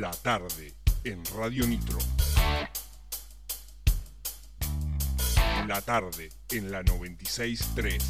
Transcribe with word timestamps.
La 0.00 0.10
tarde 0.10 0.74
en 1.04 1.22
Radio 1.36 1.64
Nitro. 1.68 1.98
La 5.68 5.80
tarde 5.82 6.32
en 6.50 6.72
la 6.72 6.82
96.3. 6.82 8.02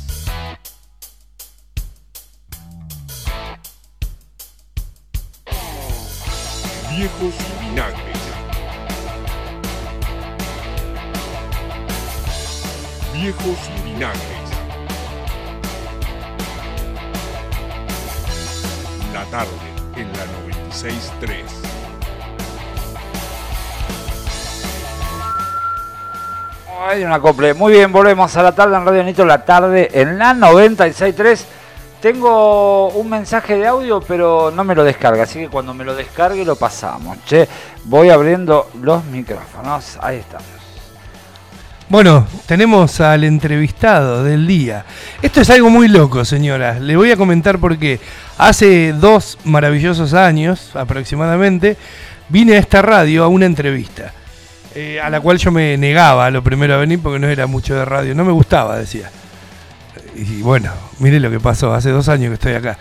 Viejos 6.96 7.34
vinagres. 7.60 8.18
Viejos 13.12 13.84
vinagres. 13.84 14.50
La 19.12 19.26
tarde 19.26 19.74
en 19.96 20.08
la 20.14 20.24
96.3. 20.80 21.63
Hay 26.86 27.02
un 27.02 27.12
acople. 27.12 27.54
Muy 27.54 27.72
bien, 27.72 27.90
volvemos 27.90 28.36
a 28.36 28.42
la 28.42 28.54
tarde 28.54 28.76
en 28.76 28.84
Radio 28.84 29.02
Nitro, 29.02 29.24
la 29.24 29.42
tarde 29.42 29.88
en 29.94 30.18
la 30.18 30.34
96.3. 30.34 31.42
Tengo 32.02 32.88
un 32.90 33.08
mensaje 33.08 33.56
de 33.56 33.66
audio, 33.66 34.02
pero 34.02 34.52
no 34.54 34.64
me 34.64 34.74
lo 34.74 34.84
descarga, 34.84 35.22
así 35.22 35.38
que 35.38 35.48
cuando 35.48 35.72
me 35.72 35.82
lo 35.82 35.94
descargue 35.94 36.44
lo 36.44 36.56
pasamos. 36.56 37.16
Che, 37.24 37.48
voy 37.84 38.10
abriendo 38.10 38.68
los 38.82 39.02
micrófonos. 39.06 39.96
Ahí 40.02 40.18
estamos. 40.18 40.46
Bueno, 41.88 42.26
tenemos 42.44 43.00
al 43.00 43.24
entrevistado 43.24 44.22
del 44.22 44.46
día. 44.46 44.84
Esto 45.22 45.40
es 45.40 45.48
algo 45.48 45.70
muy 45.70 45.88
loco, 45.88 46.22
señora. 46.26 46.78
Le 46.78 46.96
voy 46.96 47.10
a 47.10 47.16
comentar 47.16 47.58
por 47.58 47.78
qué. 47.78 47.98
Hace 48.36 48.92
dos 48.92 49.38
maravillosos 49.44 50.12
años, 50.12 50.76
aproximadamente, 50.76 51.78
vine 52.28 52.56
a 52.56 52.58
esta 52.58 52.82
radio 52.82 53.24
a 53.24 53.28
una 53.28 53.46
entrevista. 53.46 54.12
Eh, 54.74 55.00
a 55.00 55.10
la 55.10 55.20
cual 55.20 55.38
yo 55.38 55.50
me 55.50 55.76
negaba 55.76 56.26
a 56.26 56.30
lo 56.30 56.42
primero 56.42 56.74
a 56.74 56.78
venir 56.78 57.00
porque 57.02 57.18
no 57.18 57.28
era 57.28 57.46
mucho 57.46 57.74
de 57.74 57.84
radio. 57.84 58.14
No 58.14 58.24
me 58.24 58.32
gustaba, 58.32 58.78
decía. 58.78 59.10
Y 60.16 60.42
bueno, 60.42 60.70
mire 60.98 61.20
lo 61.20 61.30
que 61.30 61.40
pasó. 61.40 61.72
Hace 61.74 61.90
dos 61.90 62.08
años 62.08 62.28
que 62.28 62.34
estoy 62.34 62.54
acá. 62.54 62.78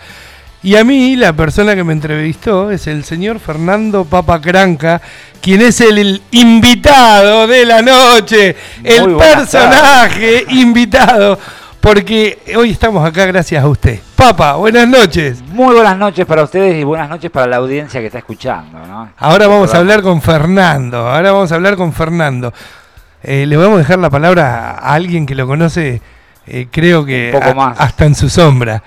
Y 0.64 0.76
a 0.76 0.84
mí, 0.84 1.14
la 1.14 1.34
persona 1.34 1.74
que 1.74 1.84
me 1.84 1.92
entrevistó 1.92 2.70
es 2.70 2.86
el 2.86 3.04
señor 3.04 3.38
Fernando 3.38 4.06
Papacranca, 4.06 5.02
quien 5.42 5.60
es 5.60 5.78
el, 5.82 5.98
el 5.98 6.22
invitado 6.30 7.46
de 7.46 7.66
la 7.66 7.82
noche, 7.82 8.56
el 8.82 9.10
Muy 9.10 9.18
personaje 9.18 10.42
invitado, 10.48 11.38
porque 11.84 12.38
hoy 12.56 12.70
estamos 12.70 13.06
acá 13.06 13.26
gracias 13.26 13.62
a 13.62 13.68
usted. 13.68 14.00
Papa, 14.16 14.54
buenas 14.54 14.88
noches. 14.88 15.42
Muy 15.48 15.74
buenas 15.74 15.98
noches 15.98 16.24
para 16.24 16.42
ustedes 16.42 16.80
y 16.80 16.82
buenas 16.82 17.10
noches 17.10 17.30
para 17.30 17.46
la 17.46 17.56
audiencia 17.56 18.00
que 18.00 18.06
está 18.06 18.20
escuchando. 18.20 18.78
¿no? 18.86 19.10
Ahora 19.18 19.46
vamos 19.48 19.74
a 19.74 19.76
hablar 19.78 20.00
con 20.00 20.22
Fernando, 20.22 20.96
ahora 21.06 21.30
vamos 21.32 21.52
a 21.52 21.56
hablar 21.56 21.76
con 21.76 21.92
Fernando. 21.92 22.54
Eh, 23.22 23.44
le 23.46 23.58
vamos 23.58 23.74
a 23.74 23.78
dejar 23.80 23.98
la 23.98 24.08
palabra 24.08 24.70
a 24.70 24.94
alguien 24.94 25.26
que 25.26 25.34
lo 25.34 25.46
conoce, 25.46 26.00
eh, 26.46 26.68
creo 26.70 27.04
que 27.04 27.32
Un 27.34 27.38
poco 27.40 27.50
a- 27.50 27.54
más. 27.54 27.78
hasta 27.80 28.06
en 28.06 28.14
su 28.14 28.30
sombra. 28.30 28.82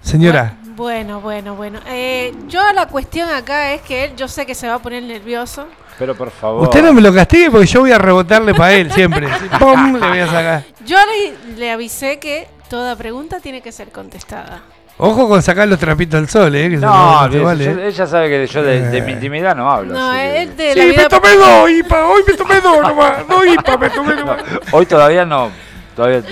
Señora, 0.00 0.54
Bueno, 0.76 1.20
bueno, 1.20 1.56
bueno. 1.56 1.80
Eh, 1.88 2.32
yo 2.46 2.60
la 2.72 2.86
cuestión 2.86 3.28
acá 3.30 3.72
es 3.72 3.82
que 3.82 4.04
él, 4.04 4.12
yo 4.16 4.28
sé 4.28 4.46
que 4.46 4.54
se 4.54 4.68
va 4.68 4.74
a 4.74 4.78
poner 4.78 5.02
nervioso. 5.02 5.66
Pero 5.98 6.14
por 6.14 6.30
favor. 6.30 6.62
usted 6.62 6.82
no 6.82 6.92
me 6.92 7.00
lo 7.00 7.12
castigue 7.12 7.50
porque 7.50 7.66
yo 7.66 7.80
voy 7.80 7.92
a 7.92 7.98
rebotarle 7.98 8.54
para 8.54 8.72
él 8.74 8.90
siempre. 8.92 9.26
Sí, 9.40 9.48
¡Pum! 9.58 9.94
Le 9.98 10.08
voy 10.08 10.18
a 10.20 10.26
sacar. 10.26 10.64
Yo 10.86 10.96
le, 10.96 11.56
le 11.56 11.70
avisé 11.72 12.18
que 12.18 12.46
toda 12.70 12.94
pregunta 12.96 13.40
tiene 13.40 13.60
que 13.60 13.72
ser 13.72 13.90
contestada. 13.90 14.62
Ojo 15.00 15.28
con 15.28 15.40
sacar 15.42 15.68
los 15.68 15.78
trapitos 15.78 16.18
al 16.18 16.28
sol, 16.28 16.54
eh, 16.56 16.70
que 16.70 16.76
No, 16.76 17.28
yo- 17.30 17.44
vale, 17.44 17.64
yo- 17.64 17.70
eh. 17.70 17.86
ella 17.88 18.06
sabe 18.06 18.28
que 18.28 18.46
yo 18.48 18.62
de, 18.64 18.80
de 18.90 19.00
mi 19.02 19.12
intimidad 19.12 19.54
no 19.54 19.70
hablo. 19.70 19.94
No, 19.94 20.12
él 20.12 20.56
de 20.56 20.72
Sí, 20.72 20.78
la 20.78 20.84
me 20.86 20.90
vida... 20.90 21.08
tomé 21.08 21.36
dos, 21.36 21.70
Ipa, 21.70 22.06
hoy 22.06 22.22
me 22.26 22.34
tomé 22.34 22.60
dos 22.60 22.80
nomás, 22.82 23.28
dos 23.28 23.46
Ipa 23.46 23.76
me 23.76 23.90
tomé 23.90 24.14
No, 24.16 24.20
nomás. 24.20 24.42
hoy 24.72 24.86
todavía 24.86 25.24
no. 25.24 25.50
Todavía. 25.94 26.22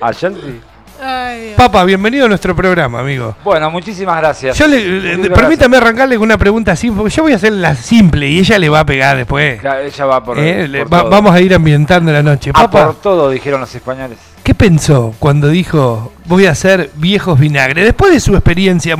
Ayer 0.00 0.32
sí. 0.34 0.60
Ay. 1.04 1.54
Papa, 1.56 1.82
bienvenido 1.84 2.26
a 2.26 2.28
nuestro 2.28 2.54
programa, 2.54 3.00
amigo. 3.00 3.34
Bueno, 3.42 3.68
muchísimas 3.72 4.18
gracias. 4.18 4.56
Yo 4.56 4.68
le, 4.68 5.00
gracias. 5.16 5.28
permítame 5.36 5.76
arrancarle 5.76 6.14
con 6.14 6.22
una 6.24 6.38
pregunta 6.38 6.76
simple, 6.76 7.00
porque 7.00 7.14
yo 7.16 7.24
voy 7.24 7.32
a 7.32 7.36
hacer 7.36 7.52
la 7.54 7.74
simple 7.74 8.28
y 8.28 8.38
ella 8.38 8.56
le 8.58 8.68
va 8.68 8.80
a 8.80 8.86
pegar 8.86 9.16
después. 9.16 9.60
Claro, 9.60 9.80
ella 9.80 10.04
va 10.06 10.22
por. 10.22 10.38
Eh, 10.38 10.68
por 10.84 10.92
va- 10.94 11.00
todo. 11.00 11.10
vamos 11.10 11.34
a 11.34 11.40
ir 11.40 11.52
ambientando 11.54 12.12
la 12.12 12.22
noche. 12.22 12.50
A 12.50 12.52
Papa, 12.52 12.86
por 12.86 13.00
todo, 13.00 13.30
dijeron 13.30 13.60
los 13.60 13.74
españoles. 13.74 14.16
¿qué 14.44 14.54
pensó 14.54 15.14
cuando 15.20 15.48
dijo 15.48 16.12
voy 16.26 16.46
a 16.46 16.50
hacer 16.52 16.90
viejos 16.94 17.38
vinagres? 17.38 17.84
Después 17.84 18.12
de 18.12 18.20
su 18.20 18.34
experiencia 18.34 18.96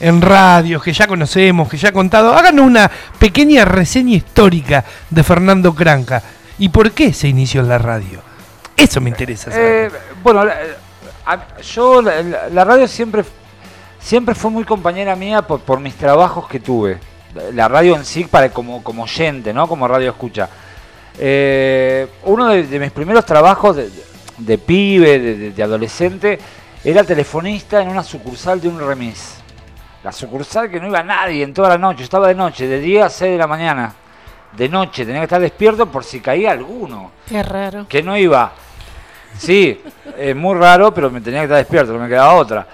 en 0.00 0.20
radios, 0.22 0.82
que 0.82 0.92
ya 0.92 1.06
conocemos, 1.06 1.68
que 1.68 1.76
ya 1.76 1.90
ha 1.90 1.92
contado, 1.92 2.34
háganos 2.34 2.66
una 2.66 2.90
pequeña 3.18 3.64
reseña 3.64 4.16
histórica 4.16 4.84
de 5.10 5.22
Fernando 5.22 5.72
Cranca. 5.74 6.20
¿Y 6.58 6.68
por 6.70 6.90
qué 6.90 7.12
se 7.12 7.28
inició 7.28 7.60
en 7.60 7.68
la 7.68 7.78
radio? 7.78 8.20
Eso 8.76 9.00
me 9.00 9.10
interesa 9.10 9.50
Eh, 9.50 9.88
saber. 9.88 9.92
bueno, 10.22 10.44
la- 10.44 10.54
a- 11.26 11.60
yo 11.60 12.02
la, 12.02 12.64
radio 12.64 12.86
siempre 12.88 13.24
siempre 13.98 14.34
fue 14.34 14.50
muy 14.50 14.64
compañera 14.64 15.16
mía 15.16 15.42
por, 15.42 15.60
por 15.60 15.80
mis 15.80 15.94
trabajos 15.94 16.46
que 16.48 16.60
tuve. 16.60 16.98
La 17.52 17.66
radio 17.68 17.96
en 17.96 18.04
sí 18.04 18.24
para 18.24 18.50
como 18.50 18.82
como 18.82 19.04
oyente, 19.04 19.52
¿no? 19.52 19.66
Como 19.66 19.88
radio 19.88 20.10
escucha. 20.10 20.48
Eh, 21.18 22.08
uno 22.24 22.48
de, 22.48 22.64
de 22.66 22.78
mis 22.80 22.90
primeros 22.92 23.24
trabajos 23.24 23.76
de, 23.76 23.90
de 24.38 24.58
pibe, 24.58 25.18
de, 25.18 25.36
de- 25.36 25.50
de 25.52 25.62
adolescente, 25.62 26.38
era 26.84 27.04
telefonista 27.04 27.80
en 27.80 27.88
una 27.88 28.02
sucursal 28.02 28.60
de 28.60 28.68
un 28.68 28.78
remis. 28.80 29.36
La 30.02 30.12
sucursal 30.12 30.70
que 30.70 30.78
no 30.80 30.86
iba 30.88 31.02
nadie 31.02 31.42
en 31.42 31.54
toda 31.54 31.70
la 31.70 31.78
noche, 31.78 32.00
yo 32.00 32.04
estaba 32.04 32.28
de 32.28 32.34
noche, 32.34 32.66
de 32.66 32.78
10 32.80 33.04
a 33.04 33.08
6 33.08 33.32
de 33.32 33.38
la 33.38 33.46
mañana. 33.46 33.94
De 34.52 34.68
noche, 34.68 35.04
tenía 35.04 35.20
que 35.20 35.24
estar 35.24 35.40
despierto 35.40 35.86
por 35.86 36.04
si 36.04 36.20
caía 36.20 36.52
alguno 36.52 37.10
Qué 37.28 37.42
raro. 37.42 37.86
que 37.88 38.02
no 38.02 38.16
iba. 38.16 38.52
Sí, 39.38 39.80
es 40.18 40.36
muy 40.36 40.56
raro, 40.58 40.92
pero 40.94 41.10
me 41.10 41.20
tenía 41.20 41.40
que 41.40 41.44
estar 41.44 41.58
despierto, 41.58 41.92
no 41.92 41.98
me 42.00 42.08
quedaba 42.08 42.34
otra. 42.34 42.66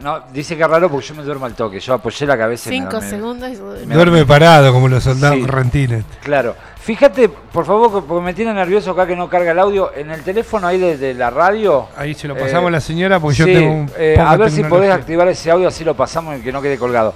No, 0.00 0.20
dice 0.32 0.56
que 0.56 0.62
es 0.62 0.68
raro 0.68 0.88
porque 0.88 1.06
yo 1.08 1.14
me 1.16 1.22
duermo 1.24 1.46
al 1.46 1.54
toque. 1.54 1.80
Yo 1.80 1.94
apoyé 1.94 2.24
la 2.24 2.38
cabeza 2.38 2.72
y 2.72 2.80
me- 2.80 2.86
Cinco 2.86 3.00
me- 3.00 3.10
segundos 3.10 3.50
y 3.50 3.56
se 3.56 3.86
me- 3.86 3.94
Duerme 3.96 4.24
parado 4.24 4.72
como 4.72 4.88
los 4.88 5.02
soldados 5.02 5.38
Sí. 5.38 5.46
rentines. 5.46 6.04
Claro. 6.22 6.54
Fíjate, 6.80 7.28
por 7.28 7.66
favor, 7.66 7.92
que- 7.92 8.06
porque 8.06 8.24
me 8.24 8.32
tiene 8.32 8.54
nervioso 8.54 8.92
acá 8.92 9.06
que 9.08 9.16
no 9.16 9.28
carga 9.28 9.50
el 9.50 9.58
audio. 9.58 9.90
En 9.96 10.10
el 10.12 10.22
teléfono 10.22 10.68
ahí 10.68 10.78
de, 10.78 10.96
de 10.96 11.14
la 11.14 11.30
radio. 11.30 11.88
Ahí 11.96 12.14
se 12.14 12.28
lo 12.28 12.36
Eh, 12.36 12.40
pasamos 12.40 12.68
a 12.68 12.70
la 12.70 12.80
señora 12.80 13.18
porque 13.18 13.34
sí, 13.36 13.40
yo 13.40 13.46
tengo 13.58 13.72
un 13.72 13.90
eh, 13.98 14.16
a 14.18 14.36
ver 14.36 14.50
si 14.52 14.62
podés 14.64 14.92
activar 14.92 15.26
ese 15.28 15.50
audio, 15.50 15.66
así 15.66 15.82
lo 15.84 15.94
pasamos 15.96 16.38
y 16.38 16.42
que 16.42 16.52
no 16.52 16.62
quede 16.62 16.78
colgado. 16.78 17.12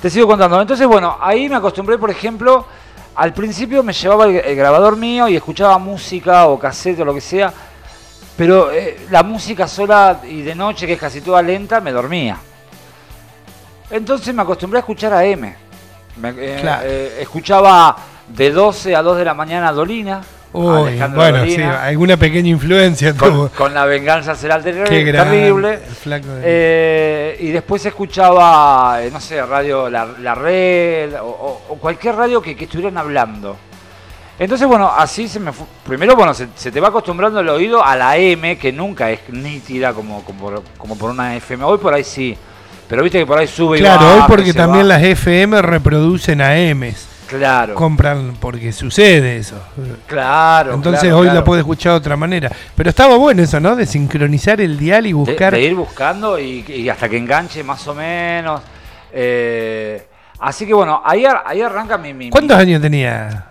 Te 0.00 0.08
sigo 0.08 0.26
contando. 0.26 0.58
Entonces, 0.60 0.86
bueno, 0.86 1.18
ahí 1.20 1.48
me 1.50 1.56
acostumbré, 1.56 1.98
por 1.98 2.10
ejemplo, 2.10 2.64
al 3.14 3.34
principio 3.34 3.82
me 3.82 3.92
llevaba 3.92 4.24
el, 4.24 4.36
el 4.36 4.56
grabador 4.56 4.96
mío 4.96 5.28
y 5.28 5.36
escuchaba 5.36 5.76
música 5.76 6.46
o 6.46 6.58
cassette 6.58 7.00
o 7.00 7.04
lo 7.04 7.12
que 7.14 7.20
sea, 7.20 7.52
pero 8.42 8.72
eh, 8.72 8.96
la 9.10 9.22
música 9.22 9.68
sola 9.68 10.18
y 10.28 10.42
de 10.42 10.54
noche, 10.56 10.84
que 10.84 10.94
es 10.94 10.98
casi 10.98 11.20
toda 11.20 11.40
lenta, 11.42 11.80
me 11.80 11.92
dormía. 11.92 12.36
Entonces 13.90 14.34
me 14.34 14.42
acostumbré 14.42 14.78
a 14.78 14.80
escuchar 14.80 15.12
a 15.12 15.24
M. 15.24 15.54
Me, 16.16 16.28
eh, 16.30 16.58
Claro. 16.60 16.82
eh, 16.84 17.18
escuchaba 17.20 17.96
de 18.28 18.50
12 18.50 18.96
a 18.96 19.02
2 19.02 19.18
de 19.18 19.24
la 19.24 19.34
mañana 19.34 19.68
a 19.68 19.72
Dolina. 19.72 20.20
Uy, 20.54 21.00
bueno, 21.14 21.44
sí, 21.46 21.62
alguna 21.62 22.16
pequeña 22.18 22.48
influencia 22.50 23.14
con, 23.16 23.30
tuvo. 23.32 23.48
con 23.50 23.72
la 23.72 23.86
venganza 23.86 24.34
será 24.34 24.60
terrible. 24.60 25.78
flaco 25.78 26.26
de- 26.34 27.36
y 27.40 27.48
después 27.50 27.86
escuchaba, 27.86 28.98
no 29.10 29.18
sé, 29.20 29.40
radio 29.46 29.88
La, 29.88 30.04
La 30.20 30.34
Red 30.34 31.14
o, 31.14 31.24
o- 31.26 31.62
o 31.70 31.76
cualquier 31.76 32.16
radio 32.16 32.42
que, 32.42 32.54
que 32.56 32.64
estuvieran 32.64 32.98
hablando. 32.98 33.56
Entonces, 34.38 34.66
bueno, 34.66 34.90
así 34.96 35.28
se 35.28 35.38
me 35.38 35.52
fue. 35.52 35.66
Primero, 35.86 36.16
bueno, 36.16 36.34
se, 36.34 36.48
se 36.54 36.72
te 36.72 36.80
va 36.80 36.88
acostumbrando 36.88 37.40
el 37.40 37.48
oído 37.48 37.84
a 37.84 37.94
la 37.96 38.16
M, 38.16 38.56
que 38.58 38.72
nunca 38.72 39.10
es 39.10 39.20
nítida 39.30 39.92
como, 39.92 40.24
como, 40.24 40.40
por- 40.40 40.62
como 40.78 40.96
por 40.98 41.10
una 41.10 41.36
FM. 41.36 41.62
Hoy 41.64 41.78
por 41.78 41.94
ahí 41.94 42.02
sí. 42.04 42.36
Pero 42.88 43.02
viste 43.02 43.18
que 43.20 43.26
por 43.26 43.38
ahí 43.38 43.46
sube 43.46 43.78
y 43.78 43.80
Claro, 43.80 44.14
hoy 44.16 44.22
porque 44.28 44.52
también 44.52 44.88
las 44.88 45.02
FM 45.02 45.62
reproducen 45.62 46.40
AMs. 46.42 47.08
Claro, 47.28 47.74
Compran 47.74 48.34
porque 48.38 48.72
sucede 48.72 49.38
eso. 49.38 49.56
claro. 50.06 50.74
Entonces 50.74 51.00
claro, 51.02 51.18
hoy 51.18 51.24
claro. 51.26 51.38
la 51.40 51.44
puede 51.44 51.60
escuchar 51.60 51.92
de 51.92 51.98
otra 51.98 52.16
manera. 52.16 52.50
Pero 52.76 52.90
estaba 52.90 53.16
bueno 53.16 53.42
eso, 53.42 53.58
¿no? 53.60 53.74
De 53.76 53.86
sincronizar 53.86 54.60
el 54.60 54.78
dial 54.78 55.06
y 55.06 55.12
buscar. 55.14 55.54
De, 55.54 55.62
ir 55.62 55.74
buscando 55.74 56.38
y, 56.38 56.62
y 56.68 56.88
hasta 56.90 57.08
que 57.08 57.16
enganche 57.16 57.64
más 57.64 57.86
o 57.88 57.94
menos. 57.94 58.60
Eh, 59.14 60.06
así 60.40 60.66
que 60.66 60.74
bueno, 60.74 61.00
ahí, 61.04 61.24
ahí 61.46 61.62
arranca 61.62 61.96
mi... 61.96 62.12
mi 62.12 62.28
¿Cuántos 62.30 62.56
mi- 62.58 62.62
años 62.62 62.82
tenía 62.82 63.46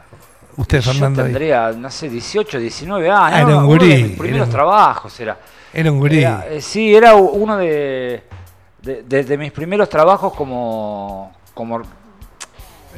usted, 0.57 0.80
Yo 0.81 0.92
Fernando? 0.92 1.21
ahí? 1.21 1.27
tendría, 1.27 1.71
no 1.71 1.89
sé, 1.89 2.09
18, 2.09 2.59
19 2.59 3.09
años. 3.09 3.19
Ah, 3.33 3.38
era 3.42 3.45
un 3.48 3.53
uno 3.56 3.65
gurí, 3.68 3.88
de 3.89 4.03
mis 4.03 4.18
primeros 4.18 4.48
era 4.48 4.56
trabajos 4.57 5.19
era. 5.19 5.38
Era 5.74 5.92
un 5.92 6.00
gurí. 6.00 6.19
Era, 6.19 6.45
eh, 6.50 6.62
sí, 6.62 6.94
era 6.95 7.15
uno 7.15 7.57
de, 7.57 8.24
de, 8.81 9.03
de- 9.03 9.24
de 9.24 9.38
mis 9.38 9.51
primeros 9.51 9.88
trabajos 9.89 10.33
como... 10.33 11.31
como 11.53 11.80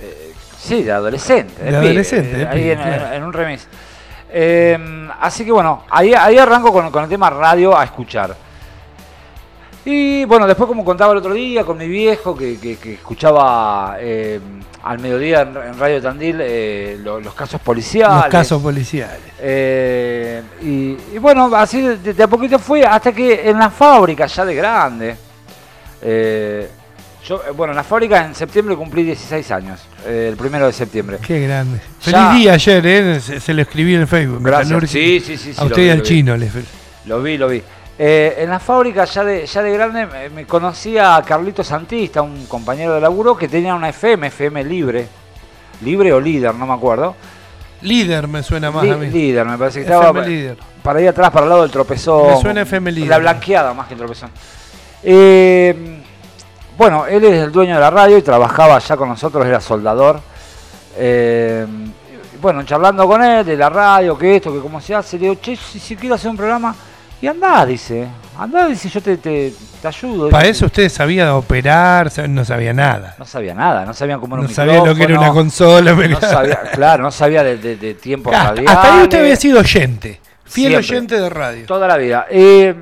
eh, 0.02 0.34
sí, 0.58 0.84
de 0.84 0.92
adolescente. 0.92 1.64
De 1.64 1.76
adolescente, 1.76 2.48
ahí 2.48 2.60
pibe, 2.62 2.72
en, 2.74 2.80
claro. 2.80 3.06
en- 3.08 3.14
en 3.14 3.24
un 3.24 3.34
remis. 3.34 3.68
Eh, 4.36 5.08
así 5.22 5.46
que 5.46 5.52
bueno, 5.52 5.84
ahí, 5.92 6.14
ahí 6.14 6.38
arranco 6.38 6.74
con, 6.74 6.90
con 6.90 7.04
el 7.04 7.10
tema 7.10 7.30
radio 7.30 7.78
a 7.78 7.84
escuchar. 7.84 8.36
Y 9.86 10.24
bueno, 10.26 10.48
después 10.48 10.68
como 10.68 10.86
contaba 10.86 11.12
el 11.12 11.18
otro 11.18 11.34
día 11.34 11.64
con 11.66 11.78
mi 11.78 11.88
viejo 11.90 12.36
que, 12.38 12.58
que- 12.58 12.78
que 12.78 12.94
escuchaba 12.94 13.98
eh, 14.00 14.40
al 14.84 15.00
mediodía 15.00 15.42
en, 15.42 15.50
en 15.58 15.78
Radio 15.78 16.02
Tandil 16.02 16.38
eh, 16.40 16.98
lo- 17.04 17.20
los 17.20 17.34
casos 17.34 17.60
policiales. 17.60 18.16
Los 18.24 18.32
casos 18.32 18.62
policiales. 18.62 19.20
Eh, 19.42 20.42
y, 20.62 20.98
y 21.16 21.18
bueno, 21.20 21.54
así 21.56 21.82
de, 21.82 22.14
de 22.14 22.24
a 22.24 22.28
poquito 22.28 22.58
fue 22.60 22.86
hasta 22.86 23.12
que 23.12 23.50
en 23.50 23.60
la 23.60 23.70
fábrica, 23.70 24.26
ya 24.26 24.46
de 24.46 24.56
grande, 24.56 25.16
eh, 26.02 26.70
yo, 27.28 27.42
bueno, 27.56 27.72
en 27.72 27.78
la 27.78 27.84
fábrica 27.84 28.26
en 28.26 28.36
septiembre 28.36 28.76
cumplí 28.76 29.04
16 29.04 29.52
años, 29.52 29.80
el 30.06 30.36
primero 30.38 30.66
de 30.66 30.74
septiembre. 30.74 31.18
Qué 31.26 31.42
grande. 31.42 31.80
Ya- 32.06 32.30
Feliz 32.30 32.42
día 32.42 32.54
ayer, 32.54 32.86
¿eh? 32.86 33.20
Se, 33.22 33.40
se 33.40 33.54
lo 33.54 33.62
escribí 33.62 33.96
en 33.96 34.08
Facebook. 34.08 34.40
Gracias. 34.44 34.90
Sí, 34.90 35.20
sí, 35.20 35.38
sí, 35.38 35.54
sí, 35.54 35.60
A 35.60 35.66
usted 35.66 35.84
y 35.84 35.90
al 35.90 36.02
vi. 36.02 36.08
chino. 36.08 36.36
les 36.38 36.52
Lo 37.06 37.22
vi, 37.22 37.38
lo 37.38 37.48
vi. 37.48 37.62
Eh, 38.00 38.36
en 38.40 38.50
la 38.50 38.60
fábrica 38.60 39.06
ya 39.06 39.24
de, 39.24 39.46
ya 39.46 39.62
de 39.62 39.72
grande 39.72 40.08
me, 40.08 40.30
me 40.30 40.46
conocía 40.48 41.16
a 41.16 41.22
Carlito 41.22 41.64
Santista, 41.64 42.22
un 42.24 42.48
compañero 42.48 42.96
de 42.96 43.02
laburo 43.02 43.38
que 43.38 43.48
tenía 43.48 43.76
una 43.76 43.90
FM, 43.90 44.28
FM 44.28 44.64
libre, 44.64 45.08
libre 45.82 46.12
o 46.12 46.20
líder, 46.20 46.56
no 46.56 46.66
me 46.66 46.74
acuerdo. 46.74 47.16
Líder 47.82 48.28
me 48.28 48.42
suena 48.42 48.72
más 48.72 48.84
Li- 48.84 48.90
a 48.92 48.96
mí. 48.98 49.08
líder, 49.12 49.46
me 49.46 49.58
parece 49.58 49.80
que 49.82 49.86
FM 49.86 50.00
estaba 50.08 50.26
líder. 50.26 50.58
para 50.82 51.00
ahí 51.00 51.08
atrás, 51.08 51.30
para 51.32 51.44
el 51.46 51.50
lado 51.50 51.62
del 51.62 51.72
tropezón. 51.72 52.28
Me 52.34 52.42
suena 52.42 52.62
FM 52.62 52.92
líder. 52.92 53.10
La 53.10 53.18
blanqueada 53.20 53.74
más 53.74 53.88
que 53.88 53.94
el 53.94 54.00
tropezón. 54.00 54.32
Eh, 55.04 56.00
bueno, 56.78 57.06
él 57.06 57.24
es 57.26 57.44
el 57.44 57.52
dueño 57.52 57.76
de 57.76 57.82
la 57.82 57.90
radio 57.92 58.18
y 58.18 58.22
trabajaba 58.24 58.80
ya 58.80 58.98
con 58.98 59.10
nosotros, 59.10 59.46
era 59.46 59.60
soldador. 59.62 60.20
Eh, 60.98 61.66
bueno, 62.42 62.64
charlando 62.64 63.08
con 63.08 63.24
él 63.24 63.46
de 63.46 63.56
la 63.56 63.70
radio, 63.70 64.18
que 64.18 64.38
esto, 64.38 64.52
que 64.52 64.60
cómo 64.60 64.82
se 64.82 64.96
hace, 64.96 65.18
le 65.18 65.30
digo, 65.30 65.36
che, 65.42 65.56
si, 65.56 65.80
si 65.80 65.96
quiero 65.96 66.16
hacer 66.16 66.32
un 66.32 66.38
programa, 66.38 66.76
y 67.24 67.28
andá, 67.28 67.66
dice, 67.66 68.06
andá, 68.38 68.68
dice, 68.68 68.90
yo 68.90 69.02
te, 69.02 69.16
te, 69.16 69.54
te 69.82 69.88
ayudo. 69.88 70.30
Para 70.30 70.46
eso 70.46 70.66
usted 70.66 70.90
sabía 70.90 71.34
operar, 71.38 72.12
no 72.28 72.44
sabía 72.44 72.74
nada. 72.74 73.16
No 73.18 73.24
sabía 73.24 73.54
nada, 73.54 73.86
no 73.86 73.94
sabía 73.94 74.18
cómo 74.18 74.36
era 74.36 74.44
No 74.44 74.50
un 74.50 74.54
sabía 74.54 74.84
lo 74.84 74.94
que 74.94 75.04
era 75.04 75.18
una 75.18 75.32
consola. 75.32 75.94
no 75.94 76.20
sabía, 76.20 76.60
claro, 76.74 77.04
no 77.04 77.12
sabía 77.12 77.42
de, 77.42 77.58
de, 77.58 77.78
de 77.78 77.94
tiempos 77.94 78.34
hasta, 78.34 78.50
radiales. 78.50 78.72
hasta 78.72 78.96
ahí 78.98 79.04
usted 79.04 79.20
había 79.22 79.36
sido 79.38 79.60
oyente. 79.62 80.20
Fiel 80.44 80.72
Siempre. 80.72 80.78
oyente 80.98 81.20
de 81.22 81.30
radio. 81.30 81.66
Toda 81.66 81.88
la 81.88 81.96
vida. 81.96 82.26
Eh, 82.30 82.76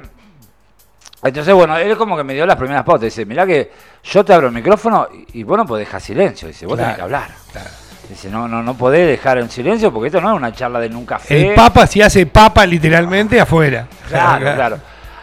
entonces, 1.24 1.54
bueno, 1.54 1.78
él 1.78 1.96
como 1.96 2.18
que 2.18 2.24
me 2.24 2.34
dio 2.34 2.46
las 2.48 2.56
primeras 2.56 2.84
pautas. 2.84 3.04
Dice, 3.04 3.24
mirá 3.28 3.46
que 3.46 3.72
yo 4.04 4.26
te 4.26 4.34
abro 4.34 4.48
el 4.48 4.54
micrófono 4.54 5.08
y, 5.34 5.42
y 5.42 5.44
vos 5.44 5.56
no 5.56 5.68
podés 5.68 5.86
dejar 5.86 6.02
silencio. 6.02 6.48
Dice, 6.48 6.66
vos 6.66 6.78
tenés 6.78 6.96
que 6.96 7.02
Claro, 7.04 7.16
hablar. 7.16 7.36
claro. 7.52 7.70
Dice, 8.12 8.30
no, 8.30 8.46
no, 8.48 8.62
no 8.62 8.74
podés 8.76 9.08
dejar 9.08 9.38
en 9.38 9.50
silencio 9.50 9.92
porque 9.94 10.08
esto 10.08 10.20
no 10.20 10.32
es 10.32 10.36
una 10.38 10.52
charla 10.52 10.80
de 10.82 10.90
nunca 10.90 11.16
café. 11.16 11.50
El 11.50 11.56
papa 11.56 11.88
si 11.88 12.02
hace 12.02 12.26
papa 12.26 12.66
literalmente 12.66 13.40
afuera. 13.40 13.88
Claro, 14.10 14.46
claro. 14.56 14.78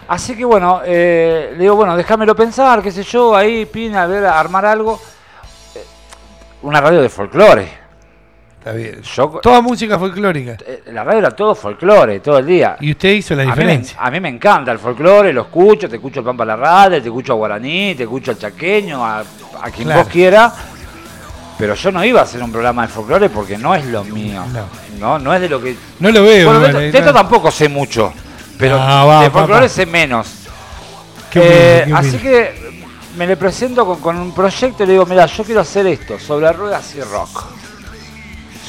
Así 0.09 0.35
que 0.35 0.43
bueno, 0.47 0.81
eh, 0.87 1.51
le 1.53 1.59
digo, 1.65 1.77
bueno, 1.77 1.95
déjamelo 1.99 2.35
pensar, 2.35 2.83
qué 2.83 2.91
sé 2.91 3.03
yo, 3.03 3.37
ahí, 3.37 3.67
pina, 3.67 4.05
a 4.05 4.07
ver, 4.07 4.25
a 4.25 4.41
armar 4.41 4.65
algo. 4.65 4.99
Eh, 5.75 5.85
una 6.63 6.81
radio 6.81 7.03
de 7.03 7.11
folclore. 7.11 7.69
Está 8.59 8.73
bien. 8.73 9.03
Yo, 9.03 9.29
Toda 9.43 9.61
música 9.61 9.99
folclórica. 9.99 10.57
eh, 10.67 10.85
la 10.87 11.05
radio 11.05 11.19
era 11.19 11.31
todo 11.33 11.55
folclore, 11.55 12.21
todo 12.21 12.39
el 12.39 12.47
día. 12.47 12.77
Y 12.81 12.93
usted 12.93 13.11
hizo 13.11 13.35
la 13.35 13.43
A 13.43 13.45
mí, 13.45 13.51
me, 13.51 13.57
diferencia. 13.57 13.99
a 14.01 14.11
mí 14.11 14.19
me 14.19 14.31
encanta 14.31 14.73
el 14.73 14.79
folclore, 14.79 15.31
lo 15.35 15.43
escucho, 15.43 15.91
te 15.91 15.97
escucho 15.97 16.21
el 16.21 16.25
Pampa 16.27 16.47
la 16.47 16.57
Radio, 16.57 17.03
te 17.03 17.09
escucho 17.09 17.35
a 17.35 17.37
Guaraní, 17.37 17.95
te 17.95 18.05
escucho 18.05 18.31
al 18.31 18.39
chaqueño, 18.39 19.05
a, 19.05 19.21
a 19.21 19.71
quien 19.71 19.89
Claro. 19.89 20.03
vos 20.05 20.09
quiera. 20.11 20.53
Pero 21.59 21.75
yo 21.75 21.91
no 21.91 22.05
iba 22.05 22.21
a 22.21 22.23
hacer 22.25 22.43
un 22.43 22.53
programa 22.53 22.83
de 22.83 22.89
folclore 22.89 23.29
porque 23.31 23.59
no 23.59 23.75
es 23.75 23.85
lo 23.87 24.05
mío. 24.05 24.45
No. 24.53 24.67
No, 24.99 25.19
no 25.19 25.35
es 25.35 25.41
de 25.41 25.49
lo 25.49 25.61
que. 25.61 25.77
No 25.99 26.11
lo 26.11 26.23
veo. 26.23 26.47
Bueno, 26.51 26.61
de, 26.61 26.67
esto, 26.69 26.79
de 26.79 26.89
esto 26.89 27.13
no. 27.13 27.13
tampoco 27.13 27.51
sé 27.51 27.69
mucho. 27.69 28.13
Pero 28.59 28.79
Ah, 28.81 29.05
va, 29.05 29.23
de 29.23 29.31
folclore 29.31 29.63
papá. 29.63 29.69
sé 29.69 29.87
menos. 29.87 30.29
Qué 31.31 31.85
Eh, 31.87 31.93
así 31.95 32.17
que 32.19 32.83
me 33.17 33.27
le 33.27 33.37
presento 33.37 33.85
con, 33.85 34.01
con 34.01 34.17
un 34.19 34.33
proyecto 34.33 34.85
y 34.85 34.87
le 34.87 34.93
digo, 34.93 35.05
mira, 35.07 35.27
yo 35.27 35.43
quiero 35.45 35.61
hacer 35.61 35.87
esto, 35.89 36.19
sobre 36.19 36.53
ruedas 36.53 36.95
y 36.95 37.01
rock. 37.03 37.47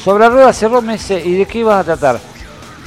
Sobre 0.04 0.28
ruedas 0.30 0.62
y 0.64 0.68
rock 0.68 0.84
me 0.84 0.94
dice, 0.94 1.22
¿y 1.24 1.34
de 1.38 1.46
qué 1.46 1.60
ibas 1.60 1.80
a 1.82 1.84
tratar? 1.84 2.20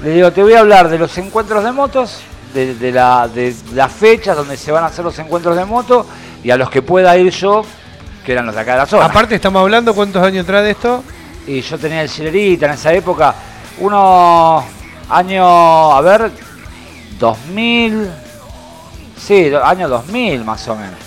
Le 0.03 0.11
digo, 0.11 0.33
te 0.33 0.43
voy 0.43 0.55
a 0.55 0.61
hablar 0.61 0.89
de 0.89 0.99
los 0.99 1.17
encuentros 1.19 1.63
de 1.63 1.71
motos, 1.73 2.19
de, 2.55 2.75
de 2.75 2.91
la, 2.91 3.29
de 3.29 3.55
las 3.75 3.93
fechas 3.93 4.37
donde 4.37 4.57
se 4.57 4.73
van 4.73 4.83
a 4.85 4.89
hacer 4.89 5.05
los 5.05 5.19
encuentros 5.19 5.57
de 5.57 5.65
moto 5.65 6.07
y 6.43 6.51
a 6.51 6.57
los 6.57 6.69
que 6.71 6.83
pueda 6.83 7.17
ir 7.17 7.31
yo, 7.33 7.65
que 8.25 8.33
eran 8.33 8.47
los 8.47 8.55
de 8.55 8.61
acá 8.61 8.73
de 8.73 8.79
la 8.79 8.87
zona. 8.87 9.07
Aparte 9.07 9.35
estamos 9.35 9.61
hablando 9.61 9.95
cuántos 9.95 10.23
años 10.23 10.45
atrás 10.45 10.65
de 10.65 10.71
esto. 10.71 11.05
Y 11.47 11.61
yo 11.61 11.79
tenía 11.79 12.03
el 12.03 12.09
Chilerita 12.09 12.67
en 12.67 12.73
esa 12.73 12.93
época, 12.93 13.35
unos 13.79 14.63
años, 15.09 15.45
a 15.45 16.01
ver, 16.01 16.31
2000, 17.19 18.11
sí, 19.17 19.51
año 19.63 19.89
2000 19.89 20.45
más 20.45 20.69
o 20.69 20.77
menos. 20.77 20.99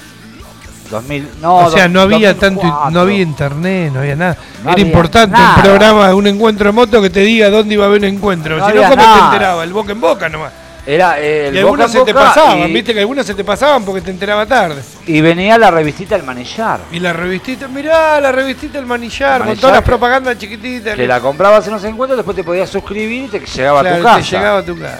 2000, 0.91 1.29
no, 1.41 1.57
o 1.57 1.71
sea, 1.71 1.87
no 1.87 2.01
había 2.01 2.33
2004. 2.33 2.39
tanto, 2.69 2.91
no 2.91 2.99
había 2.99 3.21
internet, 3.21 3.91
no 3.93 4.01
había 4.01 4.15
nada. 4.15 4.37
No 4.57 4.63
Era 4.63 4.71
había 4.73 4.85
importante 4.85 5.37
nada. 5.37 5.55
un 5.55 5.61
programa, 5.63 6.13
un 6.13 6.27
encuentro 6.27 6.67
de 6.67 6.73
moto 6.73 7.01
que 7.01 7.09
te 7.09 7.21
diga 7.21 7.49
dónde 7.49 7.73
iba 7.73 7.85
a 7.85 7.87
haber 7.87 8.01
un 8.01 8.07
encuentro. 8.15 8.57
No 8.57 8.67
si 8.67 8.75
no, 8.75 8.81
¿cómo 8.83 8.95
te 8.95 9.25
enteraba? 9.25 9.63
El 9.63 9.73
boca 9.73 9.91
en 9.93 10.01
boca 10.01 10.29
nomás. 10.29 10.51
Era 10.87 11.19
eh, 11.19 11.47
el 11.47 11.57
y 11.57 11.63
boca 11.63 11.83
en 11.85 11.89
se 11.89 12.01
te 12.03 12.13
pasaban, 12.13 12.69
y, 12.69 12.73
viste 12.73 12.93
que 12.93 12.99
algunos 12.99 13.25
se 13.25 13.33
te 13.33 13.43
pasaban 13.43 13.83
porque 13.83 14.01
te 14.01 14.11
enteraba 14.11 14.45
tarde. 14.45 14.83
y 15.07 15.19
venía 15.19 15.57
la 15.57 15.71
revistita 15.71 16.15
El 16.15 16.21
Manillar, 16.23 16.79
Y 16.91 16.99
la 16.99 17.11
revistita, 17.11 17.67
mirá, 17.67 18.21
la 18.21 18.31
revistita 18.31 18.77
El 18.77 18.85
Manillar, 18.85 19.39
con 19.39 19.47
Manillar 19.47 19.61
todas 19.61 19.75
las 19.77 19.83
propagandas 19.83 20.37
chiquititas. 20.37 20.95
que 20.95 21.07
la 21.07 21.19
comprabas 21.19 21.65
en 21.65 21.73
los 21.73 21.83
encuentros, 21.85 22.17
después 22.17 22.35
te 22.37 22.43
podías 22.43 22.69
suscribir 22.69 23.23
y 23.23 23.27
te 23.29 23.39
llegaba 23.39 23.81
Claro, 23.81 23.95
a 23.95 23.97
tu 23.99 24.03
casa. 24.03 24.17
te 24.17 24.35
llegaba 24.37 24.59
a 24.59 24.63
tu 24.63 24.79
casa. 24.79 24.99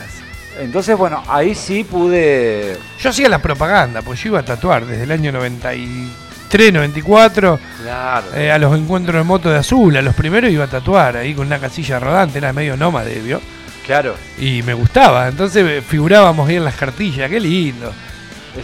Entonces, 0.60 0.98
bueno, 0.98 1.22
ahí 1.28 1.54
sí 1.54 1.84
pude... 1.84 2.78
Yo 3.00 3.10
hacía 3.10 3.30
la 3.30 3.40
propaganda, 3.40 4.02
pues 4.02 4.24
yo 4.24 4.30
iba 4.30 4.40
a 4.40 4.46
tatuar 4.46 4.86
desde 4.86 5.04
el 5.04 5.12
año 5.12 5.32
93, 5.34 6.74
94, 6.74 7.60
Claro. 7.84 8.26
eh, 8.36 8.52
a 8.52 8.58
los 8.58 8.76
encuentros 8.78 9.18
de 9.18 9.24
moto 9.24 9.50
de 9.50 9.58
azul. 9.60 9.96
A 9.98 10.02
los 10.02 10.16
primeros 10.16 10.50
iba 10.52 10.64
a 10.64 10.68
tatuar 10.68 11.18
ahí 11.18 11.34
con 11.34 11.46
una 11.48 11.60
casilla 11.60 12.00
rodante, 12.00 12.38
era 12.40 12.54
medio 12.54 12.78
nómade, 12.78 13.20
¿vio? 13.20 13.40
Claro. 13.86 14.16
Y 14.38 14.62
me 14.64 14.74
gustaba, 14.74 15.28
entonces 15.28 15.66
eh, 15.66 15.82
figurábamos 15.82 16.48
ahí 16.50 16.56
en 16.56 16.66
las 16.66 16.76
cartillas, 16.76 17.30
qué 17.30 17.40
lindo. 17.40 17.92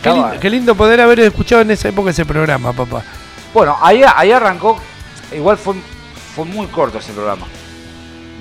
Qué, 0.01 0.09
lindo. 0.09 0.31
qué 0.39 0.50
lindo 0.50 0.75
poder 0.75 1.01
haber 1.01 1.19
escuchado 1.19 1.62
en 1.62 1.71
esa 1.71 1.89
época 1.89 2.12
ese 2.12 2.25
programa, 2.25 2.71
papá. 2.73 3.03
Bueno, 3.53 3.77
ahí, 3.81 4.01
ahí 4.15 4.31
arrancó, 4.31 4.79
igual 5.35 5.57
fue, 5.57 5.75
fue 6.35 6.45
muy 6.45 6.68
corto 6.68 6.97
ese 7.00 7.12
programa. 7.12 7.45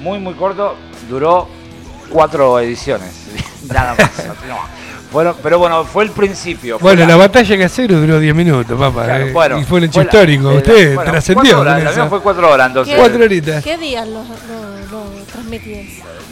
Muy, 0.00 0.19
muy 0.19 0.35
corto, 0.35 0.77
duró 1.09 1.49
cuatro 2.09 2.59
ediciones. 2.61 3.26
Nada 3.69 3.95
más. 3.99 4.11
Bueno, 5.12 5.35
pero 5.43 5.59
bueno, 5.59 5.85
fue 5.85 6.05
el 6.05 6.11
principio. 6.11 6.78
fue 6.78 6.95
Bueno, 6.95 7.05
la 7.05 7.16
batalla 7.16 7.59
casero 7.59 7.99
duró 8.00 8.21
10 8.21 8.33
minutos, 8.33 8.78
papá. 8.78 9.07
claro, 9.07 9.26
eh, 9.26 9.33
bueno, 9.33 9.59
y 9.59 9.64
fue 9.64 9.78
un 9.78 9.85
hecho 9.87 9.95
fue 9.95 10.05
la- 10.05 10.09
histórico. 10.09 10.52
eh, 10.52 10.57
Usted 10.59 10.95
bueno, 10.95 11.11
trascendió. 11.11 11.43
cuatro 11.43 11.61
horas, 11.62 11.75
con 11.75 11.85
La 11.85 11.90
mía 11.90 12.07
fue 12.09 12.21
cuatro 12.21 12.50
horas, 12.52 12.66
entonces. 12.69 12.95
¿Qué? 12.95 13.00
Cuatro 13.00 13.25
horitas. 13.25 13.64
¿Qué 13.64 13.76
días 13.76 14.07
lo, 14.07 14.23
lo, 14.23 14.87
lo 14.88 15.25
transmitías? 15.25 15.85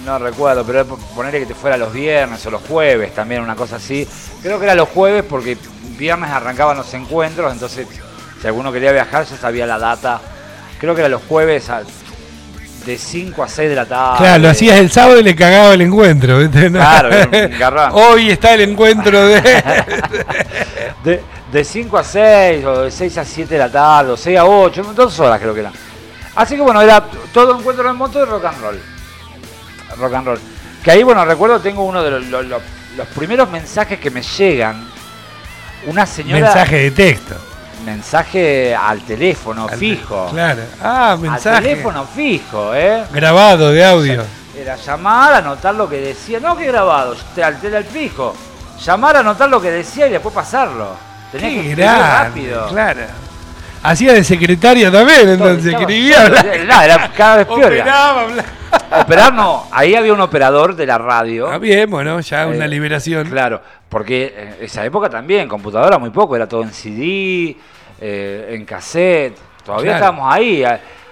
No 0.09 0.19
recuerdo, 0.19 0.65
pero 0.65 0.87
ponerle 1.15 1.41
que 1.41 1.45
te 1.47 1.55
fuera 1.55 1.77
los 1.77 1.93
viernes 1.93 2.45
o 2.47 2.51
los 2.51 2.63
jueves, 2.63 3.15
también 3.15 3.43
una 3.43 3.55
cosa 3.55 3.77
así. 3.77 4.09
Creo 4.43 4.59
que 4.59 4.65
era 4.65 4.75
los 4.75 4.89
jueves 4.89 5.23
porque 5.29 5.59
viernes 5.99 6.31
arrancaban 6.31 6.79
los 6.79 6.95
encuentros, 6.95 7.53
entonces 7.53 7.87
si 8.41 8.47
alguno 8.47 8.73
quería 8.73 8.91
viajar 8.91 9.27
ya 9.27 9.37
sabía 9.37 9.67
la 9.67 9.79
data. 9.79 10.19
Creo 10.81 10.95
que 10.95 11.03
era 11.03 11.11
los 11.11 11.21
jueves 11.29 11.69
a- 11.69 11.83
de 12.87 12.97
5 12.97 13.43
a 13.43 13.49
6 13.49 13.69
de 13.69 13.77
la 13.77 13.85
tarde. 13.85 14.17
Claro, 14.17 14.39
lo 14.45 14.49
hacías 14.49 14.79
el 14.79 14.91
sábado 14.91 15.21
y 15.21 15.25
le 15.25 15.37
cagaba 15.37 15.75
el 15.75 15.83
encuentro. 15.83 16.39
¿viste? 16.39 16.71
No. 16.71 16.79
Claro, 16.79 17.11
garrón. 17.59 17.91
Hoy 17.93 18.31
está 18.31 18.55
el 18.55 18.63
encuentro 18.63 19.27
de. 19.27 19.43
De, 21.05 21.23
de 21.53 21.65
5 21.65 21.99
a 21.99 22.03
6, 22.05 22.65
o 22.65 22.83
de 22.85 22.91
6 22.91 23.19
a 23.19 23.25
7 23.27 23.55
de 23.55 23.59
la 23.61 23.71
tarde, 23.71 24.13
o 24.13 24.17
6 24.17 24.39
a 24.39 24.45
8, 24.47 24.93
dos 24.95 25.21
horas 25.21 25.39
creo 25.41 25.53
que 25.55 25.61
era. 25.61 25.73
Así 26.35 26.57
que 26.57 26.63
bueno, 26.63 26.81
era 26.83 27.05
todo 27.33 27.59
encuentro 27.59 27.89
en 27.91 27.97
moto 27.97 28.19
de 28.19 28.25
rock 28.25 28.45
and 28.47 28.61
roll. 28.63 28.81
Rock 29.99 30.15
and 30.15 30.27
roll. 30.27 30.41
Que 30.83 30.91
ahí, 30.93 31.03
bueno, 31.03 31.25
recuerdo, 31.25 31.61
tengo 31.61 31.85
uno 31.85 32.03
de 32.03 32.11
los, 32.13 32.25
los- 32.27 32.47
los- 32.97 33.09
primeros 33.15 33.51
mensajes 33.51 33.99
que 33.99 34.11
me 34.11 34.23
llegan. 34.23 34.89
Una 35.87 36.07
señora. 36.07 36.41
Mensaje 36.43 36.77
de 36.77 36.91
texto. 36.91 37.35
mensaje 37.85 38.75
al 38.75 39.01
teléfono 39.03 39.67
Al- 39.71 39.79
fijo. 39.79 40.29
Claro. 40.31 40.63
Ah, 40.83 41.13
Al 41.13 41.19
mensaje. 41.21 41.63
teléfono 41.63 42.05
fijo, 42.07 42.75
¿eh? 42.75 43.05
Grabado 43.13 43.71
de 43.73 43.85
audio. 43.85 44.25
Era 44.57 44.77
llamar, 44.77 45.35
anotar 45.35 45.75
lo 45.75 45.89
que 45.89 45.97
decía. 46.01 46.41
No 46.41 46.57
que 46.57 46.67
grabado, 46.67 47.15
te- 47.35 47.43
al 47.45 47.57
al 47.75 47.85
fijo. 47.85 48.35
Llamar, 48.85 49.17
anotar 49.17 49.49
lo 49.49 49.61
que 49.61 49.71
decía 49.71 50.07
y 50.07 50.11
después 50.11 50.35
pasarlo. 50.35 50.97
Tenías 51.33 51.53
que 51.63 51.69
Qué 51.71 51.75
grande, 51.77 52.03
rápido. 52.25 52.69
Claro. 52.69 53.01
Hacía 53.83 54.13
de 54.15 54.25
secretaria 54.25 54.91
también, 54.91 55.29
entonces 55.29 55.73
escribía. 55.73 56.27
Era, 56.27 57.11
cada 57.17 57.37
vez 57.37 57.47
peor. 57.47 57.65
Operaba. 57.65 58.27
Operar 58.91 59.35
no, 59.35 59.67
ahí 59.71 59.95
había 59.95 60.13
un 60.13 60.21
operador 60.21 60.75
de 60.75 60.87
la 60.87 60.97
radio. 60.99 61.49
Ah, 61.49 61.59
bien, 61.59 61.89
bueno, 61.91 62.21
ya 62.21 62.47
una 62.47 62.65
Eh, 62.65 62.69
liberación. 62.69 63.29
Claro, 63.29 63.61
porque 63.89 64.35
en 64.59 64.65
esa 64.65 64.85
época 64.85 65.09
también, 65.11 65.49
computadora 65.49 65.99
muy 65.99 66.11
poco, 66.11 66.35
era 66.37 66.49
todo 66.49 66.63
en 66.63 66.73
CD, 66.73 67.57
eh, 68.01 68.55
en 68.55 68.65
cassette. 68.65 69.37
Todavía 69.65 69.99
Claro. 69.99 70.05
estábamos 70.07 70.35
ahí. 70.35 70.65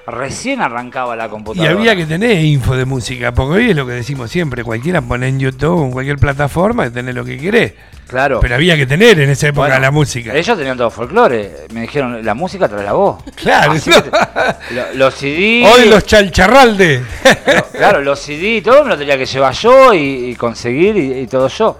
Recién 0.06 0.60
arrancaba 0.62 1.16
la 1.16 1.26
Y 1.26 1.28
computadora. 1.28 1.72
había 1.72 1.96
que 1.96 2.06
tener 2.06 2.38
info 2.44 2.76
de 2.76 2.84
música, 2.84 3.32
porque 3.32 3.54
hoy 3.58 3.70
es 3.70 3.76
lo 3.76 3.84
que 3.86 3.92
decimos 3.92 4.30
siempre, 4.30 4.62
cualquiera 4.62 5.02
pone 5.02 5.26
en 5.26 5.40
YouTube 5.40 5.82
en 5.84 5.90
cualquier 5.90 6.16
plataforma 6.18 6.86
y 6.86 6.90
tenés 6.90 7.14
lo 7.14 7.24
que 7.24 7.36
querés. 7.38 7.74
Claro. 8.06 8.38
Pero 8.40 8.54
había 8.54 8.76
que 8.76 8.86
tener 8.86 9.18
en 9.18 9.30
esa 9.30 9.48
época 9.48 9.66
Bueno, 9.66 9.80
la 9.80 9.90
música. 9.90 10.32
Ellos 10.32 10.56
tenían 10.56 10.76
todo 10.76 10.90
folclore. 10.90 11.66
Me 11.72 11.80
dijeron, 11.82 12.24
la 12.24 12.34
música 12.34 12.68
trae 12.68 12.84
la 12.84 12.92
voz. 12.92 13.20
Claro, 13.34 13.72
lo- 14.70 14.94
los 14.94 15.14
CD. 15.14 15.64
Hoy 15.66 15.88
los 15.88 16.06
chalcharralde. 16.06 17.02
lo- 17.56 17.64
claro, 17.76 18.00
los 18.02 18.20
CD 18.20 18.58
y 18.58 18.62
todo 18.62 18.84
me 18.84 18.90
lo 18.90 18.96
tenía 18.98 19.18
que 19.18 19.26
llevar 19.26 19.54
yo 19.54 19.92
y, 19.92 19.98
y 20.30 20.36
conseguir 20.36 20.96
y, 20.96 21.12
y 21.22 21.26
todo 21.26 21.48
yo. 21.48 21.78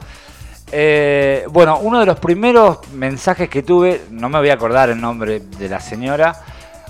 Eh, 0.73 1.45
bueno, 1.50 1.78
uno 1.78 2.00
de 2.00 2.06
los 2.06 2.18
primeros 2.18 2.78
mensajes 2.92 3.49
que 3.49 3.62
tuve, 3.62 4.02
no 4.11 4.28
me 4.28 4.40
voy 4.40 4.49
a 4.50 4.54
acordar 4.54 4.90
el 4.90 5.00
nombre 5.00 5.40
de 5.59 5.68
la 5.68 5.78
señora, 5.80 6.35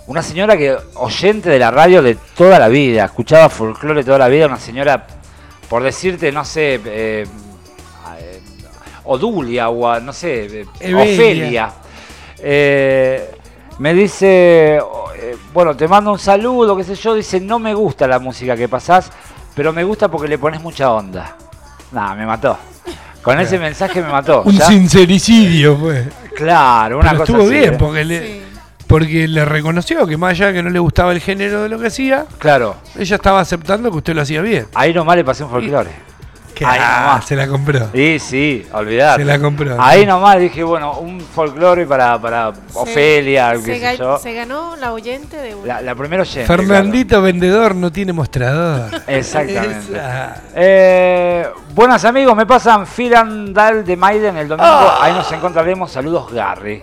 una 0.08 0.22
señora 0.22 0.56
que 0.56 0.76
oyente 0.94 1.48
de 1.50 1.58
la 1.58 1.70
radio 1.70 2.02
de 2.02 2.16
toda 2.36 2.58
la 2.58 2.68
vida, 2.68 3.04
escuchaba 3.06 3.48
folclore 3.48 4.04
toda 4.04 4.18
la 4.18 4.28
vida, 4.28 4.46
una 4.46 4.58
señora, 4.58 5.06
por 5.68 5.82
decirte, 5.82 6.30
no 6.32 6.44
sé, 6.44 6.80
eh, 6.84 7.26
eh, 8.20 8.40
Odulia 9.04 9.68
o 9.68 9.88
a- 9.88 10.00
no 10.00 10.12
sé, 10.12 10.46
eh, 10.60 10.66
Evelia. 10.80 11.14
Ofelia. 11.14 11.70
Eh, 12.38 13.30
me 13.78 13.94
dice, 13.94 14.78
bueno, 15.52 15.76
te 15.76 15.86
mando 15.88 16.12
un 16.12 16.18
saludo, 16.18 16.76
qué 16.76 16.84
sé 16.84 16.94
yo, 16.94 17.14
dice, 17.14 17.40
no 17.40 17.58
me 17.58 17.74
gusta 17.74 18.06
la 18.06 18.18
música 18.18 18.56
que 18.56 18.68
pasás, 18.68 19.10
pero 19.54 19.72
me 19.72 19.84
gusta 19.84 20.08
porque 20.08 20.28
le 20.28 20.38
pones 20.38 20.60
mucha 20.62 20.92
onda. 20.92 21.36
Nada, 21.92 22.14
me 22.14 22.26
mató. 22.26 22.56
Con 23.22 23.40
ese 23.40 23.58
mensaje 23.58 24.00
me 24.02 24.08
mató. 24.08 24.42
Un 24.44 24.52
ya. 24.56 24.66
sincericidio, 24.66 25.76
pues. 25.76 26.06
Claro, 26.36 26.98
una 27.00 27.10
Pero 27.10 27.20
cosa 27.20 27.32
estuvo 27.32 27.48
así, 27.48 27.58
bien, 27.58 27.76
porque 27.78 28.04
le, 28.04 28.20
Sí. 28.26 28.42
Porque 28.86 29.26
le 29.28 29.44
reconoció 29.44 30.06
que 30.06 30.16
más 30.16 30.30
allá 30.32 30.46
de 30.48 30.54
que 30.54 30.62
no 30.62 30.70
le 30.70 30.78
gustaba 30.78 31.12
el 31.12 31.20
género 31.20 31.62
de 31.62 31.68
lo 31.68 31.78
que 31.78 31.88
hacía, 31.88 32.26
Claro, 32.38 32.76
ella 32.98 33.16
estaba 33.16 33.40
aceptando 33.40 33.90
que 33.90 33.96
usted 33.98 34.14
lo 34.14 34.22
hacía 34.22 34.40
bien. 34.42 34.66
ahí 34.74 34.92
nomás 34.94 35.16
le 35.16 35.24
pasé 35.24 35.44
un 35.44 35.50
folclore. 35.50 36.06
Que 36.54 36.64
Ahí 36.64 36.78
ah, 36.82 37.00
nomás. 37.08 37.26
se 37.26 37.36
la 37.36 37.46
compró. 37.48 37.90
Sí, 37.92 38.18
sí, 38.18 38.66
olvidar. 38.72 39.18
Se 39.20 39.26
la 39.26 39.38
compró. 39.38 39.76
Ahí 39.78 40.06
nomás 40.06 40.38
dije, 40.38 40.64
bueno, 40.64 40.98
un 41.00 41.20
folclore 41.20 41.84
para, 41.84 42.18
para 42.18 42.50
Ofelia, 42.72 43.54
se, 43.58 43.62
qué 43.62 43.78
sé 43.78 43.84
ga- 43.84 43.98
yo. 43.98 44.16
se 44.18 44.32
ganó 44.32 44.74
la 44.76 44.94
oyente 44.94 45.36
de. 45.36 45.54
La, 45.66 45.82
la 45.82 45.94
primera 45.94 46.22
oyente. 46.22 46.46
Fernandito 46.46 47.20
vendedor 47.20 47.74
no 47.74 47.92
tiene 47.92 48.14
mostrador. 48.14 48.88
Exactamente. 49.06 50.00
Eh, 50.54 51.46
buenas 51.74 52.02
amigos, 52.06 52.34
me 52.34 52.46
pasan 52.46 52.86
Firandal 52.86 53.84
de 53.84 53.94
Maiden 53.94 54.38
el 54.38 54.48
domingo. 54.48 54.66
Ah. 54.66 55.00
Ahí 55.02 55.12
nos 55.12 55.30
encontraremos. 55.30 55.92
Saludos, 55.92 56.32
Gary. 56.32 56.80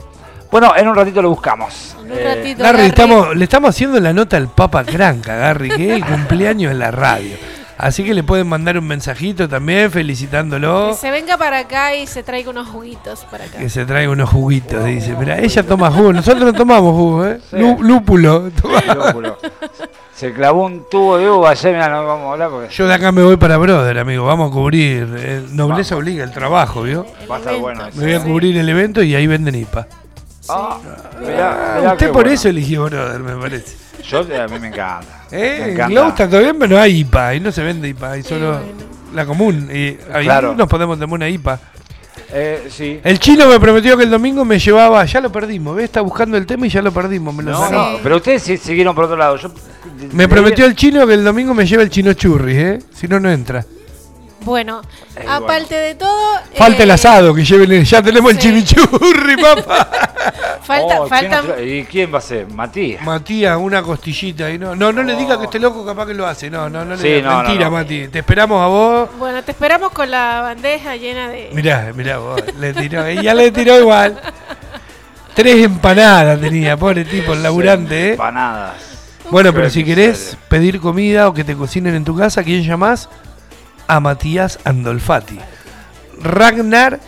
Bueno, 0.53 0.71
en 0.77 0.87
un 0.87 0.95
ratito 0.95 1.19
lo 1.19 1.29
buscamos. 1.29 1.95
En 1.99 2.11
un 2.11 2.17
Eh, 2.17 2.23
ratito. 2.35 2.61
Garry, 2.63 2.77
Garry. 2.77 2.89
estamos, 2.89 3.35
le 3.35 3.43
estamos 3.43 3.69
haciendo 3.71 3.99
la 3.99 4.13
nota 4.13 4.37
al 4.37 4.49
Papa 4.49 4.83
Cranca, 4.83 5.35
Garry, 5.35 5.69
que 5.71 5.89
es 5.89 5.95
el 5.95 6.05
cumpleaños 6.05 6.71
en 6.71 6.77
la 6.77 6.91
radio. 6.91 7.35
Así 7.75 8.03
que 8.03 8.13
le 8.13 8.21
pueden 8.21 8.47
mandar 8.47 8.77
un 8.77 8.85
mensajito 8.85 9.49
también 9.49 9.89
felicitándolo. 9.89 10.89
Que 10.91 10.93
se 10.97 11.09
venga 11.09 11.37
para 11.39 11.57
acá 11.57 11.95
y 11.95 12.05
se 12.05 12.21
traiga 12.21 12.51
unos 12.51 12.67
juguitos 12.67 13.25
para 13.31 13.45
acá. 13.45 13.57
Que 13.57 13.67
se 13.67 13.83
traiga 13.85 14.11
unos 14.11 14.29
juguitos, 14.29 14.85
dice. 14.85 15.15
Mira, 15.19 15.39
ella 15.39 15.63
toma 15.63 15.89
jugo, 15.89 16.13
nosotros 16.13 16.43
no 16.45 16.53
tomamos 16.53 16.93
jugo, 16.95 17.25
¿eh? 17.25 17.39
Sí. 17.49 17.55
Lú- 17.57 17.79
lúpulo. 17.81 18.51
toma. 18.61 18.79
lúpulo. 18.93 19.37
Se 20.13 20.31
clavó 20.33 20.65
un 20.67 20.87
tubo 20.87 21.17
de 21.17 21.27
uva 21.31 21.49
ayer, 21.49 21.73
mira, 21.73 21.89
no 21.89 22.05
vamos 22.05 22.27
a 22.27 22.31
hablar 22.33 22.49
porque 22.51 22.69
Yo 22.71 22.87
de 22.87 22.93
acá 22.93 23.11
me 23.11 23.23
voy 23.23 23.37
para 23.37 23.57
Brother, 23.57 23.97
amigo. 23.97 24.23
Vamos 24.25 24.51
a 24.51 24.53
cubrir. 24.53 25.11
eh, 25.17 25.41
nobleza 25.49 25.95
obliga 25.97 26.23
el 26.23 26.31
trabajo, 26.31 26.83
¿vio? 26.83 27.07
El 27.23 27.29
va 27.31 27.37
a 27.37 27.39
estar 27.39 27.55
bueno 27.57 27.87
eso. 27.87 27.97
Me 27.99 28.05
voy 28.05 28.13
a 28.13 28.19
cubrir 28.23 28.55
el 28.55 28.69
evento 28.69 29.01
y 29.01 29.15
ahí 29.15 29.25
venden 29.25 29.55
IPA. 29.55 29.87
Ah, 30.49 30.77
mirá, 31.21 31.75
Ah, 31.75 31.79
mirá 31.79 31.93
usted 31.93 32.05
qué 32.07 32.13
por 32.13 32.23
bueno. 32.23 32.31
eso 32.31 32.49
eligió 32.49 32.85
Brother, 32.85 33.19
me 33.19 33.35
parece. 33.35 33.75
Yo, 34.03 34.19
a 34.19 34.47
mí 34.47 34.59
me 34.59 34.67
encanta. 34.67 35.23
me 35.31 35.37
¿Eh? 35.37 35.63
En 35.63 35.69
encanta. 35.71 36.07
Está 36.09 36.29
todo 36.29 36.41
bien, 36.41 36.57
pero 36.59 36.75
no 36.75 36.81
hay 36.81 36.99
IPA. 36.99 37.27
Ahí 37.29 37.39
no 37.39 37.51
se 37.51 37.63
vende 37.63 37.87
IPA. 37.89 38.11
Hay 38.11 38.23
solo 38.23 38.51
bueno. 38.53 38.65
la 39.13 39.25
común. 39.25 39.69
Y 39.73 39.97
ahí 40.13 40.25
Claro. 40.25 40.53
nos 40.55 40.67
podemos 40.67 40.99
tomar 40.99 41.15
una 41.15 41.29
IPA. 41.29 41.59
Eh, 42.35 42.67
sí. 42.69 42.99
El 43.03 43.19
chino 43.19 43.47
me 43.47 43.59
prometió 43.59 43.95
que 43.95 44.03
el 44.03 44.09
domingo 44.09 44.43
me 44.43 44.57
llevaba. 44.59 45.05
Ya 45.05 45.21
lo 45.21 45.31
perdimos, 45.31 45.75
¿ves? 45.75 45.85
Está 45.85 46.01
buscando 46.01 46.35
el 46.35 46.45
tema 46.45 46.65
y 46.65 46.69
ya 46.69 46.81
lo 46.81 46.91
perdimos. 46.91 47.33
Me, 47.33 47.43
lo 47.43 47.51
No, 47.51 47.59
sacó. 47.59 47.71
no, 47.73 47.97
pero 48.01 48.17
ustedes 48.17 48.41
sí 48.43 48.57
siguieron 48.57 48.93
por 48.95 49.05
otro 49.05 49.15
lado. 49.17 49.37
Yo, 49.37 49.51
me 50.11 50.27
prometió 50.27 50.65
el 50.65 50.75
chino 50.75 51.05
que 51.07 51.13
el 51.13 51.23
domingo 51.23 51.53
me 51.53 51.65
lleva 51.65 51.83
el 51.83 51.89
chino 51.89 52.11
churri, 52.13 52.57
¿eh? 52.57 52.79
Si 52.93 53.07
no, 53.07 53.19
no 53.19 53.29
entra. 53.31 53.63
Bueno, 54.43 54.81
Eh, 55.15 55.25
aparte 55.27 55.75
de 55.75 55.95
todo. 55.95 56.33
Falta 56.55 56.79
eh, 56.81 56.83
el 56.83 56.91
asado, 56.91 57.33
que 57.33 57.43
lleven. 57.45 57.71
el- 57.71 57.85
Ya 57.85 58.01
tenemos 58.01 58.31
el 58.31 58.37
chimichurri, 58.39 59.37
papá. 59.41 59.89
Falta, 60.63 61.01
Oh, 61.01 61.07
¿quién 61.09 61.31
falta, 61.31 61.61
¿Y 61.61 61.83
quién 61.83 62.13
va 62.13 62.17
a 62.19 62.21
ser? 62.21 62.47
Matías. 62.49 63.01
Matías, 63.03 63.57
una 63.57 63.81
costillita 63.83 64.49
y 64.49 64.57
no. 64.57 64.75
No, 64.75 64.91
no 64.93 65.03
le 65.03 65.15
diga 65.15 65.37
que 65.37 65.45
esté 65.45 65.59
loco, 65.59 65.85
capaz 65.85 66.05
que 66.07 66.13
lo 66.13 66.25
hace. 66.25 66.49
No, 66.49 66.69
no, 66.69 66.85
no 66.85 66.95
le 66.95 67.01
Sí, 67.01 67.07
diga. 67.15 67.29
no, 67.31 67.37
Mentira, 67.43 67.65
no. 67.65 67.71
Mati. 67.71 68.07
Te 68.07 68.19
esperamos 68.19 68.61
a 68.63 68.67
vos. 68.67 69.09
Bueno, 69.19 69.43
te 69.43 69.51
esperamos 69.51 69.91
con 69.91 70.09
la 70.09 70.39
bandeja 70.41 70.95
llena 70.95 71.27
de. 71.27 71.49
Mirá, 71.53 71.91
mirá 71.93 72.17
vos. 72.19 72.41
Le 72.59 72.73
tiró. 72.73 73.05
Ella 73.05 73.33
le 73.33 73.51
tiró 73.51 73.77
igual. 73.77 74.19
Tres 75.33 75.63
empanadas 75.65 76.39
tenía, 76.39 76.77
pobre 76.77 77.03
tipo, 77.05 77.33
el 77.33 77.43
laburante, 77.43 78.09
¿eh? 78.09 78.11
Empanadas. 78.11 78.75
Bueno, 79.31 79.51
pero 79.53 79.69
si 79.69 79.83
querés 79.83 80.37
pedir 80.47 80.79
comida 80.79 81.27
o 81.27 81.33
que 81.33 81.43
te 81.43 81.55
cocinen 81.55 81.95
en 81.95 82.05
tu 82.05 82.15
casa, 82.15 82.43
¿quién 82.43 82.61
llamás? 82.63 83.09
A 83.87 83.99
Matías 83.99 84.59
Andolfati. 84.63 85.39
Ragnar 86.21 86.99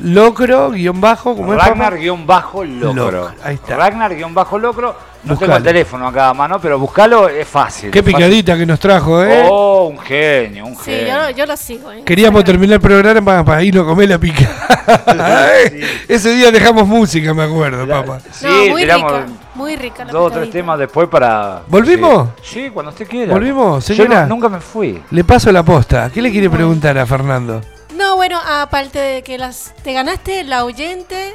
Locro, 0.00 0.70
guion 0.70 1.00
bajo, 1.00 1.34
¿cómo 1.34 1.52
es? 1.54 1.58
Ragnar 1.58 1.98
guion 1.98 2.24
bajo 2.24 2.64
locro. 2.64 2.92
Locro, 2.94 3.32
ahí 3.42 3.56
está. 3.56 3.76
Ragnar 3.76 4.14
guion 4.14 4.32
bajo 4.32 4.56
locro. 4.56 4.94
No 5.24 5.30
Buscalo. 5.34 5.38
tengo 5.40 5.56
el 5.56 5.62
teléfono 5.64 6.06
acá 6.06 6.28
a 6.28 6.34
mano, 6.34 6.60
pero 6.60 6.78
buscalo 6.78 7.28
es 7.28 7.48
fácil. 7.48 7.90
Qué 7.90 7.98
es 7.98 8.04
fácil. 8.04 8.14
picadita 8.16 8.56
que 8.56 8.64
nos 8.64 8.78
trajo, 8.78 9.24
¿eh? 9.24 9.44
Oh, 9.50 9.88
un 9.90 9.98
genio, 9.98 10.66
un 10.66 10.76
Sí, 10.76 10.82
genio. 10.92 11.08
yo, 11.08 11.18
lo- 11.18 11.30
yo 11.30 11.46
lo 11.46 11.56
sigo. 11.56 11.90
¿eh? 11.90 12.02
Queríamos 12.04 12.44
terminar 12.44 12.74
el 12.74 12.80
programa 12.80 13.44
para 13.44 13.60
irnos 13.64 13.82
a 13.82 13.86
comer 13.88 14.08
la 14.10 14.18
picada. 14.18 14.54
Sí. 15.68 15.80
Ese 16.08 16.30
día 16.30 16.50
dejamos 16.52 16.86
música, 16.86 17.34
me 17.34 17.42
acuerdo, 17.42 17.84
La- 17.84 18.02
papá. 18.04 18.20
Sí, 18.30 18.46
no, 18.46 18.70
muy 18.72 18.82
tiramos 18.82 19.12
rica. 19.12 19.26
Muy 19.58 19.74
rica 19.76 20.04
la 20.04 20.12
dos 20.12 20.30
o 20.30 20.34
tres 20.34 20.50
temas 20.50 20.78
después 20.78 21.08
para. 21.08 21.62
¿Volvimos? 21.66 22.28
Sí, 22.42 22.64
Sí, 22.66 22.70
cuando 22.70 22.92
usted 22.92 23.08
quiera. 23.08 23.32
¿Volvimos, 23.32 23.86
Yo 23.88 23.94
señora? 23.96 24.22
no- 24.22 24.36
nunca 24.36 24.48
me 24.48 24.60
fui. 24.60 25.02
Le 25.10 25.24
paso 25.24 25.50
la 25.50 25.64
posta. 25.64 26.10
¿Qué 26.10 26.22
le 26.22 26.30
quiere 26.30 26.48
preguntar 26.48 26.96
a 26.96 27.04
Fernando? 27.04 27.60
No, 27.96 28.14
bueno, 28.14 28.38
aparte 28.46 29.00
de 29.00 29.22
que 29.24 29.36
las 29.36 29.74
te 29.82 29.92
ganaste 29.92 30.44
la 30.44 30.64
oyente. 30.64 31.34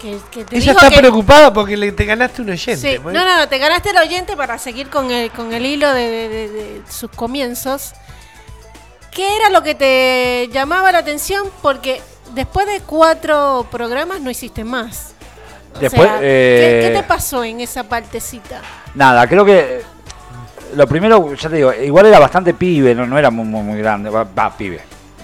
Que, 0.00 0.16
que 0.30 0.44
te 0.44 0.56
Ella 0.56 0.72
dijo 0.72 0.78
está 0.84 0.90
que- 0.94 0.98
preocupada 1.00 1.52
porque 1.52 1.76
le, 1.76 1.92
te 1.92 2.04
ganaste 2.06 2.40
un 2.40 2.50
oyente. 2.50 2.76
Sí, 2.76 2.98
pues. 3.02 3.14
no, 3.14 3.22
no, 3.24 3.36
no, 3.38 3.48
te 3.48 3.58
ganaste 3.58 3.90
el 3.90 3.98
oyente 3.98 4.34
para 4.36 4.56
seguir 4.56 4.88
con 4.88 5.10
el, 5.10 5.30
con 5.32 5.52
el 5.52 5.66
hilo 5.66 5.92
de, 5.92 6.08
de- 6.08 6.28
de- 6.28 6.48
de 6.48 6.82
sus 6.88 7.10
comienzos. 7.10 7.92
¿Qué 9.10 9.36
era 9.36 9.50
lo 9.50 9.62
que 9.62 9.74
te 9.74 10.48
llamaba 10.52 10.92
la 10.92 10.98
atención? 10.98 11.48
Porque 11.62 12.00
después 12.32 12.66
de 12.66 12.80
cuatro 12.80 13.66
programas 13.70 14.20
no 14.20 14.30
hiciste 14.30 14.62
más. 14.64 15.14
O 15.76 15.78
Después, 15.78 16.08
sea, 16.08 16.18
eh, 16.20 16.80
¿qué, 16.82 16.88
qué 16.92 16.96
te 17.00 17.02
pasó 17.06 17.44
en 17.44 17.60
esa 17.60 17.84
partecita? 17.84 18.60
Nada, 18.94 19.26
creo 19.26 19.44
que. 19.44 19.58
eh, 19.58 19.82
Lo 20.74 20.86
primero, 20.86 21.34
ya 21.34 21.48
te 21.48 21.56
digo, 21.56 21.72
igual 21.72 22.06
era 22.06 22.18
bastante 22.18 22.54
pibe, 22.54 22.94
no, 22.94 23.06
no 23.06 23.16
era 23.18 23.30
muy, 23.30 23.44
muy, 23.44 23.62
muy 23.62 23.78
grande. 23.78 24.10
Va, 24.10 24.24
va, 24.24 24.50
pibe. 24.56 24.80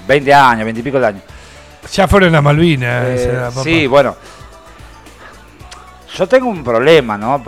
20 0.07 0.33
años, 0.35 0.65
20 0.65 0.81
y 0.81 0.83
pico 0.85 1.01
de 1.01 1.07
años. 1.07 1.23
Ya 1.93 2.07
fueron 2.09 2.35
a 2.35 2.41
Malvinas. 2.43 3.05
Eh, 3.07 3.39
papá. 3.49 3.63
sí, 3.63 3.87
bueno. 3.87 4.17
Yo 6.17 6.27
tengo 6.27 6.49
un 6.49 6.65
problema, 6.65 7.19
¿no? 7.19 7.43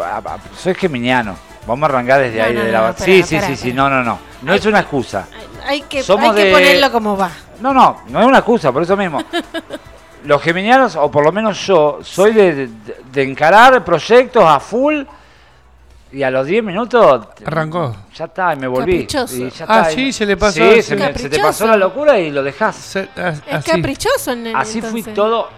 Soy 0.56 0.74
geminiano. 0.74 1.36
Vamos 1.66 1.88
a 1.88 1.92
arrancar 1.92 2.20
desde 2.20 2.38
No, 2.38 2.44
ahí, 2.44 2.54
no, 2.54 2.60
de 2.60 2.72
no, 2.72 2.82
la 2.82 2.88
espera, 2.90 3.04
Sí, 3.06 3.22
sí, 3.22 3.36
espera, 3.36 3.46
sí, 3.48 3.56
sí, 3.56 3.72
no, 3.72 3.88
no, 3.90 4.02
no. 4.02 4.18
No 4.42 4.54
es 4.54 4.64
una 4.66 4.80
excusa. 4.80 5.26
Hay 5.66 5.82
que, 5.82 6.02
Somos 6.02 6.30
hay 6.30 6.36
que 6.36 6.44
de- 6.48 6.52
ponerlo 6.52 6.92
como 6.92 7.16
va. 7.16 7.30
No, 7.60 7.72
no, 7.74 8.02
no 8.08 8.20
es 8.20 8.26
una 8.26 8.38
excusa, 8.38 8.70
por 8.72 8.82
eso 8.82 8.96
mismo. 8.96 9.22
Los 10.24 10.42
geminianos, 10.42 10.96
o 10.96 11.10
por 11.10 11.24
lo 11.24 11.32
menos 11.32 11.64
yo, 11.66 12.00
soy 12.02 12.32
de, 12.32 12.54
de- 12.54 12.68
de 13.12 13.22
encarar 13.22 13.84
proyectos 13.84 14.42
a 14.44 14.58
full 14.60 15.02
y 16.10 16.22
a 16.22 16.30
los 16.30 16.46
10 16.46 16.64
minutos. 16.64 17.28
Arrancó. 17.44 17.94
Ya 18.14 18.24
está, 18.24 18.52
y 18.54 18.56
me 18.56 18.66
volví. 18.66 18.92
Caprichoso. 19.06 19.36
Y 19.36 19.50
ya 19.50 19.64
Ah, 19.68 19.80
está, 19.88 19.92
y- 19.92 19.94
sí, 19.94 20.12
se 20.12 20.26
le 20.26 20.36
pasó 20.36 20.52
Sí, 20.72 20.82
se, 20.82 20.96
me- 20.96 21.14
se 21.16 21.28
te 21.28 21.38
pasó 21.38 21.66
la 21.66 21.76
locura 21.76 22.18
y 22.18 22.30
lo 22.30 22.42
dejás. 22.42 22.74
Se- 22.76 23.08
ah, 23.16 23.28
Es 23.46 23.54
así. 23.54 23.70
caprichoso 23.70 24.32
el 24.32 24.42
nene, 24.42 24.58
Así 24.58 24.80
fui 24.82 25.02
todo. 25.02 25.48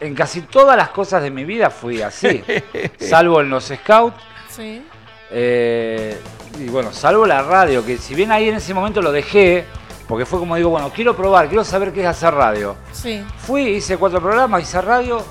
En 0.00 0.14
casi 0.14 0.42
todas 0.42 0.76
las 0.76 0.90
cosas 0.90 1.22
de 1.22 1.30
mi 1.30 1.44
vida 1.44 1.70
fui 1.70 2.02
así. 2.02 2.42
salvo 3.00 3.40
en 3.40 3.50
los 3.50 3.64
scouts. 3.64 4.16
Sí. 4.50 4.82
eh, 5.30 6.20
y 6.58 6.68
bueno, 6.68 6.92
salvo 6.92 7.24
la 7.26 7.42
radio, 7.42 7.84
que 7.84 7.96
si 7.98 8.14
bien 8.14 8.32
ahí 8.32 8.48
en 8.48 8.56
ese 8.56 8.74
momento 8.74 9.00
lo 9.00 9.12
dejé, 9.12 9.64
porque 10.08 10.24
fue 10.26 10.38
como 10.38 10.56
digo, 10.56 10.70
bueno, 10.70 10.90
quiero 10.92 11.14
probar, 11.14 11.48
quiero 11.48 11.62
saber 11.64 11.92
qué 11.92 12.00
es 12.00 12.06
hacer 12.06 12.34
radio. 12.34 12.74
Sí. 12.92 13.22
Fui, 13.46 13.62
hice 13.76 13.96
cuatro 13.98 14.20
programas, 14.20 14.62
hice 14.62 14.80
radio. 14.80 15.22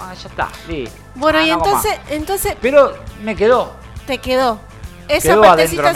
Ah, 0.00 0.14
ya 0.14 0.28
está, 0.28 0.48
listo. 0.68 0.96
Bueno, 1.16 1.40
Ah, 1.40 1.44
y 1.44 1.48
no 1.50 1.54
entonces, 1.56 1.92
entonces 2.08 2.56
Pero 2.62 2.94
me 3.22 3.34
quedó. 3.34 3.72
te 4.06 4.18
quedó. 4.18 4.60
Esa 5.08 5.30
Quedó 5.30 5.42
partecita 5.42 5.92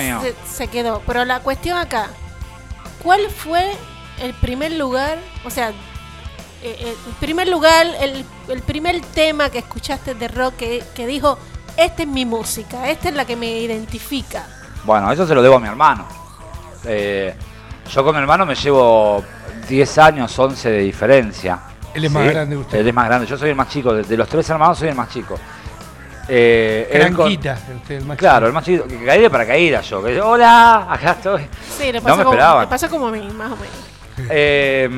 se 0.50 0.68
quedó. 0.68 1.00
Pero 1.06 1.24
la 1.24 1.40
cuestión 1.40 1.78
acá, 1.78 2.08
¿cuál 3.02 3.30
fue 3.30 3.70
el 4.20 4.34
primer 4.34 4.72
lugar? 4.72 5.18
O 5.44 5.50
sea, 5.50 5.68
eh, 5.68 5.74
eh, 6.62 6.96
el 7.06 7.12
primer 7.20 7.46
lugar, 7.48 7.86
el, 8.00 8.24
el 8.48 8.62
primer 8.62 9.00
tema 9.00 9.50
que 9.50 9.58
escuchaste 9.58 10.14
de 10.14 10.28
rock 10.28 10.56
que, 10.56 10.82
que 10.94 11.06
dijo, 11.06 11.38
esta 11.76 12.02
es 12.02 12.08
mi 12.08 12.24
música, 12.24 12.88
esta 12.88 13.10
es 13.10 13.14
la 13.14 13.24
que 13.24 13.36
me 13.36 13.58
identifica? 13.60 14.46
Bueno, 14.84 15.12
eso 15.12 15.26
se 15.26 15.34
lo 15.34 15.42
debo 15.42 15.56
a 15.56 15.60
mi 15.60 15.68
hermano. 15.68 16.06
Eh, 16.84 17.34
yo 17.90 18.04
con 18.04 18.14
mi 18.14 18.20
hermano 18.20 18.44
me 18.46 18.54
llevo 18.54 19.24
10 19.68 19.98
años, 19.98 20.38
11 20.38 20.70
de 20.70 20.78
diferencia. 20.78 21.58
Él 21.94 22.04
es 22.04 22.10
más 22.10 22.26
grande 22.30 22.56
que 22.56 22.60
usted. 22.62 22.78
Él 22.78 22.88
es 22.88 22.94
más 22.94 23.06
grande, 23.06 23.26
yo 23.26 23.36
soy 23.36 23.50
el 23.50 23.54
más 23.56 23.68
chico. 23.68 23.92
De, 23.94 24.02
de 24.02 24.16
los 24.16 24.28
tres 24.28 24.48
hermanos 24.48 24.78
soy 24.78 24.88
el 24.88 24.94
más 24.94 25.08
chico. 25.10 25.38
Eh, 26.28 27.10
con- 27.14 27.30
usted, 27.32 27.56
el 27.90 28.04
más 28.04 28.16
Claro, 28.16 28.46
el 28.46 28.52
más 28.52 28.64
chico. 28.64 28.84
Que 28.86 29.04
caí 29.04 29.20
de 29.20 29.28
paracaídas 29.30 29.88
yo. 29.90 30.02
que, 30.02 30.20
Hola, 30.20 30.86
acá 30.88 31.12
estoy. 31.12 31.42
Sí, 31.76 31.92
le 31.92 32.00
No 32.00 32.16
me 32.16 32.22
como, 32.24 32.30
esperaban. 32.32 32.62
le 32.62 32.68
pasó 32.68 32.88
como 32.88 33.08
a 33.08 33.10
mí, 33.12 33.28
más 33.34 33.52
o 33.52 33.56
menos. 33.56 33.76
Eh, 34.30 34.88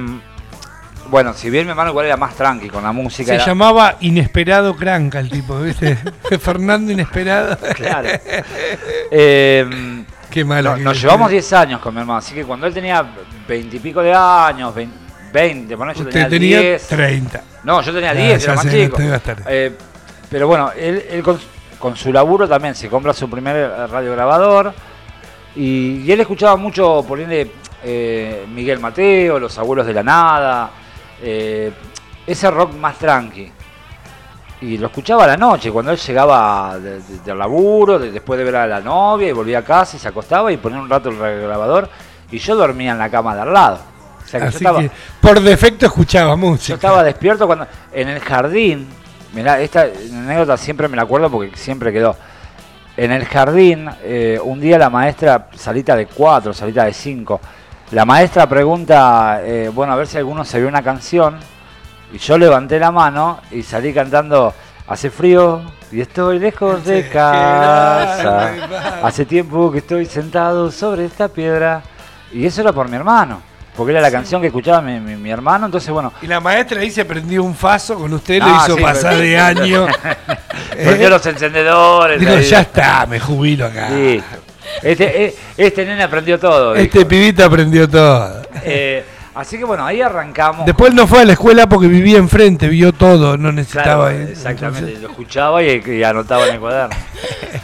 bueno, 1.09 1.33
si 1.35 1.49
bien 1.51 1.65
mi 1.67 1.71
hermano 1.71 1.91
igual 1.91 2.07
era 2.07 2.17
más 2.17 2.35
tranqui 2.35 2.69
con 2.69 2.83
la 2.83 2.93
música. 2.93 3.29
Se 3.29 3.35
era- 3.37 3.47
llamaba 3.47 3.97
Inesperado 4.01 4.75
Cranca 4.77 5.21
el 5.21 5.31
tipo, 5.31 5.59
¿viste? 5.61 5.97
Fernando 6.41 6.93
Inesperado. 6.93 7.57
Claro. 7.75 8.09
Eh, 9.11 10.05
Qué 10.31 10.45
malo. 10.45 10.71
no- 10.73 10.77
que 10.77 10.83
nos 10.85 11.01
llevamos 11.01 11.31
10 11.31 11.53
años 11.53 11.81
con 11.81 11.95
mi 11.95 12.01
hermano, 12.01 12.19
así 12.19 12.35
que 12.35 12.45
cuando 12.45 12.67
él 12.67 12.75
tenía 12.75 13.05
20 13.49 13.77
y 13.77 13.81
pico 13.81 14.03
de 14.03 14.13
años, 14.15 14.75
20, 14.75 14.97
20 15.33 15.75
bueno, 15.75 15.93
yo 15.93 16.01
Usted 16.01 16.13
tenía 16.13 16.29
tenía 16.29 16.61
10. 16.61 16.89
30. 16.89 17.43
No, 17.65 17.81
yo 17.83 17.93
tenía 17.93 18.11
Ah, 18.11 18.15
10, 18.15 18.39
ya 18.45 18.53
era 18.53 18.55
más 18.63 18.65
chico. 18.73 18.97
Eh, 19.49 19.73
pero 20.31 20.47
bueno, 20.47 20.71
él, 20.77 21.05
él 21.11 21.23
con, 21.23 21.39
con 21.79 21.97
su 21.97 22.13
laburo 22.13 22.49
también 22.49 22.75
se 22.75 22.89
compra 22.89 23.13
su 23.13 23.29
primer 23.31 23.57
eh, 23.57 23.87
radiograbador 23.87 24.73
y, 25.57 26.03
y 26.05 26.13
él 26.13 26.21
escuchaba 26.21 26.57
mucho, 26.57 27.05
por 27.07 27.21
ende, 27.21 27.51
eh, 27.85 28.47
Miguel 28.53 28.81
Mateo, 28.81 29.39
Los 29.39 29.57
Abuelos 29.59 29.87
de 29.87 29.93
la 29.95 30.03
Nada, 30.03 30.71
eh, 31.23 31.71
ese 32.27 32.51
rock 32.51 32.75
más 32.75 32.99
tranqui. 32.99 33.51
Y 34.65 34.79
lo 34.79 34.87
escuchaba 34.87 35.25
a 35.25 35.27
la 35.27 35.37
noche, 35.37 35.71
cuando 35.71 35.91
él 35.93 35.99
llegaba 35.99 36.79
de- 36.79 37.01
de- 37.01 37.19
del 37.25 37.39
laburo, 37.39 37.99
de- 37.99 38.11
después 38.11 38.39
de 38.39 38.45
ver 38.45 38.57
a 38.57 38.67
la 38.67 38.81
novia, 38.81 39.29
y 39.29 39.33
volvía 39.33 39.59
a 39.59 39.63
casa 39.63 39.97
y 39.97 40.01
se 40.01 40.09
acostaba 40.09 40.51
y 40.53 40.57
ponía 40.57 40.79
un 40.81 40.89
rato 40.89 41.11
el 41.11 41.17
grabador 41.19 41.89
y 42.31 42.39
yo 42.39 42.57
dormía 42.57 42.93
en 42.93 42.99
la 42.99 43.11
cama 43.11 43.35
de 43.35 43.43
al 43.43 43.53
lado. 43.53 43.79
O 44.25 44.27
sea 44.27 44.41
que 44.41 44.51
yo 44.51 44.57
estaba, 44.57 44.81
que 44.81 44.91
por 45.21 45.41
defecto 45.41 45.87
escuchaba 45.87 46.35
música. 46.37 46.69
yo 46.69 46.75
estaba 46.77 47.03
despierto 47.03 47.47
cuando 47.47 47.67
en 47.93 48.09
el 48.09 48.21
jardín. 48.21 48.89
Mirá, 49.35 49.61
esta 49.61 49.83
anécdota 49.83 50.57
siempre 50.57 50.87
me 50.89 50.97
la 50.97 51.03
acuerdo 51.03 51.29
porque 51.31 51.57
siempre 51.57 51.93
quedó. 51.93 52.17
En 52.97 53.11
el 53.11 53.25
jardín, 53.27 53.91
eh, 54.03 54.39
un 54.43 54.61
día 54.61 54.79
la 54.79 54.89
maestra, 54.89 55.49
salita 55.57 55.97
de 55.97 56.07
cuatro, 56.07 56.55
salita 56.55 56.85
de 56.85 56.93
cinco, 56.93 57.41
la 57.91 58.05
maestra 58.05 58.49
pregunta, 58.49 59.41
eh, 59.43 59.71
bueno, 59.75 59.93
a 59.93 59.97
ver 59.97 60.07
si 60.07 60.17
alguno 60.17 60.45
se 60.45 60.59
vio 60.61 60.69
una 60.69 60.83
canción. 60.83 61.37
Y 62.15 62.19
yo 62.19 62.39
levanté 62.39 62.79
la 62.79 62.93
mano 62.93 63.41
y 63.51 63.63
salí 63.65 63.93
cantando, 63.93 64.55
hace 64.87 65.11
frío 65.11 65.63
y 65.91 66.01
estoy 66.01 66.39
lejos 66.39 66.85
de 66.85 67.09
casa. 67.09 68.53
Hace 69.03 69.25
tiempo 69.25 69.73
que 69.73 69.79
estoy 69.79 70.07
sentado 70.07 70.71
sobre 70.71 71.07
esta 71.07 71.27
piedra. 71.29 71.83
Y 72.33 72.47
eso 72.47 72.61
era 72.61 72.73
por 72.73 72.89
mi 72.89 72.97
hermano. 72.97 73.43
Porque 73.77 73.91
era 73.91 74.01
la 74.01 74.13
canción 74.13 74.41
que 74.41 74.47
escuchaba 74.47 74.81
mi, 74.81 75.01
mi- 75.01 75.17
mi 75.17 75.31
hermano. 75.31 75.67
Entonces, 75.67 75.91
bueno, 75.91 76.13
Y 76.23 76.29
la 76.29 76.39
maestra 76.39 76.81
ahí 76.81 76.93
se 76.93 77.05
prendió 77.05 77.43
un 77.43 77.57
faso 77.57 77.97
con 77.97 78.13
usted, 78.13 78.39
lo 78.41 78.47
Ah, 78.47 78.63
hizo 78.65 78.77
sí, 78.77 78.83
pasar 78.83 79.15
pero- 79.15 79.21
de 79.25 79.39
año. 79.41 79.87
prendió 80.71 81.07
Eh, 81.09 81.11
los 81.11 81.27
encendedores. 81.27 82.21
Digo, 82.21 82.33
ahí. 82.33 82.45
ya 82.45 82.61
está, 82.61 83.07
me 83.07 83.19
jubilo 83.19 83.67
acá. 83.67 83.89
Este, 84.83 85.25
eh, 85.27 85.35
este 85.57 85.85
nene 85.85 86.05
aprendió 86.05 86.39
todo. 86.39 86.77
Este 86.77 86.99
dijo. 86.99 87.09
pibito 87.09 87.45
aprendió 87.45 87.89
todo. 87.89 88.43
Eh, 88.63 89.05
así 89.35 89.59
que 89.59 89.65
bueno, 89.65 89.85
ahí 89.85 90.01
arrancamos. 90.01 90.67
Después 90.67 90.95
no 90.95 91.07
fue 91.07 91.21
a 91.23 91.25
la 91.25 91.33
escuela 91.33 91.67
porque 91.69 91.87
vivía 91.89 92.19
enfrente, 92.19 92.69
vio 92.69 92.93
todo, 92.93 93.37
no 93.37 93.53
necesitaba 93.53 94.11
Claro, 94.11 94.29
exactamente, 94.29 94.79
Entonces, 94.81 95.03
lo 95.03 95.09
escuchaba 95.11 95.63
y, 95.63 95.83
y 95.87 96.03
anotaba 96.05 96.47
en 96.49 96.55
el 96.55 96.61
cuaderno. 96.61 96.97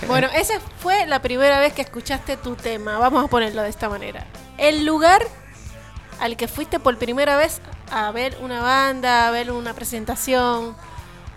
Bueno, 0.06 0.28
esa 0.34 0.54
fue 0.80 1.06
la 1.06 1.20
primera 1.22 1.60
vez 1.60 1.72
que 1.72 1.82
escuchaste 1.82 2.36
tu 2.36 2.56
tema. 2.56 2.98
Vamos 2.98 3.24
a 3.24 3.28
ponerlo 3.28 3.62
de 3.62 3.68
esta 3.68 3.88
manera. 3.88 4.24
El 4.58 4.84
lugar 4.84 5.22
al 6.20 6.36
que 6.36 6.48
fuiste 6.48 6.80
por 6.80 6.98
primera 6.98 7.36
vez 7.36 7.60
a 7.92 8.10
ver 8.10 8.36
una 8.42 8.60
banda, 8.60 9.28
a 9.28 9.30
ver 9.30 9.52
una 9.52 9.72
presentación. 9.74 10.74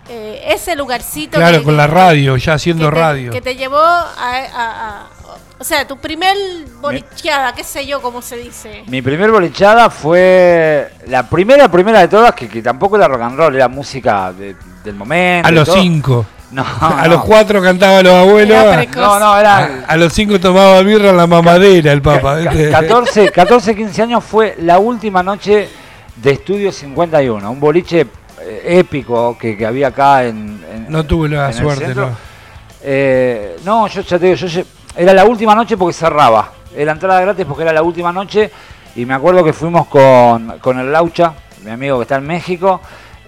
eh, 0.08 0.42
ese 0.48 0.76
lugarcito. 0.76 1.38
claro, 1.38 1.58
que- 1.58 1.64
con 1.64 1.76
la 1.76 1.86
radio, 1.86 2.36
ya 2.36 2.54
haciendo 2.54 2.90
que 2.90 2.94
te- 2.94 3.00
radio. 3.00 3.30
Que 3.32 3.40
te 3.40 3.56
llevó 3.56 3.78
a, 3.78 4.02
a- 4.18 4.88
a- 5.02 5.06
O 5.58 5.64
sea, 5.64 5.86
tu 5.86 5.96
primer 5.98 6.36
bolicheada, 6.80 7.54
qué 7.54 7.64
sé 7.64 7.86
yo, 7.86 8.02
cómo 8.02 8.20
se 8.22 8.36
dice. 8.36 8.82
Mi 8.86 9.00
primer 9.02 9.30
bolichada 9.30 9.88
fue 9.90 10.90
la 11.06 11.28
primera, 11.28 11.70
primera 11.70 12.00
de 12.00 12.08
todas, 12.08 12.34
que, 12.34 12.48
que 12.48 12.60
tampoco 12.62 12.96
era 12.96 13.08
rock 13.08 13.22
and 13.22 13.36
roll, 13.38 13.54
era 13.56 13.68
música 13.68 14.32
de- 14.32 14.56
del 14.84 14.94
momento. 14.94 15.48
A 15.48 15.50
los 15.52 15.66
todo. 15.66 15.76
cinco. 15.76 16.26
No, 16.50 16.64
a 16.80 17.02
no. 17.04 17.14
los 17.14 17.24
cuatro 17.24 17.62
cantaba 17.62 18.02
los 18.02 18.12
abuelos. 18.12 18.56
Era 18.56 18.80
A. 18.80 18.84
No, 18.86 19.18
no, 19.18 19.38
era. 19.38 19.84
a 19.88 19.96
los 19.96 20.12
cinco 20.12 20.38
tomaba 20.38 20.80
birra 20.82 21.10
en 21.10 21.16
la 21.16 21.26
mamadera 21.26 21.92
el 21.92 22.00
¿viste? 22.00 22.70
14, 22.70 23.30
14, 23.32 23.74
15 23.74 24.02
años 24.02 24.22
fue 24.24 24.56
la 24.60 24.78
última 24.78 25.22
noche 25.22 25.68
de 26.16 26.30
Estudio 26.30 26.70
51, 26.70 27.50
un 27.50 27.58
boliche 27.58 28.06
eh, 28.40 28.62
épico 28.78 29.36
que, 29.38 29.56
que 29.56 29.66
había 29.66 29.88
acá 29.88 30.24
en, 30.24 30.62
en- 30.72 30.86
No 30.88 31.04
tuve 31.04 31.28
la 31.30 31.46
en 31.48 31.54
suerte, 31.54 31.94
no. 31.94 32.10
Eh, 32.82 33.56
no, 33.64 33.86
yo 33.88 34.02
ya 34.02 34.18
te 34.18 34.26
digo, 34.26 34.36
yo 34.36 34.62
era 34.96 35.12
la 35.12 35.24
última 35.24 35.54
noche 35.54 35.76
porque 35.76 35.92
cerraba. 35.94 36.50
Era 36.76 36.92
entrada 36.92 37.20
gratis 37.20 37.44
porque 37.46 37.62
era 37.62 37.72
la 37.72 37.82
última 37.82 38.12
noche. 38.12 38.50
Y 38.96 39.04
me 39.06 39.14
acuerdo 39.14 39.42
que 39.44 39.52
fuimos 39.52 39.86
con, 39.88 40.58
con 40.60 40.78
el 40.78 40.90
Laucha, 40.92 41.32
mi 41.64 41.70
amigo 41.70 41.98
que 41.98 42.02
está 42.02 42.16
en 42.16 42.26
México, 42.26 42.80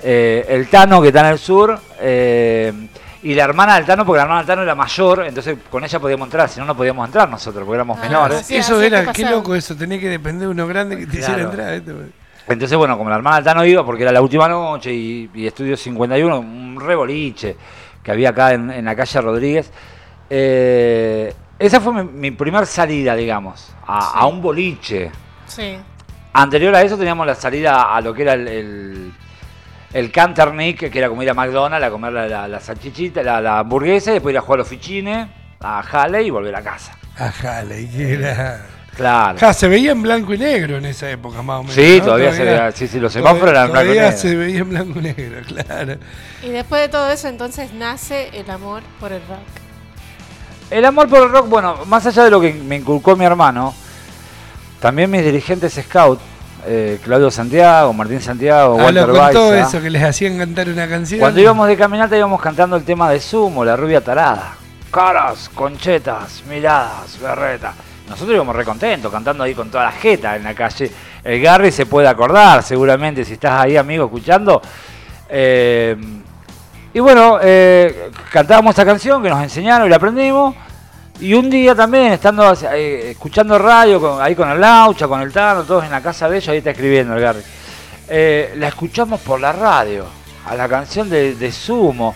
eh, 0.03 0.45
el 0.49 0.69
Tano 0.69 1.01
que 1.03 1.09
está 1.09 1.21
en 1.21 1.27
el 1.27 1.39
sur, 1.39 1.79
eh, 2.01 2.73
y 3.23 3.35
la 3.35 3.45
hermana 3.45 3.75
del 3.77 3.85
Tano, 3.85 4.05
porque 4.07 4.19
la 4.19 4.23
hermana 4.23 4.41
del 4.43 4.47
Tano 4.47 4.63
era 4.63 4.75
mayor, 4.77 5.25
entonces 5.27 5.57
con 5.69 5.83
ella 5.83 5.99
podíamos 5.99 6.27
entrar, 6.27 6.49
si 6.49 6.61
no, 6.61 6.67
no 6.67 6.77
podíamos 6.77 7.05
entrar 7.07 7.29
nosotros, 7.29 7.65
porque 7.65 7.75
éramos 7.77 7.99
Ah, 7.99 8.03
menores. 8.07 8.47
sí, 8.47 8.55
eso 8.57 8.81
era, 8.81 9.11
qué 9.13 9.25
loco 9.29 9.57
eso, 9.57 9.75
tenía 9.75 9.99
que 9.99 10.09
depender 10.09 10.43
de 10.47 10.53
uno 10.53 10.67
grande 10.69 10.97
que 10.97 11.07
te 11.07 11.19
hiciera 11.19 11.43
entrar. 11.43 11.81
¿viste? 11.81 11.93
Entonces, 12.47 12.79
bueno, 12.79 12.97
como 12.97 13.11
la 13.11 13.17
hermana 13.17 13.37
del 13.37 13.45
Tano 13.47 13.65
iba, 13.65 13.85
porque 13.85 14.05
era 14.05 14.13
la 14.13 14.23
última 14.23 14.47
noche 14.49 14.93
y, 14.93 15.29
y 15.35 15.47
Estudio 15.49 15.77
51, 15.77 16.39
un 16.39 16.79
reboliche 16.81 17.57
que 18.05 18.13
había 18.13 18.29
acá 18.29 18.53
en, 18.53 18.71
en 18.71 18.85
la 18.85 18.95
calle 18.95 19.21
Rodríguez. 19.21 19.73
eh, 20.31 21.35
esa 21.59 21.81
fue 21.81 21.92
mi, 21.92 22.05
mi 22.05 22.31
primer 22.31 22.66
salida, 22.66 23.14
digamos, 23.14 23.73
a, 23.87 24.21
a 24.21 24.27
un 24.27 24.42
boliche. 24.42 25.11
Sí. 25.47 25.77
Anterior 26.33 26.75
a 26.75 26.83
eso 26.83 26.97
teníamos 26.99 27.27
la 27.27 27.35
salida 27.35 27.95
a 27.95 28.01
lo 28.01 28.12
que 28.12 28.23
era 28.23 28.35
el, 28.35 28.47
el, 28.49 29.12
el 29.92 30.12
Canternick, 30.12 30.90
que 30.90 30.99
era 30.99 31.09
como 31.09 31.23
ir 31.23 31.31
a 31.31 31.35
McDonald's 31.35 31.87
a 31.87 31.90
comer 31.90 32.12
la, 32.12 32.27
la, 32.27 32.49
la 32.49 32.61
salchichita, 32.61 33.23
la, 33.23 33.40
la 33.40 33.61
hamburguesa, 33.61 34.11
y 34.11 34.14
después 34.14 34.33
ir 34.35 34.38
a 34.38 34.42
jugar 34.42 34.59
a 34.59 34.62
los 34.62 34.69
fichines, 34.69 35.29
a 35.61 35.81
Halley 35.81 36.27
y 36.27 36.31
volver 36.31 36.55
a 36.55 36.62
casa. 36.62 36.92
Ajá, 37.19 37.62
la 37.62 37.75
que 37.75 38.12
era. 38.12 38.66
Claro. 38.95 39.38
Ja, 39.38 39.53
se 39.53 39.69
veía 39.69 39.92
en 39.92 40.01
blanco 40.03 40.33
y 40.33 40.38
negro 40.38 40.79
en 40.79 40.87
esa 40.87 41.11
época, 41.11 41.42
más 41.42 41.61
o 41.61 41.62
menos. 41.64 41.75
Sí, 41.75 41.99
¿no? 41.99 42.05
todavía 42.07 42.33
se 42.33 42.45
veía, 42.45 42.73
sí, 42.73 42.88
sí, 42.88 42.99
los 42.99 43.12
semáforos 43.12 43.51
eran 43.51 43.71
blanco 43.71 43.92
y 43.92 43.95
todavía 43.95 44.03
negro. 44.11 44.19
se 44.19 44.37
veía 44.37 44.59
en 44.61 44.71
blanco 44.71 44.99
y 44.99 45.03
negro, 45.03 45.42
claro. 45.47 45.97
Y 46.42 46.49
después 46.49 46.81
de 46.83 46.88
todo 46.88 47.11
eso, 47.11 47.29
entonces 47.29 47.73
nace 47.75 48.31
el 48.33 48.51
amor 48.51 48.83
por 49.01 49.12
el 49.12 49.21
rock. 49.27 49.66
El 50.71 50.85
amor 50.85 51.09
por 51.09 51.23
el 51.23 51.31
rock, 51.31 51.49
bueno, 51.49 51.77
más 51.87 52.05
allá 52.07 52.25
de 52.25 52.31
lo 52.31 52.41
que 52.41 52.53
me 52.53 52.77
inculcó 52.77 53.15
mi 53.17 53.25
hermano, 53.25 53.73
también 54.81 55.11
mis 55.11 55.25
dirigentes 55.25 55.79
scout, 55.81 56.19
eh, 56.67 56.99
Claudio 57.05 57.31
Santiago, 57.31 57.93
Martín 57.93 58.21
Santiago, 58.21 58.77
Ah, 58.81 58.85
Walter 58.85 59.09
lo 59.09 59.15
contó 59.15 59.51
Baiza, 59.51 59.69
eso, 59.69 59.81
que 59.81 59.91
les 59.91 60.03
hacían 60.03 60.37
cantar 60.39 60.69
una 60.69 60.89
canción. 60.89 61.21
Cuando 61.21 61.41
íbamos 61.41 61.69
de 61.69 61.77
caminata 61.77 62.17
íbamos 62.17 62.41
cantando 62.41 62.77
el 62.77 62.85
tema 62.85 63.09
de 63.11 63.21
Sumo, 63.21 63.65
la 63.65 63.77
rubia 63.77 64.01
tarada. 64.01 64.55
Caras, 64.91 65.49
conchetas, 65.55 66.43
miradas, 66.49 67.21
berreta. 67.21 67.73
Nosotros 68.09 68.35
íbamos 68.35 68.57
recontentos, 68.57 69.13
cantando 69.13 69.45
ahí 69.45 69.55
con 69.55 69.71
toda 69.71 69.85
la 69.85 69.93
jeta 69.93 70.35
en 70.35 70.45
la 70.45 70.55
calle. 70.55 70.91
El 71.23 71.41
Gary 71.41 71.71
se 71.71 71.87
puede 71.87 72.09
acordar, 72.09 72.63
seguramente, 72.63 73.25
si 73.25 73.35
estás 73.35 73.61
ahí, 73.63 73.77
amigo, 73.77 74.05
escuchando. 74.07 74.61
Eh, 75.29 75.97
y 76.97 77.01
bueno, 77.01 77.39
eh, 77.43 78.11
cantábamos 78.33 78.71
esta 78.71 78.87
canción 78.87 79.23
que 79.23 79.29
nos 79.29 79.43
enseñaron 79.43 79.87
y 79.87 79.91
la 79.91 79.97
aprendimos. 79.97 80.55
Y 81.21 81.35
un 81.35 81.51
día 81.51 81.75
también, 81.75 82.13
estando 82.13 82.51
eh, 82.73 83.11
escuchando 83.11 83.59
radio, 83.59 84.01
con- 84.01 84.23
ahí 84.23 84.35
con 84.35 84.49
el 84.49 84.59
Laucha, 84.59 85.07
con 85.07 85.21
el 85.21 85.31
Tano, 85.31 85.65
todos 85.65 85.85
en 85.85 85.91
la 85.91 86.01
casa 86.01 86.27
de 86.27 86.39
ellos, 86.39 86.49
ahí 86.49 86.57
está 86.59 86.71
escribiendo 86.71 87.15
el 87.15 87.21
Gary. 87.21 87.41
Eh, 88.09 88.55
la 88.57 88.69
escuchamos 88.69 89.21
por 89.21 89.39
la 89.41 89.53
radio, 89.53 90.07
a 90.47 90.55
la 90.55 90.67
canción 90.71 91.11
de, 91.11 91.35
de 91.35 91.53
Sumo. 91.53 92.15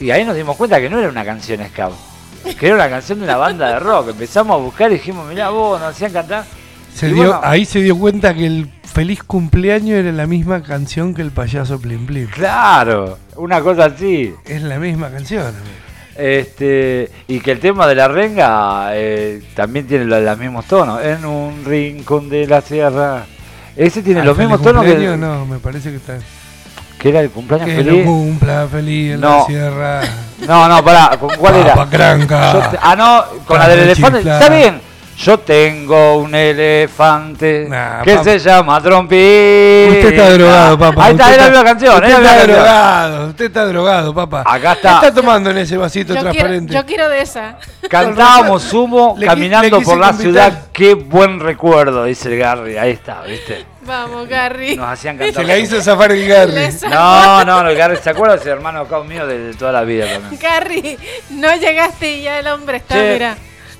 Y 0.00 0.10
ahí 0.10 0.24
nos 0.24 0.34
dimos 0.34 0.56
cuenta 0.56 0.80
que 0.80 0.88
no 0.88 0.98
era 0.98 1.10
una 1.10 1.24
canción 1.24 1.60
scout, 1.68 1.94
que 2.58 2.66
era 2.68 2.74
una 2.76 2.88
canción 2.88 3.18
de 3.18 3.24
una 3.26 3.36
banda 3.36 3.68
de 3.68 3.80
rock. 3.80 4.08
Empezamos 4.12 4.54
a 4.54 4.62
buscar 4.62 4.90
y 4.90 4.94
dijimos, 4.94 5.28
mirá 5.28 5.50
vos, 5.50 5.78
nos 5.78 5.90
hacían 5.90 6.12
cantar. 6.12 6.44
Se 6.94 7.08
dio, 7.08 7.16
bueno, 7.16 7.40
ahí 7.42 7.66
se 7.66 7.80
dio 7.80 7.98
cuenta 7.98 8.32
que 8.32 8.46
el 8.46 8.70
feliz 8.82 9.22
cumpleaños 9.22 9.98
era 9.98 10.10
la 10.12 10.26
misma 10.26 10.62
canción 10.62 11.12
que 11.12 11.20
el 11.20 11.32
payaso 11.32 11.78
Plim 11.78 12.06
Plim. 12.06 12.28
Claro, 12.28 13.18
una 13.36 13.60
cosa 13.60 13.86
así. 13.86 14.34
Es 14.44 14.62
la 14.62 14.78
misma 14.78 15.10
canción. 15.10 15.42
amigo. 15.46 15.60
Este, 16.16 17.10
y 17.28 17.40
que 17.40 17.52
el 17.52 17.60
tema 17.60 17.86
de 17.86 17.94
la 17.94 18.08
renga 18.08 18.88
eh, 18.94 19.42
también 19.54 19.86
tiene 19.86 20.06
lo- 20.06 20.18
los 20.20 20.38
mismos 20.38 20.64
tonos. 20.66 21.02
En 21.04 21.24
un 21.26 21.64
rincón 21.64 22.28
de 22.30 22.46
la 22.46 22.60
sierra. 22.62 23.26
Ese 23.76 24.02
tiene 24.02 24.20
Al 24.20 24.26
los 24.26 24.38
mismos 24.38 24.62
tonos 24.62 24.84
que, 24.84 24.96
No, 25.18 25.44
me 25.44 25.58
parece 25.58 25.90
que 25.90 25.96
está. 25.96 26.16
que 26.98 27.10
era 27.10 27.20
el 27.20 27.28
cumpleaños 27.30 27.68
Que 27.68 27.76
feliz. 27.76 28.04
cumpla 28.06 28.66
feliz 28.70 29.12
en 29.14 29.20
No. 29.20 29.38
la 29.40 29.44
sierra. 29.46 30.00
No, 30.46 30.68
no, 30.68 30.84
pará, 30.84 31.16
¿con 31.18 31.34
cuál 31.36 31.56
era? 31.56 31.74
Yo 31.90 32.62
ah, 32.82 32.94
no, 32.94 33.44
con 33.46 33.58
la 33.58 33.68
del 33.68 33.80
elefante. 33.80 34.18
Está 34.18 34.48
bien. 34.50 34.80
Yo 35.18 35.38
tengo 35.38 36.18
un 36.18 36.34
elefante 36.34 37.66
Nah, 37.68 38.02
que 38.02 38.12
papá. 38.12 38.24
se 38.24 38.38
llama 38.38 38.80
Trompi. 38.82 39.86
Usted 39.88 40.12
está 40.12 40.30
drogado, 40.30 40.78
papá. 40.78 41.04
Ahí 41.06 41.12
está, 41.12 41.30
es 41.30 41.36
la 41.38 41.44
misma 41.48 41.64
canción. 41.64 41.94
Usted 41.94 42.06
es 42.06 42.12
la 42.12 42.18
está 42.18 42.36
canción. 42.36 42.56
drogado. 42.56 43.26
Usted 43.28 43.44
está 43.46 43.64
drogado, 43.66 44.14
papá. 44.14 44.42
Acá 44.46 44.72
está. 44.72 45.00
¿Qué 45.00 45.06
está 45.06 45.14
tomando 45.20 45.50
en 45.50 45.58
ese 45.58 45.76
vasito 45.78 46.08
Yo 46.14 46.20
quiero, 46.20 46.30
transparente? 46.32 46.74
yo 46.74 46.84
quiero 46.86 47.08
de 47.08 47.20
esa. 47.22 47.56
Cantábamos 47.88 48.72
humo 48.74 49.14
Le 49.18 49.26
caminando 49.26 49.78
le 49.78 49.84
por 49.84 49.96
la 49.98 50.08
convitar. 50.08 50.22
ciudad. 50.52 50.66
Qué 50.72 50.94
buen 50.94 51.40
recuerdo, 51.40 52.04
dice 52.04 52.28
el 52.32 52.38
Gary. 52.38 52.76
Ahí 52.76 52.90
está, 52.92 53.22
¿viste? 53.22 53.64
Vamos, 53.86 54.28
Gary. 54.28 54.76
Nos 54.76 54.88
hacían 54.90 55.16
cantar. 55.18 55.42
Se 55.42 55.48
la 55.48 55.56
hizo 55.58 55.80
zafar 55.80 56.12
el 56.12 56.26
Gary. 56.28 56.52
Les- 56.52 56.82
No, 56.82 57.42
no, 57.44 57.62
no, 57.62 57.70
el 57.70 57.76
Gary, 57.76 57.96
¿se 58.02 58.10
acuerda? 58.10 58.34
Es 58.34 58.42
el 58.42 58.48
hermano 58.48 58.80
acá 58.80 59.00
mío 59.00 59.26
de, 59.26 59.38
de 59.38 59.54
toda 59.54 59.72
la 59.72 59.82
vida 59.82 60.06
también. 60.12 60.38
Gary, 60.42 60.98
no 61.30 61.54
llegaste 61.56 62.10
y 62.18 62.22
ya 62.22 62.38
el 62.38 62.48
hombre 62.48 62.78
está, 62.78 62.94
Che, 62.96 63.12
mira, 63.14 63.36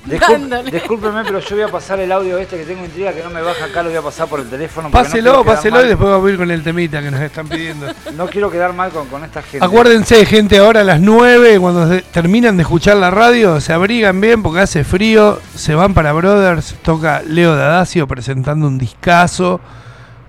discul- 0.09 0.47
dándole. 0.49 0.71
discúlpeme, 0.71 1.23
pero 1.23 1.39
yo 1.39 1.55
voy 1.55 1.65
a 1.65 1.67
pasar 1.69 1.99
el 1.99 2.11
audio 2.11 2.37
este 2.37 2.57
que 2.57 2.63
tengo 2.65 2.83
intriga, 2.85 3.13
que 3.13 3.23
no 3.23 3.29
me 3.29 3.41
baja 3.41 3.65
acá, 3.65 3.83
lo 3.83 3.89
voy 3.89 3.97
a 3.97 4.01
pasar 4.01 4.27
por 4.27 4.39
el 4.39 4.49
teléfono. 4.49 4.87
no 4.87 4.91
Páselo, 4.91 5.43
páselo 5.43 5.75
mal. 5.77 5.85
y 5.85 5.87
después 5.89 6.09
vamos 6.09 6.27
a 6.27 6.31
ir 6.31 6.37
con 6.37 6.51
el 6.51 6.63
temita 6.63 7.01
que 7.01 7.11
nos 7.11 7.21
están 7.21 7.47
pidiendo. 7.47 7.87
No 8.15 8.27
quiero 8.27 8.49
quedar 8.51 8.73
mal 8.73 8.91
con, 8.91 9.07
con 9.07 9.23
esta 9.23 9.41
gente. 9.41 9.65
Acuérdense, 9.65 10.25
gente, 10.25 10.57
ahora 10.57 10.81
a 10.81 10.83
las 10.83 10.99
9, 11.01 11.59
cuando 11.59 11.87
se- 11.89 12.01
terminan 12.01 12.57
de 12.57 12.63
escuchar 12.63 12.97
la 12.97 13.11
radio, 13.11 13.59
se 13.61 13.73
abrigan 13.73 14.19
bien 14.21 14.41
porque 14.43 14.61
hace 14.61 14.83
frío, 14.83 15.39
se 15.55 15.75
van 15.75 15.93
para 15.93 16.13
Brothers, 16.13 16.75
toca 16.83 17.21
Leo 17.27 17.55
Dadacio 17.55 18.07
presentando 18.07 18.67
un 18.67 18.77
discazo 18.77 19.59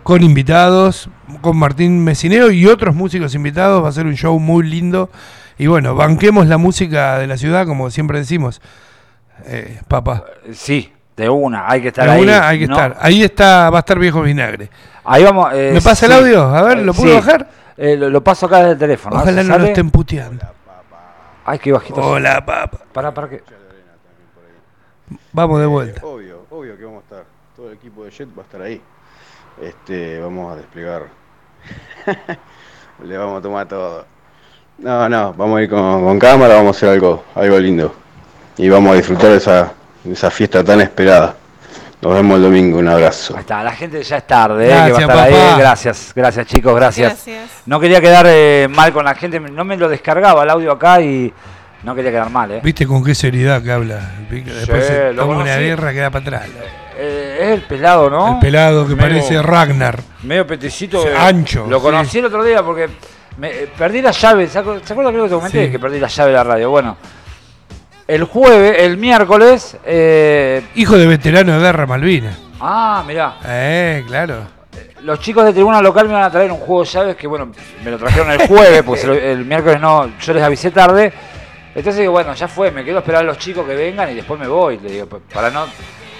con 0.02 0.22
invitados, 0.22 1.10
con 1.42 1.56
Martín 1.58 2.02
Mesineo 2.02 2.50
y 2.50 2.66
otros 2.66 2.94
músicos 2.94 3.34
invitados, 3.34 3.84
va 3.84 3.90
a 3.90 3.92
ser 3.92 4.06
un 4.06 4.14
show 4.16 4.38
muy 4.40 4.64
lindo. 4.66 5.10
Y 5.58 5.66
bueno, 5.66 5.94
banquemos 5.94 6.46
la 6.46 6.56
música 6.56 7.18
de 7.18 7.26
la 7.26 7.36
ciudad, 7.36 7.66
como 7.66 7.90
siempre 7.90 8.18
decimos. 8.18 8.60
Eh, 9.46 9.80
papá, 9.88 10.24
Sí, 10.52 10.92
de 11.16 11.28
una, 11.28 11.68
hay 11.70 11.82
que 11.82 11.88
estar 11.88 12.04
de 12.06 12.10
ahí. 12.12 12.22
una 12.22 12.48
hay 12.48 12.58
que 12.60 12.66
¿no? 12.66 12.74
estar. 12.74 12.96
Ahí 13.00 13.22
está, 13.22 13.70
va 13.70 13.78
a 13.78 13.80
estar 13.80 13.98
Viejo 13.98 14.22
Vinagre. 14.22 14.70
Ahí 15.04 15.24
vamos. 15.24 15.50
eh, 15.54 15.70
¿Me 15.74 15.80
pasa 15.80 16.06
el 16.06 16.12
audio? 16.12 16.42
A 16.44 16.62
ver, 16.62 16.78
¿lo 16.78 16.92
Eh, 16.92 16.94
puedo 16.94 17.10
sí. 17.10 17.16
bajar? 17.16 17.48
Eh, 17.76 17.96
lo, 17.96 18.10
lo 18.10 18.22
paso 18.22 18.46
acá 18.46 18.58
desde 18.58 18.72
el 18.72 18.78
teléfono. 18.78 19.16
ver 19.16 19.22
Ojalá 19.22 19.42
no 19.44 19.58
lo 19.58 19.64
estén 19.66 19.90
puteando. 19.90 20.44
Ay, 21.44 21.58
qué 21.58 21.72
bajito. 21.72 22.00
Hola, 22.00 22.44
papá. 22.44 22.78
Para, 22.92 23.14
para 23.14 23.28
que. 23.28 23.42
Vamos 25.32 25.60
de 25.60 25.66
vuelta. 25.66 26.04
Obvio, 26.04 26.44
obvio 26.50 26.76
que 26.76 26.84
vamos 26.84 27.00
a 27.02 27.04
estar. 27.04 27.24
Todo 27.56 27.68
el 27.68 27.74
equipo 27.74 28.04
de 28.04 28.10
Jet 28.10 28.28
va 28.36 28.42
a 28.42 28.44
estar 28.44 28.60
ahí. 28.60 28.80
Este, 29.62 30.20
vamos 30.20 30.52
a 30.52 30.56
desplegar. 30.56 31.04
Le 33.04 33.16
vamos 33.16 33.38
a 33.38 33.42
tomar 33.42 33.66
todo. 33.68 34.04
No, 34.78 35.08
no, 35.08 35.32
vamos 35.34 35.58
a 35.58 35.62
ir 35.62 35.70
con, 35.70 36.04
con 36.04 36.18
cámara, 36.18 36.54
vamos 36.54 36.76
a 36.76 36.78
hacer 36.78 36.88
algo, 36.90 37.24
algo 37.34 37.58
lindo. 37.58 37.94
Y 38.58 38.68
vamos 38.68 38.92
a 38.92 38.96
disfrutar 38.96 39.30
de 39.30 39.36
esa, 39.36 39.72
de 40.04 40.12
esa 40.12 40.30
fiesta 40.30 40.62
tan 40.64 40.80
esperada. 40.80 41.34
Nos 42.00 42.14
vemos 42.14 42.36
el 42.36 42.42
domingo, 42.42 42.78
un 42.78 42.88
abrazo. 42.88 43.34
Ahí 43.34 43.40
está, 43.40 43.62
la 43.64 43.72
gente 43.72 44.02
ya 44.02 44.16
es 44.18 44.26
tarde, 44.26 44.66
eh, 44.66 44.68
que 44.68 44.74
Gracias, 44.74 44.92
va 44.92 44.98
a 44.98 45.00
estar 45.26 45.30
papá. 45.40 45.52
ahí. 45.54 45.58
Gracias, 45.60 46.12
gracias 46.14 46.46
chicos, 46.46 46.74
gracias. 46.76 47.12
Gracias. 47.26 47.50
No 47.66 47.80
quería 47.80 48.00
quedar 48.00 48.26
eh, 48.28 48.68
mal 48.70 48.92
con 48.92 49.04
la 49.04 49.14
gente, 49.16 49.40
no 49.40 49.64
me 49.64 49.76
lo 49.76 49.88
descargaba 49.88 50.44
el 50.44 50.50
audio 50.50 50.72
acá 50.72 51.00
y 51.00 51.32
no 51.82 51.94
quería 51.96 52.10
quedar 52.12 52.30
mal, 52.30 52.52
¿eh? 52.52 52.60
¿Viste 52.62 52.86
con 52.86 53.02
qué 53.04 53.14
seriedad 53.16 53.60
que 53.62 53.72
habla? 53.72 54.12
Después 54.30 54.86
Sí, 54.86 54.92
se 54.92 55.12
lo 55.12 55.22
toma 55.22 55.36
una 55.38 55.44
conocí. 55.44 55.60
guerra, 55.64 55.92
queda 55.92 56.10
para 56.10 56.22
atrás. 56.36 56.42
Eh, 56.96 57.38
es 57.40 57.48
el 57.50 57.62
pelado, 57.62 58.10
¿no? 58.10 58.34
El 58.34 58.38
pelado 58.40 58.82
que 58.86 58.94
Medio- 58.94 59.02
parece 59.08 59.42
Ragnar. 59.42 60.00
Medio 60.22 60.46
peticito. 60.46 61.02
Sí, 61.02 61.08
eh, 61.08 61.14
ancho, 61.16 61.66
Lo 61.68 61.78
sí. 61.78 61.82
conocí 61.82 62.18
el 62.20 62.24
otro 62.26 62.44
día 62.44 62.62
porque 62.62 62.88
me- 63.38 63.50
eh, 63.50 63.72
perdí 63.76 64.02
la 64.02 64.10
llave. 64.12 64.46
¿Se 64.48 64.60
acu- 64.60 64.80
¿Se 64.84 64.92
acuerda 64.92 65.10
creo 65.10 65.24
que 65.24 65.28
te 65.30 65.34
comenté 65.34 65.64
Sí. 65.66 65.70
que 65.72 65.78
perdí 65.80 65.98
la 66.00 66.08
llave 66.08 66.30
de 66.30 66.36
la 66.36 66.44
radio? 66.44 66.70
Bueno, 66.70 66.96
el 68.08 68.24
jueves, 68.24 68.76
el 68.80 68.96
miércoles. 68.96 69.76
eh, 69.84 70.62
Hijo 70.74 70.96
de 70.98 71.06
veterano 71.06 71.52
de 71.52 71.60
guerra 71.60 71.86
Malvinas. 71.86 72.36
ah, 72.60 73.04
mirá. 73.06 73.36
Eh, 73.46 74.02
claro. 74.06 74.58
Los 75.02 75.20
chicos 75.20 75.44
de 75.44 75.52
tribuna 75.52 75.80
local 75.80 76.08
me 76.08 76.14
van 76.14 76.24
a 76.24 76.30
traer 76.30 76.50
un 76.50 76.58
juego 76.58 76.82
de 76.82 76.88
llaves 76.90 77.16
que, 77.16 77.26
bueno, 77.28 77.52
me 77.84 77.90
lo 77.90 77.98
trajeron 77.98 78.30
el 78.32 78.48
jueves, 78.48 78.82
porque 78.82 79.30
el 79.32 79.44
miércoles 79.44 79.80
no, 79.80 80.10
yo 80.18 80.32
les 80.32 80.42
avisé 80.42 80.70
tarde. 80.72 81.12
Entonces 81.74 82.00
digo, 82.00 82.12
bueno, 82.12 82.34
ya 82.34 82.48
fue, 82.48 82.70
me 82.72 82.84
quedo 82.84 82.96
a 82.96 83.00
esperar 83.00 83.20
a 83.22 83.24
los 83.24 83.38
chicos 83.38 83.64
que 83.66 83.74
vengan 83.76 84.10
y 84.10 84.14
después 84.14 84.40
me 84.40 84.48
voy. 84.48 84.78
Le 84.78 84.90
digo, 84.90 85.06
pa- 85.06 85.18
para 85.32 85.50
no. 85.50 85.66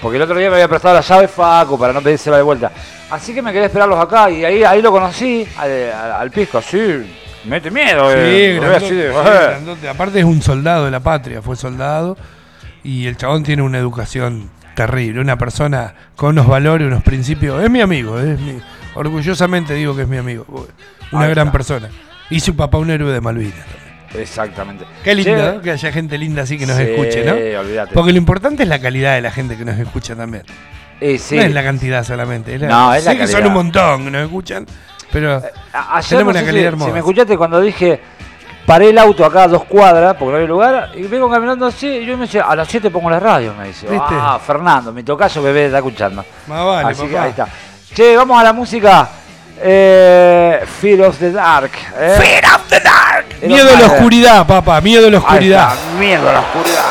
Porque 0.01 0.17
el 0.17 0.23
otro 0.23 0.37
día 0.39 0.49
me 0.49 0.55
había 0.55 0.69
prestado 0.69 0.95
la 0.95 1.01
llave 1.01 1.27
Facu 1.27 1.77
para 1.77 1.93
no 1.93 2.01
pedírsela 2.01 2.37
de 2.37 2.43
vuelta. 2.45 2.71
Así 3.11 3.35
que 3.35 3.43
me 3.43 3.53
quedé 3.53 3.65
a 3.65 3.67
esperarlos 3.67 3.99
acá 3.99 4.31
y 4.31 4.45
ahí, 4.45 4.63
ahí 4.63 4.81
lo 4.81 4.93
conocí 4.93 5.47
al, 5.57 5.71
al, 5.93 6.13
al 6.13 6.31
pisco, 6.31 6.63
sí. 6.63 7.05
Mete 7.49 7.71
miedo, 7.71 8.11
eh. 8.15 8.59
Grandote, 8.61 8.95
de- 8.95 9.13
sí, 9.13 9.87
eh. 9.87 9.89
Aparte 9.89 10.19
es 10.19 10.25
un 10.25 10.43
soldado 10.43 10.85
de 10.85 10.91
la 10.91 11.01
patria, 11.01 11.41
fue 11.43 11.57
soldado. 11.57 12.17
Y 12.85 13.07
el 13.07 13.17
chabón 13.17 13.43
tiene 13.43 13.63
una 13.63 13.79
educación 13.79 14.51
terrible. 14.75 15.21
Una 15.21 15.37
persona 15.37 15.95
con 16.17 16.31
unos 16.31 16.47
valores, 16.47 16.87
unos 16.87 17.03
principios. 17.03 17.63
Es 17.63 17.71
mi 17.71 17.81
amigo, 17.81 18.19
es 18.19 18.39
mi- 18.41 18.61
orgullosamente 18.95 19.75
digo 19.75 19.95
que 19.97 20.03
es 20.03 20.09
mi 20.09 20.17
amigo. 20.17 20.47
Una 21.13 21.25
Ahí 21.25 21.31
gran 21.31 21.49
está. 21.49 21.53
persona. 21.53 21.89
Y 22.31 22.41
su 22.41 22.55
papá 22.55 22.79
un 22.79 22.91
héroe 22.91 23.13
de 23.13 23.21
Malvinas. 23.21 23.55
también. 23.55 24.23
Exactamente. 24.23 24.85
Qué 25.05 25.15
lindo. 25.15 25.61
Que 25.61 25.71
haya 25.73 25.93
gente 25.93 26.17
linda 26.19 26.43
así 26.43 26.57
que 26.59 26.67
nos 26.67 26.77
sí, 26.77 26.83
escuche, 26.85 27.25
¿no? 27.25 27.33
olvídate. 27.61 27.93
Porque 27.95 28.13
lo 28.13 28.19
importante 28.19 28.63
es 28.63 28.69
la 28.69 28.79
calidad 28.79 29.15
de 29.15 29.21
la 29.23 29.31
gente 29.31 29.57
que 29.57 29.65
nos 29.65 29.79
escucha 29.79 30.15
también. 30.17 30.45
Eh, 31.01 31.19
sí. 31.19 31.37
No 31.37 31.43
es 31.43 31.53
la 31.53 31.63
cantidad 31.63 32.05
solamente. 32.05 32.55
es 32.55 32.61
la- 32.61 32.69
No, 32.69 32.95
es 32.95 33.05
la 33.05 33.13
sé 33.13 33.19
que 33.19 33.27
son 33.27 33.47
un 33.47 33.53
montón 33.53 34.05
que 34.05 34.11
nos 34.11 34.23
escuchan, 34.23 34.67
pero 35.13 35.43
A- 35.73 35.97
Ayer 35.99 36.09
tenemos 36.11 36.35
no 36.35 36.41
una 36.41 36.47
calidad 36.47 36.63
si, 36.63 36.67
hermosa. 36.67 36.87
si 36.87 36.93
me 36.93 36.99
escuchaste 36.99 37.37
cuando 37.39 37.61
dije 37.61 38.01
paré 38.67 38.91
el 38.91 38.99
auto 38.99 39.25
acá 39.25 39.45
a 39.45 39.49
dos 39.49 39.65
cuadras 39.65 40.15
porque 40.19 40.31
no 40.31 40.37
había 40.37 40.49
lugar 40.49 40.91
y 40.95 41.03
vengo 41.05 41.31
caminando 41.31 41.67
así 41.67 41.87
y 41.89 42.05
yo 42.07 42.17
me 42.19 42.27
decía 42.27 42.43
a 42.45 42.55
las 42.55 42.69
7 42.69 42.91
pongo 42.91 43.09
la 43.11 43.19
radio 43.21 43.55
me 43.55 43.69
dice 43.69 43.87
¿Viste? 43.89 44.15
ah 44.15 44.39
Fernando 44.45 44.93
mi 44.93 45.03
tocayo 45.03 45.43
bebé 45.43 45.67
está 45.67 45.79
escuchando 45.79 46.25
más 46.47 46.65
vale, 46.67 46.89
así 46.91 47.03
que 47.07 47.13
papá. 47.15 47.23
ahí 47.25 47.31
está 47.31 47.49
che 47.95 48.17
vamos 48.17 48.39
a 48.39 48.45
la 48.45 48.53
música 48.53 49.09
eh, 49.61 50.63
Fear 50.81 51.01
of 51.09 51.19
the 51.19 51.33
Dark 51.33 51.71
eh. 51.99 52.17
Fear 52.21 52.45
of 52.55 52.69
the 52.69 52.81
dark. 52.81 53.27
Miedo 53.43 53.69
a 53.75 53.81
la 53.81 53.87
oscuridad, 53.87 54.47
papá, 54.47 54.81
miedo 54.81 55.09
a 55.09 55.11
la 55.11 55.17
Ahí 55.19 55.25
oscuridad. 55.25 55.73
está, 55.75 55.99
miedo 55.99 56.29
a 56.29 56.33
la 56.33 56.41
oscuridad 56.41 56.85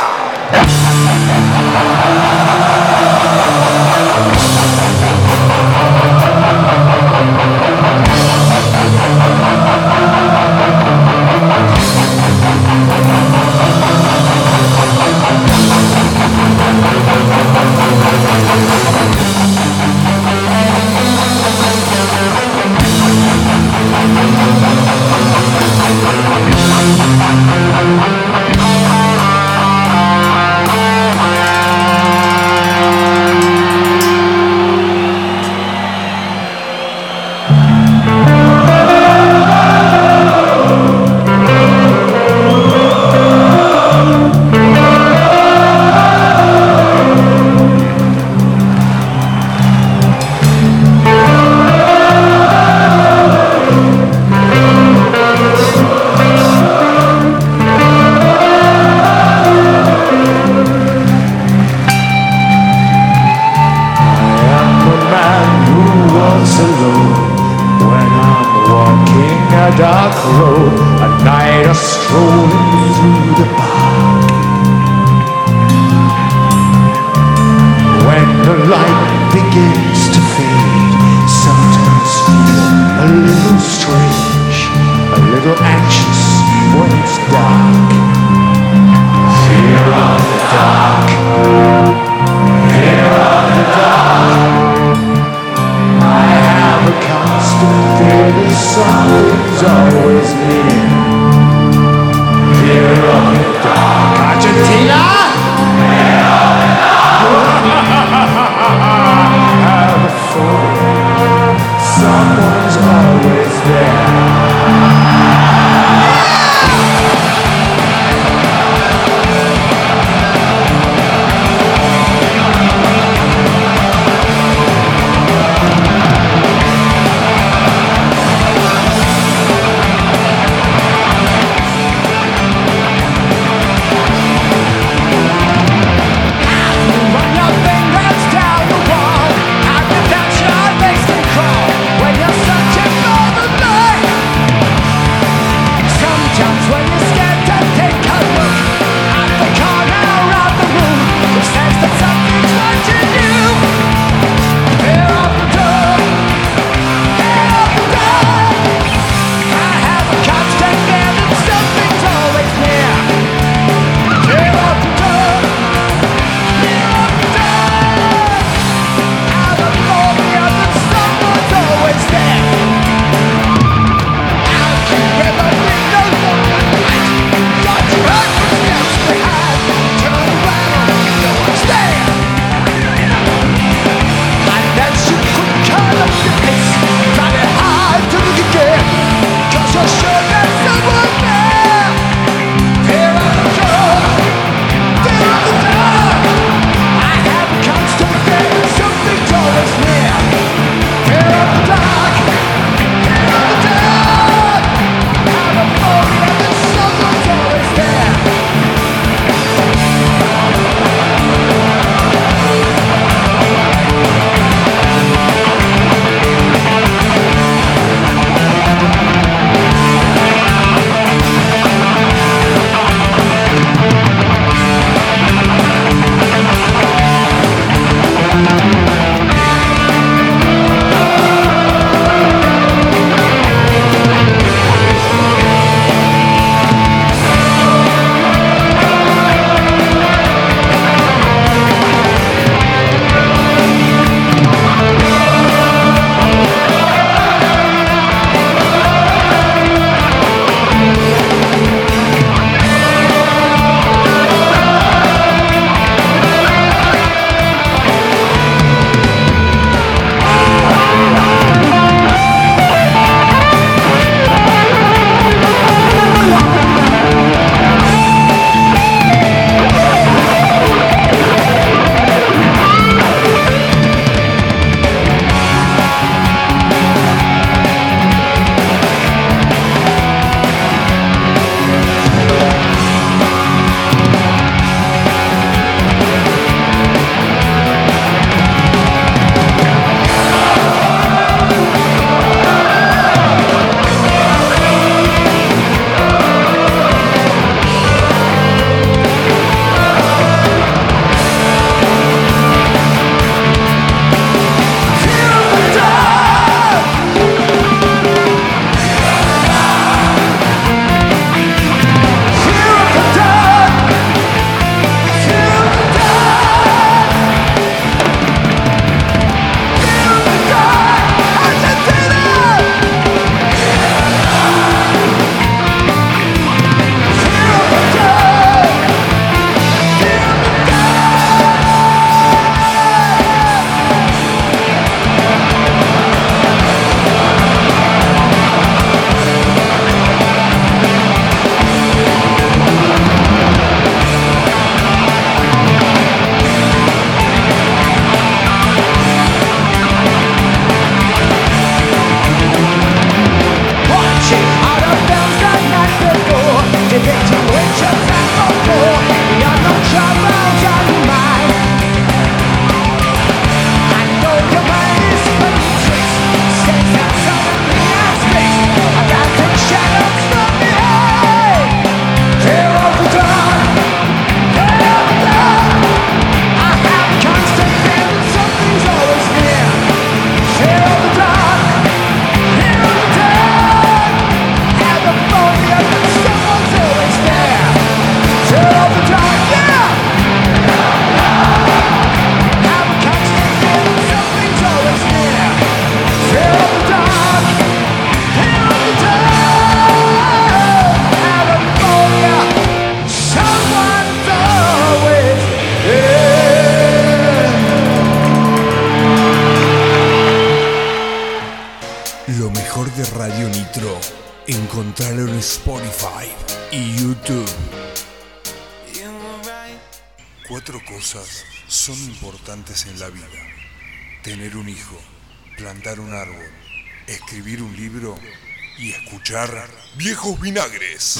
Vinagres. 430.51 431.19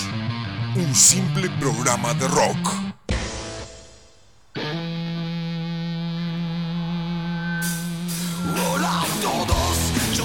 Un 0.78 0.96
simple 0.96 1.50
programa 1.60 2.14
de 2.14 2.30
rock. 2.30 2.64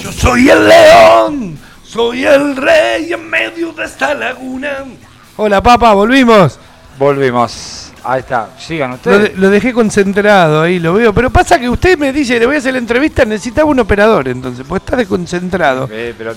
Yo 0.00 0.10
soy 0.12 0.48
el 0.48 0.68
león, 0.68 1.58
soy 1.84 2.24
el 2.24 2.56
rey 2.56 3.12
en 3.12 3.28
medio 3.28 3.72
de 3.72 3.84
esta 3.84 4.14
laguna. 4.14 4.84
Hola, 5.36 5.62
papá, 5.62 5.92
volvimos. 5.92 6.58
Volvimos. 6.98 7.92
Ahí 8.04 8.20
está. 8.20 8.50
Sigan 8.58 8.90
Lo, 8.90 8.96
ustedes. 8.96 9.34
de- 9.34 9.40
lo 9.40 9.50
dejé 9.50 9.72
concentrado 9.72 10.62
ahí, 10.62 10.80
lo 10.80 10.94
veo. 10.94 11.12
Pero 11.14 11.30
pasa 11.30 11.58
que 11.58 11.68
usted 11.68 11.96
me 11.98 12.12
dice, 12.12 12.38
le 12.38 12.46
voy 12.46 12.56
a 12.56 12.58
hacer 12.58 12.72
la 12.72 12.78
entrevista, 12.78 13.24
necesitaba 13.24 13.70
un 13.70 13.78
operador 13.78 14.26
entonces, 14.28 14.64
pues 14.68 14.82
está 14.82 14.96
desconcentrado. 14.96 15.88
Eh, 15.92 16.12
pero 16.18 16.34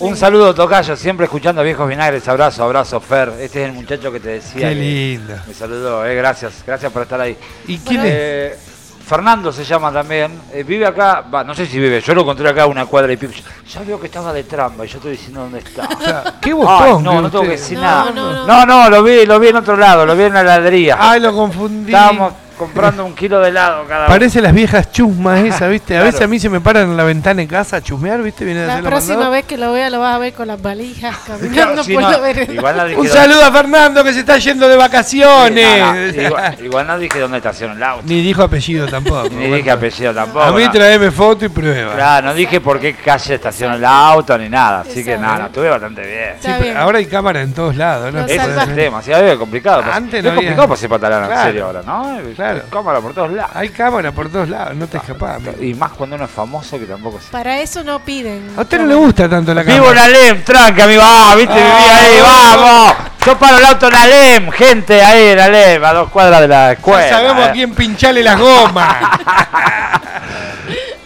un 0.00 0.16
saludo, 0.16 0.54
Tocayo, 0.54 0.96
siempre 0.96 1.24
escuchando 1.24 1.60
a 1.60 1.64
Viejos 1.64 1.88
Vinagres. 1.88 2.26
Abrazo, 2.28 2.64
abrazo, 2.64 3.00
Fer. 3.00 3.32
Este 3.40 3.62
es 3.62 3.68
el 3.68 3.72
muchacho 3.74 4.10
que 4.12 4.20
te 4.20 4.28
decía. 4.30 4.68
Qué 4.68 4.74
lindo. 4.74 5.34
Me 5.46 5.54
saludó, 5.54 6.04
eh, 6.04 6.14
gracias. 6.14 6.62
Gracias 6.66 6.90
por 6.92 7.02
estar 7.02 7.20
ahí. 7.20 7.36
¿Y 7.66 7.78
quién 7.78 8.00
es? 8.00 8.06
Eh, 8.08 8.58
Fernando 9.06 9.52
se 9.52 9.64
llama 9.64 9.92
también. 9.92 10.32
Eh, 10.52 10.62
vive 10.62 10.86
acá, 10.86 11.22
va, 11.32 11.44
no 11.44 11.54
sé 11.54 11.66
si 11.66 11.78
vive, 11.78 12.00
yo 12.00 12.14
lo 12.14 12.22
encontré 12.22 12.48
acá 12.48 12.62
a 12.62 12.66
una 12.66 12.86
cuadra 12.86 13.12
y 13.12 13.16
pico. 13.18 13.34
Ya 13.70 13.82
veo 13.82 14.00
que 14.00 14.06
estaba 14.06 14.32
de 14.32 14.44
tramba 14.44 14.84
y 14.84 14.88
yo 14.88 14.96
estoy 14.96 15.12
diciendo 15.12 15.40
dónde 15.42 15.58
está. 15.58 15.86
O 15.86 16.00
sea, 16.02 16.24
qué 16.40 16.50
Ay, 16.50 16.54
botón. 16.54 17.02
no, 17.04 17.20
no 17.20 17.30
tengo 17.30 17.44
que 17.44 17.50
decir 17.50 17.76
No, 17.78 17.82
nada. 17.84 18.10
no, 18.10 18.32
no. 18.32 18.46
no, 18.46 18.66
no, 18.66 18.90
lo 18.90 19.02
vi, 19.02 19.26
lo 19.26 19.38
vi 19.38 19.48
en 19.48 19.56
otro 19.56 19.76
lado, 19.76 20.06
lo 20.06 20.16
vi 20.16 20.24
en 20.24 20.32
la 20.34 20.40
heladería. 20.40 20.96
Ay, 20.98 21.20
lo 21.20 21.34
confundí. 21.34 21.92
Estábamos 21.92 22.32
comprando 22.54 23.04
un 23.04 23.14
kilo 23.14 23.40
de 23.40 23.48
helado 23.50 23.84
cada. 23.86 24.06
Parece 24.06 24.40
las 24.40 24.52
viejas 24.52 24.90
chusmas 24.92 25.40
esas, 25.44 25.70
¿viste? 25.70 25.94
A 25.94 26.00
Claro. 26.00 26.04
veces 26.06 26.20
a 26.22 26.26
mí 26.26 26.38
se 26.38 26.48
me 26.48 26.60
paran 26.60 26.84
en 26.90 26.96
la 26.96 27.04
ventana 27.04 27.42
en 27.42 27.48
casa 27.48 27.76
a 27.76 27.82
chusmear, 27.82 28.22
¿viste? 28.22 28.44
Vienen 28.44 28.64
a 28.64 28.66
La 28.66 28.72
hacer 28.74 28.84
la 28.84 28.90
próxima 28.90 29.28
vez 29.30 29.44
que 29.44 29.56
lo 29.56 29.72
vea 29.72 29.90
lo 29.90 30.00
vas 30.00 30.14
a 30.16 30.18
ver 30.18 30.32
con 30.32 30.48
las 30.48 30.60
valijas 30.60 31.16
Claro, 31.26 31.40
caminando 31.40 31.84
sí, 31.84 31.94
por 31.94 32.02
no, 32.02 32.10
la 32.10 32.18
vereda. 32.18 32.98
Un 32.98 33.08
saludo 33.08 33.44
a 33.44 33.52
Fernando 33.52 34.04
que 34.04 34.12
se 34.12 34.20
está 34.20 34.38
yendo 34.38 34.68
de 34.68 34.76
vacaciones. 34.76 35.80
No, 35.80 35.94
no, 35.94 36.22
igual, 36.22 36.56
igual 36.64 36.86
no 36.86 36.98
dije 36.98 37.18
dónde 37.18 37.38
estacionó 37.38 37.74
el 37.74 37.82
auto. 37.82 38.02
Ni 38.06 38.22
dijo 38.22 38.42
apellido 38.42 38.86
tampoco. 38.88 39.28
Ni 39.32 39.46
dije 39.50 39.70
apellido 39.70 40.14
tampoco. 40.14 40.44
A 40.44 40.52
mí 40.52 40.68
traeme 40.70 41.10
foto 41.10 41.44
y 41.44 41.48
prueba. 41.48 41.94
Claro, 41.94 42.28
no 42.28 42.34
dije 42.34 42.60
por 42.60 42.80
qué 42.80 42.94
calle 42.94 43.34
estacionó 43.34 43.74
el 43.76 43.84
auto 43.84 44.36
ni 44.38 44.48
nada. 44.48 44.80
Así 44.80 45.04
que 45.04 45.12
Exacto. 45.14 45.20
nada, 45.22 45.38
no, 45.38 45.46
estuve 45.46 45.68
bastante 45.70 46.00
bien. 46.06 46.34
Sí, 46.40 46.62
bien. 46.62 46.76
ahora 46.76 46.98
hay 46.98 47.06
cámara 47.06 47.40
en 47.42 47.52
todos 47.52 47.76
lados, 47.76 48.12
¿no? 48.12 48.20
Ese 48.24 48.36
es 48.36 48.68
el 48.68 48.74
tema, 48.74 49.02
sí, 49.02 49.12
es 49.12 49.36
complicado. 49.38 49.82
pues. 49.82 49.94
Antes 49.94 50.14
es 50.18 50.24
no 50.24 50.30
había- 50.30 50.40
complicado 50.40 50.68
para 50.68 50.80
ser 50.80 50.90
patalán, 50.90 51.24
Claro. 51.26 51.40
en 51.40 51.46
serio 51.46 51.66
ahora, 51.66 51.82
¿no? 51.84 52.18
Claro. 52.34 52.43
Cámara 52.70 53.00
por 53.00 53.14
todos 53.14 53.32
lados. 53.32 53.50
Hay 53.54 53.68
cámara 53.70 54.12
por 54.12 54.30
todos 54.30 54.48
lados, 54.48 54.74
no 54.76 54.86
te 54.86 54.98
escapás. 54.98 55.36
amigo. 55.36 55.54
Y 55.60 55.74
más 55.74 55.92
cuando 55.92 56.16
uno 56.16 56.24
es 56.24 56.30
famoso 56.30 56.78
que 56.78 56.86
tampoco 56.86 57.20
se. 57.20 57.30
Para 57.30 57.60
eso 57.60 57.82
no 57.82 58.00
piden. 58.00 58.50
A 58.56 58.62
usted 58.62 58.80
no 58.80 58.86
le 58.86 58.94
gusta 58.94 59.28
tanto 59.28 59.54
la 59.54 59.62
Vivo 59.62 59.76
en 59.76 59.94
cámara. 59.94 60.04
Alem, 60.04 60.42
tranca, 60.42 60.84
amigo. 60.84 61.02
Ah, 61.04 61.34
viste, 61.36 61.54
viví 61.54 61.66
ahí, 61.66 62.20
vamos. 62.20 62.94
Yo 63.24 63.38
paro 63.38 63.58
el 63.58 63.64
auto 63.64 63.88
en 63.88 63.94
Alem, 63.94 64.50
gente 64.50 65.02
ahí 65.02 65.28
en 65.28 65.40
Alem, 65.40 65.84
a 65.84 65.92
dos 65.92 66.10
cuadras 66.10 66.40
de 66.42 66.48
la 66.48 66.72
escuela. 66.72 67.08
Ya 67.08 67.16
sabemos 67.16 67.44
eh. 67.44 67.48
a 67.48 67.52
quién 67.52 67.74
pincharle 67.74 68.22
las 68.22 68.38
gomas. 68.38 68.96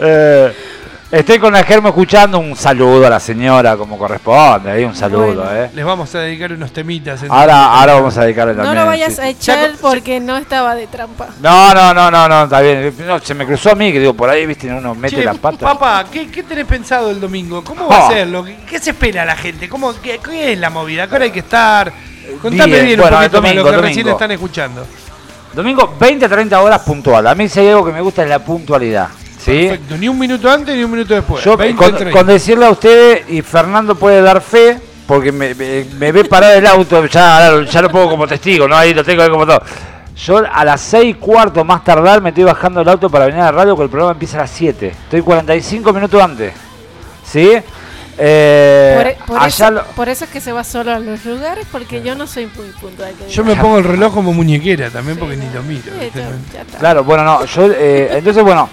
Eh, 0.01 0.55
estoy 1.11 1.39
con 1.39 1.53
la 1.53 1.63
Germo 1.65 1.89
escuchando 1.89 2.39
un 2.39 2.55
saludo 2.55 3.07
a 3.07 3.11
la 3.11 3.21
señora 3.21 3.77
como 3.77 3.97
corresponde, 3.99 4.71
ahí 4.71 4.85
un 4.85 4.95
saludo, 4.95 5.27
Bueno. 5.45 5.53
eh. 5.55 5.71
Les 5.75 5.85
vamos 5.85 6.15
a 6.15 6.21
dedicar 6.21 6.53
unos 6.53 6.73
temitas. 6.73 7.23
entonces. 7.23 7.31
Ahora, 7.31 7.73
ahora 7.81 7.95
vamos 7.95 8.17
a 8.19 8.23
dedicarle 8.25 8.55
No 8.55 8.63
también. 8.65 8.85
lo 8.85 8.87
vayas 8.91 9.15
sí. 9.15 9.21
a 9.23 9.29
echar 9.29 9.71
porque 9.81 10.21
no 10.21 10.37
estaba 10.37 10.75
de 10.75 10.87
trampa. 10.87 11.29
No, 11.41 11.75
no, 11.75 11.95
no, 11.95 12.11
no, 12.11 12.29
no, 12.29 12.45
está 12.45 12.61
bien. 12.61 12.95
No, 13.07 13.19
se 13.21 13.35
me 13.35 13.47
cruzó 13.47 13.73
a 13.73 13.75
mí, 13.75 13.93
que 13.93 14.01
digo, 14.01 14.15
por 14.15 14.29
ahí, 14.29 14.45
viste, 14.47 14.71
uno 14.73 14.95
mete 14.95 15.17
Che, 15.17 15.25
la 15.25 15.35
pata. 15.35 15.59
Papá, 15.67 16.05
¿qué, 16.11 16.29
qué 16.31 16.43
tenés 16.43 16.67
pensado 16.67 17.11
el 17.11 17.21
domingo? 17.21 17.65
¿Cómo 17.65 17.89
va 17.89 18.05
Oh. 18.05 18.07
a 18.09 18.11
ser? 18.13 18.29
Lo 18.29 18.45
que- 18.45 18.57
¿Qué 18.69 18.79
se 18.79 18.91
espera 18.91 19.25
la 19.25 19.37
gente? 19.37 19.69
¿Cómo, 19.69 19.93
qué, 20.01 20.19
qué 20.23 20.53
es 20.53 20.59
la 20.59 20.69
movida? 20.71 21.07
¿Qué 21.09 21.15
hora 21.15 21.25
hay 21.25 21.31
que 21.31 21.39
estar? 21.41 21.93
Contame 22.43 22.67
Bien, 22.73 22.85
bien, 22.87 23.01
bueno, 23.01 23.17
un 23.17 23.23
poquito 23.23 23.37
domingo, 23.41 23.55
más 23.55 23.65
lo 23.65 23.71
que 23.71 23.77
domingo. 23.77 23.89
recién 23.89 24.09
están 24.09 24.31
escuchando. 24.33 24.87
Domingo, 25.55 25.97
20 25.99 26.29
30 26.29 26.61
horas 26.61 26.83
puntual. 26.83 27.27
A 27.27 27.35
mí 27.35 27.49
si 27.49 27.61
hay 27.61 27.69
algo 27.69 27.87
que 27.87 27.93
me 27.93 28.03
gusta 28.03 28.23
es 28.23 28.29
la 28.29 28.39
puntualidad. 28.41 29.09
¿Sí? 29.39 29.69
Perfecto, 29.69 29.97
ni 29.97 30.09
un 30.09 30.19
minuto 30.19 30.51
antes 30.51 30.77
ni 30.77 30.83
un 30.85 30.91
minuto 30.91 31.15
después. 31.15 31.45
Yo 31.45 31.57
20, 31.57 31.77
con, 31.85 31.95
30. 31.97 32.19
con 32.19 32.27
decirle 32.27 32.67
a 32.67 32.71
ustedes, 32.71 33.23
y 33.31 33.41
Fernando 33.43 33.95
puede 33.95 34.21
dar 34.21 34.41
fe, 34.41 34.79
porque 35.07 35.31
me, 35.33 35.55
me- 35.55 35.85
me 35.99 36.13
ve 36.13 36.25
parar 36.25 36.57
el 36.57 36.67
auto, 36.67 37.07
ya, 37.07 37.63
ya 37.65 37.83
lo 37.83 37.91
pongo 37.91 38.11
como 38.11 38.27
testigo, 38.27 38.67
¿no? 38.69 38.77
Ahí 38.77 38.93
lo 38.93 39.05
tengo 39.05 39.23
ahí 39.23 39.31
como 39.31 39.47
todo. 39.47 39.63
Yo 40.17 40.43
a 40.53 40.65
las 40.65 40.81
6 40.81 41.11
y 41.11 41.15
cuarto 41.15 41.65
más 41.65 41.85
tardar 41.85 42.21
me 42.21 42.31
estoy 42.31 42.43
bajando 42.45 42.81
el 42.81 42.89
auto 42.89 43.09
para 43.09 43.27
venir 43.27 43.41
a 43.41 43.45
la 43.47 43.53
radio, 43.53 43.71
porque 43.77 43.85
el 43.85 43.91
programa 43.91 44.13
empieza 44.13 44.39
a 44.39 44.41
las 44.41 44.51
7. 44.51 44.89
Estoy 45.05 45.23
45 45.23 45.93
minutos 45.93 46.21
antes. 46.21 46.53
¿Sí? 47.25 47.53
Eh, 48.21 48.95
Por, 48.97 49.07
e- 49.07 49.17
por 49.27 49.37
allá 49.39 49.47
eso, 49.47 49.71
lo- 49.71 49.85
por 49.95 50.09
eso 50.09 50.25
es 50.25 50.31
que 50.31 50.41
se 50.41 50.51
va 50.51 50.65
solo 50.65 50.93
a 50.93 50.99
los 50.99 51.25
lugares, 51.25 51.65
porque 51.71 52.03
yo 52.03 52.17
no 52.17 52.27
soy 52.27 52.47
muy 52.57 52.67
puntual. 52.81 53.13
que 53.15 53.31
Yo 53.33 53.45
me 53.45 53.55
pongo 53.55 53.79
el 53.79 53.85
reloj 53.85 54.13
como 54.13 54.33
muñequera 54.33 54.91
también 54.91 55.17
porque 55.19 55.37
ni 55.37 55.49
lo 55.55 55.63
miro. 55.63 55.85
Sí, 55.85 56.01
¿viste? 56.01 56.19
ya- 56.19 56.31
ya 56.53 56.61
está. 56.63 56.79
Claro, 56.79 57.05
bueno, 57.05 57.23
no, 57.23 57.45
yo, 57.45 57.69
eh, 57.71 58.11
entonces, 58.15 58.43
bueno, 58.43 58.69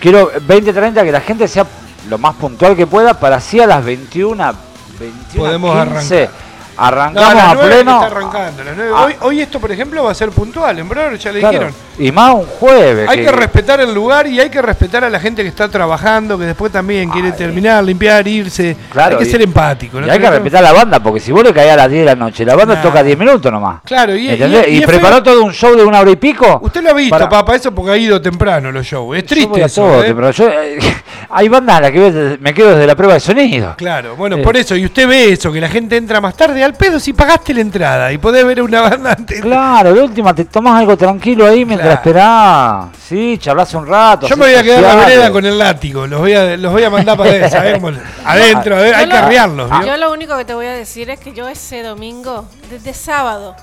quiero 0.00 0.32
20-30 0.32 1.04
que 1.04 1.12
la 1.12 1.20
gente 1.20 1.48
sea 1.48 1.66
lo 2.08 2.18
más 2.18 2.34
puntual 2.36 2.76
que 2.76 2.86
pueda 2.86 3.18
para 3.18 3.36
así 3.36 3.60
a 3.60 3.66
las 3.66 3.84
21, 3.84 4.54
21 4.98 5.44
Podemos 5.44 5.70
15, 5.72 6.22
arrancar. 6.22 6.47
No, 6.78 6.84
arrancamos 6.84 7.28
a 7.30 7.34
las 7.34 7.44
a 7.44 7.60
pleno. 7.60 8.00
arrancando. 8.02 8.62
a. 8.62 8.98
Ah. 9.00 9.04
Hoy, 9.06 9.14
hoy 9.22 9.40
esto, 9.40 9.58
por 9.58 9.72
ejemplo, 9.72 10.04
va 10.04 10.12
a 10.12 10.14
ser 10.14 10.30
puntual, 10.30 10.78
en 10.78 10.88
Brother, 10.88 11.18
ya 11.18 11.32
le 11.32 11.40
Claro, 11.40 11.52
dijeron. 11.52 11.74
Y 11.98 12.12
más 12.12 12.32
un 12.34 12.46
jueves. 12.46 13.08
Hay 13.08 13.24
que 13.24 13.32
respetar 13.32 13.80
el 13.80 13.92
lugar 13.92 14.28
y 14.28 14.38
hay 14.38 14.48
que 14.50 14.62
respetar 14.62 15.02
a 15.02 15.10
la 15.10 15.18
gente 15.18 15.42
que 15.42 15.48
está 15.48 15.68
trabajando, 15.68 16.38
que 16.38 16.44
después 16.44 16.70
también 16.70 17.10
quiere 17.10 17.32
terminar, 17.32 17.82
limpiar, 17.82 18.26
irse. 18.28 18.76
Claro, 18.92 19.16
hay 19.18 19.24
que 19.24 19.28
y- 19.28 19.32
ser 19.32 19.42
empático. 19.42 20.00
¿no? 20.00 20.06
Y 20.06 20.10
hay 20.10 20.20
que 20.20 20.30
respetar 20.30 20.62
la 20.62 20.72
banda, 20.72 21.00
porque 21.00 21.18
si 21.18 21.32
vos 21.32 21.42
le 21.42 21.52
caes 21.52 21.72
a 21.72 21.76
las 21.76 21.90
10 21.90 22.02
de 22.02 22.06
la 22.06 22.14
noche, 22.14 22.44
la 22.44 22.54
banda 22.54 22.76
Nah. 22.76 22.82
toca 22.82 23.02
10 23.02 23.18
minutos 23.18 23.50
nomás. 23.50 23.80
Claro, 23.84 24.14
y, 24.14 24.28
y- 24.30 24.78
Y, 24.78 24.86
preparó 24.86 25.14
feo. 25.16 25.22
todo 25.24 25.42
un 25.44 25.52
show 25.52 25.74
de 25.74 25.82
una 25.84 25.98
hora 26.00 26.10
y 26.12 26.16
pico. 26.16 26.60
Usted 26.62 26.82
lo 26.82 26.90
ha 26.90 26.94
visto, 26.94 27.10
Para- 27.10 27.28
papá, 27.28 27.56
eso 27.56 27.72
porque 27.72 27.90
ha 27.90 27.96
ido 27.96 28.20
temprano 28.22 28.70
los 28.70 28.86
shows. 28.86 29.16
Es 29.16 29.22
Yo 29.24 29.28
triste 29.28 29.48
voy 29.48 29.62
a 29.62 29.66
eso, 29.66 29.82
todo, 29.82 30.04
¿eh? 30.04 30.32
yo, 30.32 30.48
eh, 30.48 30.78
hay 31.30 31.48
bandas 31.48 31.78
a 31.78 31.80
las 31.80 31.90
que 31.90 32.38
me 32.40 32.54
quedo 32.54 32.70
desde 32.70 32.86
la 32.86 32.94
prueba 32.94 33.14
de 33.14 33.20
sonido. 33.20 33.74
Claro, 33.76 34.14
bueno, 34.14 34.36
Eh. 34.36 34.42
por 34.42 34.56
eso, 34.56 34.76
y 34.76 34.84
usted 34.84 35.08
ve 35.08 35.32
eso, 35.32 35.50
que 35.52 35.60
la 35.60 35.68
gente 35.68 35.96
entra 35.96 36.20
más 36.20 36.36
tarde 36.36 36.62
al 36.68 36.74
pedo 36.74 37.00
si 37.00 37.12
pagaste 37.12 37.52
la 37.54 37.60
entrada 37.60 38.12
y 38.12 38.18
podés 38.18 38.44
ver 38.44 38.62
una 38.62 38.80
banda 38.82 39.12
antes. 39.12 39.40
Claro, 39.40 39.92
de 39.92 40.00
última 40.02 40.34
te 40.34 40.44
tomás 40.44 40.78
algo 40.80 40.96
tranquilo 40.96 41.46
ahí 41.46 41.64
mientras 41.64 42.00
Claro. 42.00 42.90
esperás. 42.90 42.96
Sí, 43.08 43.38
charlas 43.38 43.72
un 43.74 43.86
rato. 43.86 44.26
Yo 44.28 44.36
me 44.36 44.46
voy 44.46 44.54
a 44.54 44.62
quedar 44.62 44.78
en 44.78 44.82
la 44.88 44.94
vereda 44.96 45.30
con 45.32 45.44
el 45.46 45.58
látigo, 45.58 46.06
los 46.06 46.20
voy 46.20 46.34
a, 46.34 46.56
los 46.56 46.72
voy 46.72 46.84
a 46.84 46.90
mandar 46.90 47.16
para 47.16 47.30
adentro, 47.30 48.76
ver, 48.76 48.94
hay 48.94 49.06
que 49.08 49.12
lo- 49.12 49.18
arrearlos, 49.18 49.70
¿vio? 49.70 49.86
Yo 49.86 49.96
lo 49.96 50.12
único 50.12 50.36
que 50.36 50.44
te 50.44 50.54
voy 50.54 50.66
a 50.66 50.72
decir 50.72 51.10
es 51.10 51.18
que 51.20 51.32
yo 51.32 51.48
ese 51.48 51.82
domingo, 51.82 52.46
desde 52.70 52.94
sábado, 52.94 53.56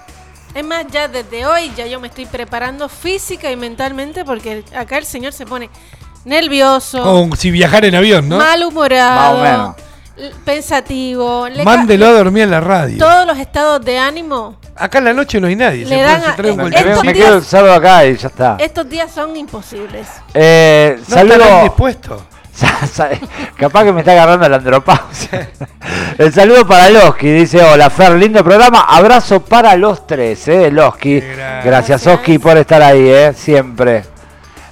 es 0.53 0.63
más, 0.65 0.85
ya 0.91 1.07
desde 1.07 1.45
hoy 1.45 1.71
ya 1.75 1.85
yo 1.85 1.99
me 1.99 2.07
estoy 2.07 2.25
preparando 2.25 2.87
física 2.89 3.51
y 3.51 3.55
mentalmente 3.55 4.23
porque 4.25 4.63
acá 4.75 4.97
el 4.97 5.05
señor 5.05 5.33
se 5.33 5.45
pone 5.45 5.69
nervioso, 6.23 7.03
Como 7.03 7.35
si 7.35 7.51
viajar 7.51 7.85
en 7.85 7.95
avión, 7.95 8.27
¿no? 8.27 8.37
malhumorado, 8.37 9.15
Más 9.15 9.33
o 9.33 9.37
menos. 9.43 9.75
Pensativo, 10.45 11.47
le 11.49 11.63
Mándelo 11.63 12.07
a 12.07 12.11
dormir 12.11 12.43
en 12.43 12.51
la 12.51 12.61
radio. 12.61 12.97
todos 12.97 13.25
los 13.27 13.37
estados 13.37 13.83
de 13.83 13.97
ánimo. 13.97 14.57
Acá 14.75 14.97
en 14.99 15.05
la 15.05 15.13
noche 15.13 15.39
no 15.39 15.47
hay 15.47 15.55
nadie, 15.55 15.85
Le 15.85 16.01
dan 16.01 16.21
se 16.21 16.27
a- 16.27 16.29
eh, 16.31 16.33
estos 16.89 17.03
me 17.05 17.13
días- 17.13 17.25
quedo 17.27 17.37
el 17.37 17.43
sábado 17.43 17.73
acá 17.73 18.05
y 18.05 18.15
ya 18.17 18.27
está. 18.27 18.55
Estos 18.59 18.89
días 18.89 19.11
son 19.11 19.35
imposibles. 19.35 20.07
Eh, 20.33 20.97
¿No 21.07 21.15
saludo. 21.15 21.35
sa- 22.91 23.09
Capaz 23.57 23.83
que 23.83 23.91
me 23.93 23.99
está 24.01 24.13
agarrando 24.13 24.47
la 24.47 24.57
andropausia. 24.57 25.49
El 26.17 26.31
saludo 26.33 26.65
para 26.65 26.89
Loski, 26.89 27.29
dice, 27.29 27.61
hola 27.61 27.89
Fer, 27.89 28.13
lindo 28.13 28.41
programa, 28.43 28.81
abrazo 28.87 29.41
para 29.41 29.75
los 29.75 30.07
tres, 30.07 30.47
eh, 30.47 30.71
Loski. 30.71 31.19
Gracias 31.19 31.65
Gracias. 31.65 32.07
Oski 32.07 32.39
por 32.39 32.55
estar 32.57 32.81
ahí, 32.81 33.07
eh, 33.09 33.33
siempre. 33.35 34.03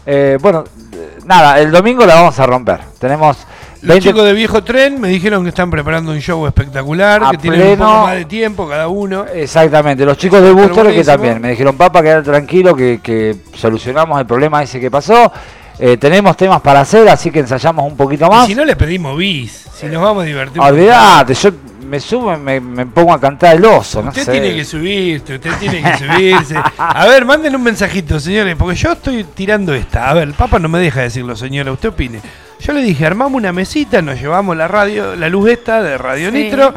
Eh, 0.05 0.37
bueno, 0.41 0.63
eh, 0.93 1.17
nada, 1.25 1.59
el 1.59 1.71
domingo 1.71 2.05
la 2.05 2.15
vamos 2.15 2.39
a 2.39 2.45
romper. 2.45 2.79
Tenemos 2.99 3.37
Los 3.83 3.95
20 3.95 4.09
chicos 4.09 4.23
de 4.25 4.33
Viejo 4.33 4.63
Tren 4.63 5.01
me 5.01 5.09
dijeron 5.09 5.43
que 5.43 5.49
están 5.49 5.69
preparando 5.69 6.11
un 6.11 6.19
show 6.19 6.47
espectacular, 6.47 7.21
A 7.23 7.31
que 7.31 7.37
tienen 7.37 7.71
un 7.71 7.77
poco 7.77 8.03
más 8.03 8.15
de 8.15 8.25
tiempo 8.25 8.67
cada 8.69 8.87
uno. 8.87 9.25
Exactamente, 9.33 10.05
los 10.05 10.17
chicos 10.17 10.41
de 10.41 10.51
Booster 10.51 10.93
que 10.93 11.03
también 11.03 11.41
me 11.41 11.49
dijeron, 11.49 11.75
papá, 11.75 12.01
quedar 12.01 12.23
tranquilo 12.23 12.73
que, 12.75 13.01
que 13.03 13.35
solucionamos 13.55 14.17
el 14.19 14.25
problema 14.25 14.63
ese 14.63 14.79
que 14.79 14.89
pasó. 14.89 15.31
Eh, 15.79 15.97
tenemos 15.97 16.37
temas 16.37 16.61
para 16.61 16.81
hacer, 16.81 17.09
así 17.09 17.29
que 17.29 17.39
ensayamos 17.39 17.85
un 17.85 17.97
poquito 17.97 18.25
Y 18.27 18.29
más. 18.29 18.47
si 18.47 18.55
no 18.55 18.63
le 18.63 18.75
pedimos 18.75 19.17
bis, 19.17 19.65
si 19.75 19.87
nos 19.87 20.01
vamos 20.01 20.23
a 20.23 20.27
divertir. 20.27 20.61
un 20.61 20.67
Olvídate, 20.67 21.33
yo 21.33 21.49
me 21.89 21.99
subo 21.99 22.33
y 22.33 22.37
me, 22.37 22.59
me 22.61 22.85
pongo 22.85 23.11
a 23.11 23.19
cantar 23.19 23.55
el 23.57 23.65
oso, 23.65 24.01
no 24.01 24.09
Usted 24.09 24.23
sé. 24.23 24.31
tiene 24.31 24.55
que 24.55 24.63
subirse, 24.63 25.35
usted 25.35 25.51
tiene 25.59 25.81
que 25.83 25.97
subirse. 25.97 26.55
A 26.77 27.05
ver, 27.07 27.25
manden 27.25 27.53
un 27.55 27.63
mensajito, 27.63 28.17
señores, 28.19 28.55
porque 28.57 28.75
yo 28.75 28.93
estoy 28.93 29.25
tirando 29.25 29.73
esta. 29.73 30.09
A 30.09 30.13
ver, 30.13 30.23
el 30.29 30.33
Papa 30.35 30.57
no 30.59 30.69
me 30.69 30.79
deja 30.79 31.01
decirlo, 31.01 31.35
señora, 31.35 31.71
usted 31.71 31.89
opine. 31.89 32.21
Yo 32.65 32.71
le 32.73 32.81
dije, 32.81 33.05
armamos 33.05 33.33
una 33.37 33.51
mesita, 33.51 34.01
nos 34.01 34.19
llevamos 34.19 34.55
la 34.55 34.67
radio, 34.67 35.15
la 35.15 35.27
luz 35.29 35.49
esta 35.49 35.81
de 35.81 35.97
Radio 35.97 36.29
Sí. 36.31 36.35
Nitro, 36.37 36.73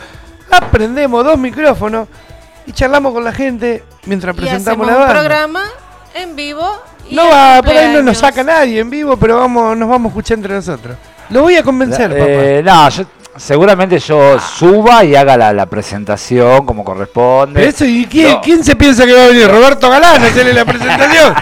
aprendemos 0.51 1.25
dos 1.25 1.39
micrófonos 1.39 2.09
y 2.67 2.73
charlamos 2.73 3.13
con 3.13 3.23
la 3.25 3.33
gente 3.33 3.85
mientras 4.05 4.35
Y 4.37 4.41
presentamos 4.41 4.87
la 4.87 4.93
un 4.95 4.99
banda. 5.01 5.15
programa 5.15 5.63
en 6.15 6.35
vivo. 6.35 6.69
y 7.09 7.15
No 7.15 7.29
va, 7.29 7.63
por 7.63 7.77
ahí 7.77 7.93
no 7.93 8.03
nos 8.03 8.19
saca 8.19 8.43
nadie 8.43 8.81
en 8.81 8.91
vivo, 8.91 9.17
pero 9.17 9.37
vamos, 9.39 9.77
nos 9.77 9.89
vamos 9.89 10.07
a 10.07 10.09
escuchar 10.11 10.39
entre 10.39 10.55
nosotros. 10.55 10.97
Lo 11.31 11.43
voy 11.43 11.57
a 11.57 11.63
convencer, 11.63 12.11
La- 12.11 12.19
papá. 12.19 12.31
eh, 12.31 12.63
no, 12.65 12.89
yo, 12.89 13.05
seguramente 13.39 13.99
yo 13.99 14.39
suba 14.39 15.05
y 15.05 15.15
haga 15.17 15.37
la, 15.37 15.53
la 15.53 15.67
presentación 15.67 16.65
como 16.67 16.85
corresponde. 16.85 17.55
Pero 17.61 17.71
eso, 17.71 17.85
¿y 17.85 18.07
quién, 18.07 18.31
No. 18.33 18.41
quién 18.41 18.65
se 18.65 18.77
piensa 18.77 19.05
que 19.07 19.13
va 19.13 19.25
a 19.25 19.29
venir? 19.29 19.49
Roberto 19.49 19.89
Galán 19.91 20.23
a 20.23 20.27
hacerle 20.27 20.53
la 20.55 20.65
presentación. 20.67 21.35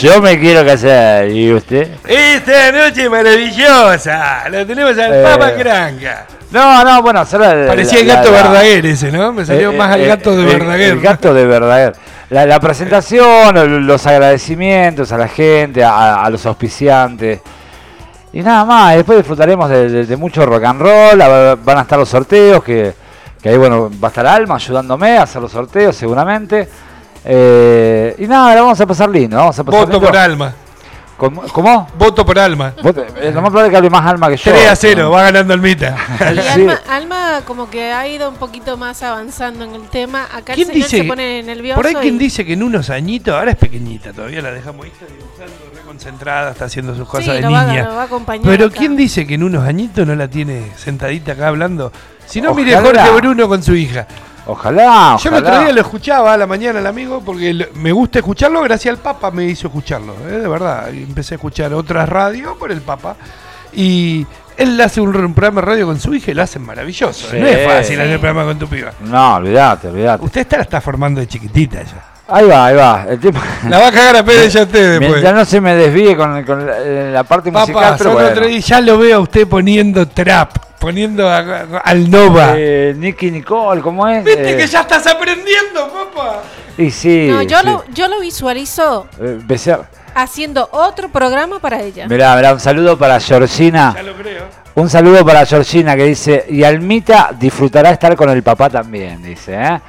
Yo 0.00 0.20
me 0.22 0.38
quiero 0.38 0.64
casar, 0.64 1.28
¿y 1.28 1.52
usted? 1.52 1.88
Esta 2.06 2.72
noche 2.72 3.08
maravillosa. 3.08 4.48
Lo 4.50 4.66
tenemos 4.66 4.96
al 4.98 5.12
Eh. 5.14 5.22
Papa 5.24 5.52
Cranca. 5.54 6.26
No, 6.50 6.84
no, 6.84 7.00
bueno, 7.02 7.24
la- 7.32 7.66
Parecía 7.66 8.00
el 8.00 8.06
gato 8.06 8.30
la- 8.30 8.42
Verdaguer 8.42 8.84
ese, 8.86 9.10
¿no? 9.10 9.32
Me 9.32 9.44
salió 9.46 9.70
Eh, 9.72 9.76
más 9.76 9.90
al 9.92 10.02
eh, 10.02 10.06
gato 10.06 10.36
de 10.36 10.42
eh, 10.42 10.46
Verdaguer. 10.58 10.90
El 10.92 11.00
gato 11.00 11.32
de 11.32 11.46
Verdaguer. 11.46 11.94
La, 12.28 12.44
la 12.46 12.60
presentación, 12.60 13.54
lo- 13.54 13.66
los 13.80 14.06
agradecimientos 14.06 15.12
a 15.12 15.18
la 15.18 15.28
gente, 15.28 15.82
a, 15.82 16.22
a 16.22 16.28
los 16.30 16.44
auspiciantes. 16.46 17.40
Y 18.34 18.40
nada 18.42 18.64
más, 18.64 18.94
después 18.96 19.18
disfrutaremos 19.18 19.68
de, 19.68 19.88
de- 19.90 20.06
de 20.06 20.16
mucho 20.16 20.44
rock 20.46 20.64
and 20.64 20.80
roll, 20.80 21.18
van 21.64 21.78
a 21.78 21.82
estar 21.82 21.98
los 21.98 22.08
sorteos, 22.08 22.62
que, 22.64 22.94
que 23.42 23.48
ahí 23.50 23.56
bueno, 23.58 23.90
va 24.02 24.08
a 24.08 24.10
estar 24.10 24.26
Alma 24.26 24.54
ayudándome 24.54 25.18
a 25.18 25.22
hacer 25.24 25.42
los 25.42 25.52
sorteos 25.52 25.94
seguramente. 25.94 26.68
Eh, 27.24 28.16
y 28.18 28.26
nada, 28.26 28.54
la 28.54 28.62
vamos 28.62 28.80
a 28.80 28.86
pasar 28.86 29.08
lindo, 29.10 29.36
vamos 29.36 29.58
a 29.58 29.64
pasar 29.64 29.80
Voto 29.80 29.92
lindo. 29.92 30.06
por 30.06 30.16
alma. 30.16 30.54
¿Cómo? 31.52 31.86
Voto 31.96 32.26
por 32.26 32.36
alma. 32.36 32.72
Te- 32.72 32.88
eh, 33.28 33.30
lo 33.32 33.42
más 33.42 33.50
probable 33.50 33.66
es 33.66 33.70
que 33.70 33.76
hable 33.76 33.90
más 33.90 34.04
Alma 34.04 34.28
que 34.28 34.36
yo. 34.36 34.50
3 34.50 34.68
a 34.70 34.74
0, 34.74 35.08
va 35.10 35.22
ganando 35.22 35.54
Almita. 35.54 35.94
Y 36.18 36.40
Sí. 36.40 36.48
Alma, 36.62 36.80
Alma 36.88 37.40
como 37.46 37.70
que 37.70 37.92
ha 37.92 38.08
ido 38.08 38.28
un 38.28 38.34
poquito 38.36 38.76
más 38.76 39.04
avanzando 39.04 39.64
en 39.64 39.72
el 39.76 39.82
tema. 39.88 40.24
Acá 40.34 40.54
el 40.54 40.56
¿Quién 40.56 40.66
señor 40.68 40.74
dice 40.84 40.96
se 40.98 41.04
pone 41.04 41.42
nervioso. 41.44 41.76
Por 41.76 41.86
ahí 41.86 41.94
quien 41.94 42.16
y- 42.16 42.18
dice 42.18 42.44
que 42.44 42.54
en 42.54 42.64
unos 42.64 42.90
añitos, 42.90 43.32
ahora 43.36 43.52
es 43.52 43.56
pequeñita, 43.56 44.12
todavía 44.12 44.42
la 44.42 44.50
dejamos 44.50 44.84
ahí, 44.84 44.90
está 44.90 45.06
dibujando, 45.06 45.61
reconcentrada, 45.92 46.50
está 46.52 46.64
haciendo 46.66 46.94
sus 46.94 47.06
cosas 47.08 47.26
Sí, 47.26 47.30
de 47.32 47.40
lo 47.42 47.50
va- 47.50 47.64
niña. 47.64 47.84
lo 47.84 47.94
va 47.96 48.02
a 48.02 48.04
acompañar 48.04 48.44
Pero 48.46 48.66
acá. 48.66 48.76
¿quién 48.76 48.96
dice 48.96 49.26
que 49.26 49.34
en 49.34 49.42
unos 49.42 49.66
añitos 49.66 50.06
no 50.06 50.14
la 50.14 50.28
tiene 50.28 50.72
sentadita 50.76 51.32
acá 51.32 51.48
hablando? 51.48 51.92
Si 52.26 52.40
no, 52.40 52.54
mire. 52.54 52.76
Jorge 52.76 53.10
Bruno 53.16 53.48
con 53.48 53.62
su 53.62 53.74
hija. 53.74 54.06
Ojalá, 54.46 55.16
Yo 55.22 55.30
el 55.30 55.36
otro 55.36 55.60
día 55.60 55.72
lo 55.72 55.80
escuchaba 55.82 56.32
a 56.34 56.36
la 56.36 56.48
mañana 56.48 56.80
el 56.80 56.86
amigo 56.86 57.22
porque 57.24 57.68
me 57.74 57.92
gusta 57.92 58.18
escucharlo, 58.18 58.60
gracias 58.62 58.92
al 58.96 59.00
Papa 59.00 59.30
me 59.30 59.44
hizo 59.44 59.68
escucharlo, 59.68 60.14
¿eh? 60.28 60.32
de 60.38 60.48
verdad. 60.48 60.90
Y 60.92 61.04
empecé 61.04 61.34
a 61.34 61.36
escuchar 61.36 61.72
otras 61.74 62.08
radios 62.08 62.56
por 62.56 62.72
el 62.72 62.80
Papa 62.80 63.14
y 63.72 64.26
él 64.56 64.80
hace 64.80 65.00
un, 65.00 65.14
un 65.14 65.32
programa 65.34 65.60
de 65.60 65.66
radio 65.68 65.86
con 65.86 66.00
su 66.00 66.12
hija 66.14 66.32
y 66.32 66.34
lo 66.34 66.42
hace 66.42 66.58
maravilloso. 66.58 67.28
Sí. 67.30 67.38
No 67.38 67.46
es 67.46 67.64
fácil 67.66 68.00
hacer 68.00 68.06
Sí. 68.08 68.12
el 68.14 68.18
programa 68.20 68.44
con 68.44 68.58
tu 68.58 68.66
piba. 68.66 68.92
No, 69.04 69.36
olvídate, 69.36 69.88
olvídate. 69.88 70.24
Usted 70.24 70.40
está, 70.40 70.56
la 70.56 70.62
está 70.64 70.80
formando 70.80 71.20
de 71.20 71.28
chiquitita 71.28 71.82
ya. 71.84 72.11
Ahí 72.32 72.46
va, 72.46 72.66
ahí 72.66 72.74
va. 72.76 73.06
El. 73.08 73.20
La 73.68 73.78
va 73.78 73.88
a 73.88 73.92
cagar 73.92 74.16
a 74.16 74.24
pedo 74.24 74.46
ya 74.46 74.62
usted 74.62 74.90
después. 74.92 75.10
Mientras 75.10 75.34
no 75.34 75.44
se 75.44 75.60
me 75.60 75.74
desvíe 75.74 76.16
con, 76.16 76.42
con 76.44 76.66
la, 76.66 76.78
eh, 76.78 77.10
la 77.12 77.24
parte 77.24 77.50
musical, 77.50 77.74
Papá, 77.74 77.94
pero 77.98 78.10
solo 78.10 78.14
bueno. 78.14 78.28
otro 78.30 78.46
día 78.46 78.58
ya 78.60 78.80
lo 78.80 78.98
veo 78.98 79.16
a 79.16 79.20
usted 79.20 79.46
poniendo 79.46 80.08
trap, 80.08 80.50
poniendo 80.78 81.28
a- 81.28 81.38
a- 81.38 81.78
al 81.84 82.10
Nova. 82.10 82.54
Eh, 82.56 82.94
Nicky 82.96 83.30
Nicole, 83.30 83.80
¿cómo 83.82 84.08
es? 84.08 84.24
¿Viste 84.24 84.52
Eh, 84.52 84.56
que 84.56 84.66
ya 84.66 84.80
estás 84.80 85.06
aprendiendo, 85.06 85.88
papá? 85.92 86.40
Y 86.78 86.90
sí. 86.90 87.28
No, 87.30 87.42
yo, 87.42 87.58
sí. 87.60 87.66
lo, 87.66 87.84
yo 87.92 88.08
lo 88.08 88.18
visualizo 88.20 89.06
Eh, 89.20 89.38
haciendo 90.14 90.68
otro 90.72 91.08
programa 91.10 91.58
para 91.58 91.80
ella. 91.82 92.06
Mirá, 92.08 92.34
mirá, 92.36 92.52
un 92.54 92.60
saludo 92.60 92.98
para 92.98 93.20
Georgina. 93.20 93.92
Ya 93.94 94.02
lo 94.02 94.14
creo. 94.14 94.44
Un 94.74 94.88
saludo 94.88 95.24
para 95.24 95.44
Georgina 95.44 95.94
que 95.96 96.04
dice, 96.04 96.46
y 96.48 96.64
Almita 96.64 97.30
disfrutará 97.38 97.90
estar 97.90 98.16
con 98.16 98.30
el 98.30 98.42
papá 98.42 98.70
también, 98.70 99.22
dice, 99.22 99.54
¿eh? 99.54 99.80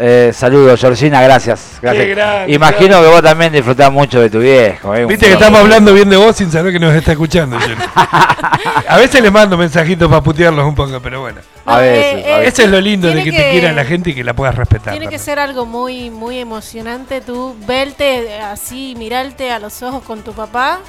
Eh, 0.00 0.30
saludos, 0.32 0.80
Georgina, 0.80 1.20
gracias. 1.22 1.78
gracias. 1.82 2.08
grande, 2.08 2.52
Imagino 2.52 2.88
grande. 2.88 3.06
que 3.08 3.14
vos 3.14 3.22
también 3.22 3.52
disfrutás 3.52 3.90
mucho 3.90 4.20
de 4.20 4.30
tu 4.30 4.38
viejo. 4.38 4.94
¿eh? 4.94 5.04
Viste 5.06 5.26
que 5.26 5.32
estamos 5.32 5.58
hablando 5.58 5.92
bien 5.92 6.08
de 6.08 6.16
vos 6.16 6.36
sin 6.36 6.52
saber 6.52 6.72
que 6.72 6.78
nos 6.78 6.94
está 6.94 7.12
escuchando. 7.12 7.58
A 8.88 8.96
veces 8.96 9.20
le 9.20 9.30
mando 9.30 9.56
mensajitos 9.56 10.08
para 10.08 10.22
putearlos 10.22 10.64
un 10.66 10.74
poco, 10.74 11.00
pero 11.00 11.22
bueno. 11.22 11.40
A 11.66 11.78
veces, 11.78 12.24
eh, 12.24 12.32
a 12.32 12.36
eh, 12.36 12.38
veces. 12.40 12.54
Eso 12.54 12.62
es 12.62 12.70
lo 12.70 12.80
lindo 12.80 13.08
de 13.08 13.24
que, 13.24 13.32
te 13.32 13.50
quiera 13.50 13.72
la 13.72 13.84
gente 13.84 14.10
y 14.10 14.14
que 14.14 14.22
la 14.22 14.34
puedas 14.34 14.54
respetar. 14.54 14.92
Tiene 14.92 15.08
que 15.08 15.18
ser 15.18 15.40
algo 15.40 15.66
muy, 15.66 16.10
muy 16.10 16.38
emocionante 16.38 17.20
tú 17.20 17.56
verte 17.66 18.40
así, 18.40 18.94
mirarte 18.96 19.50
a 19.50 19.58
los 19.58 19.82
ojos 19.82 20.04
con 20.04 20.22
tu 20.22 20.32
papá 20.32 20.80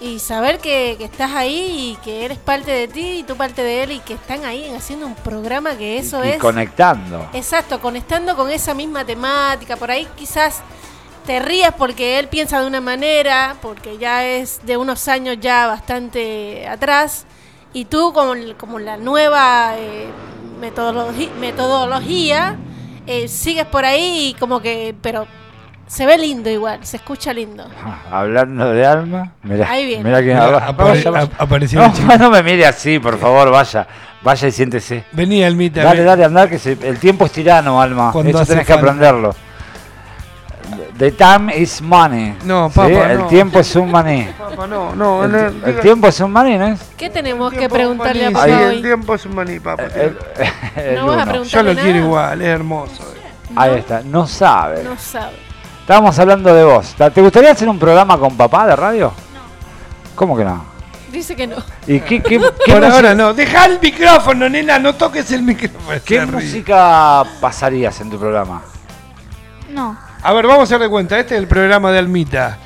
y 0.00 0.20
saber 0.20 0.58
que, 0.58 0.94
que 0.96 1.04
estás 1.04 1.32
ahí 1.32 1.92
y 1.92 2.04
que 2.04 2.24
eres 2.24 2.38
parte 2.38 2.70
de 2.70 2.86
ti 2.86 3.18
y 3.18 3.22
tú 3.24 3.36
parte 3.36 3.62
de 3.62 3.82
él 3.82 3.92
y 3.92 3.98
que 4.00 4.14
están 4.14 4.44
ahí 4.44 4.68
haciendo 4.68 5.06
un 5.06 5.14
programa 5.16 5.76
que 5.76 5.98
eso 5.98 6.24
y 6.24 6.28
es... 6.28 6.38
conectando. 6.38 7.28
Exacto, 7.32 7.80
conectando 7.80 8.36
con 8.36 8.50
esa 8.50 8.74
misma 8.74 9.04
temática. 9.04 9.76
Por 9.76 9.90
ahí 9.90 10.06
quizás 10.16 10.60
te 11.26 11.40
rías 11.40 11.74
porque 11.76 12.18
él 12.18 12.28
piensa 12.28 12.60
de 12.60 12.66
una 12.66 12.80
manera, 12.80 13.56
porque 13.60 13.98
ya 13.98 14.24
es 14.24 14.60
de 14.64 14.76
unos 14.76 15.08
años 15.08 15.36
ya 15.40 15.66
bastante 15.66 16.66
atrás, 16.66 17.26
y 17.74 17.84
tú 17.84 18.14
como 18.14 18.78
la 18.78 18.96
nueva 18.96 19.74
eh, 19.76 20.06
metodologi- 20.58 21.32
metodología, 21.34 22.56
eh, 23.06 23.28
sigues 23.28 23.66
por 23.66 23.84
ahí 23.84 24.28
y 24.28 24.34
como 24.34 24.60
que, 24.60 24.94
pero 25.02 25.26
se 25.88 26.06
ve 26.06 26.16
lindo 26.18 26.48
igual, 26.50 26.84
se 26.84 26.98
escucha 26.98 27.32
lindo. 27.32 27.66
Ah, 27.84 28.20
Hablando 28.20 28.70
de 28.70 28.86
alma, 28.86 29.32
mirá, 29.42 29.68
Ahí 29.70 29.86
viene. 29.86 30.04
mirá 30.04 30.18
apare- 30.68 31.02
vaya. 31.04 31.22
ap- 31.22 31.32
apareció 31.42 31.80
No, 31.80 31.86
el 31.86 31.92
chico. 31.94 32.16
no 32.18 32.30
me 32.30 32.42
mire 32.42 32.66
así, 32.66 32.98
por 33.00 33.18
favor, 33.18 33.50
vaya. 33.50 33.86
Vaya 34.22 34.48
y 34.48 34.52
siéntese. 34.52 35.04
Vení, 35.12 35.42
Almita. 35.44 35.82
Dale, 35.82 35.98
ven. 36.00 36.06
dale, 36.06 36.24
andar, 36.24 36.48
que 36.48 36.58
se- 36.58 36.78
el 36.82 36.98
tiempo 36.98 37.24
es 37.26 37.32
tirano, 37.32 37.80
Alma. 37.80 38.10
Cuando 38.12 38.30
Eso 38.30 38.40
hace 38.40 38.52
tenés 38.52 38.66
que 38.66 38.72
falta. 38.74 38.86
aprenderlo. 38.90 39.34
The 40.98 41.12
time 41.12 41.56
is 41.56 41.80
money. 41.80 42.36
No, 42.44 42.68
¿sí? 42.68 42.74
papá, 42.74 43.12
El 43.12 43.18
no. 43.20 43.26
tiempo 43.28 43.60
es 43.60 43.74
un 43.76 43.90
money. 43.90 44.28
Papá, 44.36 44.66
no, 44.66 44.94
no, 44.94 45.24
El, 45.24 45.32
no, 45.32 45.38
el 45.46 45.62
diga- 45.64 45.80
tiempo 45.80 46.08
es 46.08 46.20
un 46.20 46.32
money, 46.32 46.58
¿no 46.58 46.66
es? 46.66 46.80
¿Qué 46.96 47.08
tenemos 47.08 47.50
que 47.52 47.58
tiempo 47.60 47.74
preguntarle 47.76 48.26
a 48.26 48.30
maní, 48.32 48.52
papá 48.52 48.66
hoy? 48.66 48.74
El 48.74 48.82
tiempo 48.82 49.14
es 49.14 49.24
un 49.26 49.34
maní, 49.36 49.60
papá. 49.60 49.84
El- 49.84 50.18
el 50.76 50.94
No 50.96 51.06
vas 51.06 51.18
a 51.18 51.22
uno. 51.22 51.30
preguntar. 51.30 51.46
Yo 51.52 51.62
lo 51.62 51.70
nada. 51.74 51.82
quiero 51.84 51.98
igual, 52.00 52.42
es 52.42 52.48
hermoso. 52.48 53.14
Ahí 53.56 53.74
está, 53.76 54.02
no 54.04 54.26
sabe. 54.26 54.82
No 54.82 54.96
sabe. 54.98 55.36
Estábamos 55.88 56.18
hablando 56.18 56.52
de 56.54 56.64
vos. 56.64 56.94
¿Ta- 56.98 57.08
¿Te 57.08 57.22
gustaría 57.22 57.50
hacer 57.50 57.66
un 57.66 57.78
programa 57.78 58.18
con 58.18 58.36
papá 58.36 58.66
de 58.66 58.76
radio? 58.76 59.06
No. 59.32 59.40
¿Cómo 60.14 60.36
que 60.36 60.44
no? 60.44 60.62
Dice 61.10 61.34
que 61.34 61.46
no. 61.46 61.56
¿Y 61.86 62.00
qué, 62.00 62.20
qué, 62.22 62.38
qué 62.66 62.72
Por 62.72 62.80
música- 62.82 62.94
ahora 62.94 63.14
no. 63.14 63.32
Deja 63.32 63.64
el 63.64 63.80
micrófono, 63.80 64.50
nena, 64.50 64.78
no 64.78 64.94
toques 64.96 65.32
el 65.32 65.40
micrófono. 65.40 65.98
¿Qué 66.04 66.26
música 66.26 67.24
pasarías 67.40 67.98
en 68.02 68.10
tu 68.10 68.18
programa? 68.18 68.60
No. 69.70 69.96
A 70.22 70.32
ver, 70.34 70.46
vamos 70.46 70.70
a 70.70 70.76
de 70.76 70.90
cuenta. 70.90 71.18
Este 71.18 71.36
es 71.36 71.40
el 71.40 71.48
programa 71.48 71.90
de 71.90 72.00
Almita. 72.00 72.58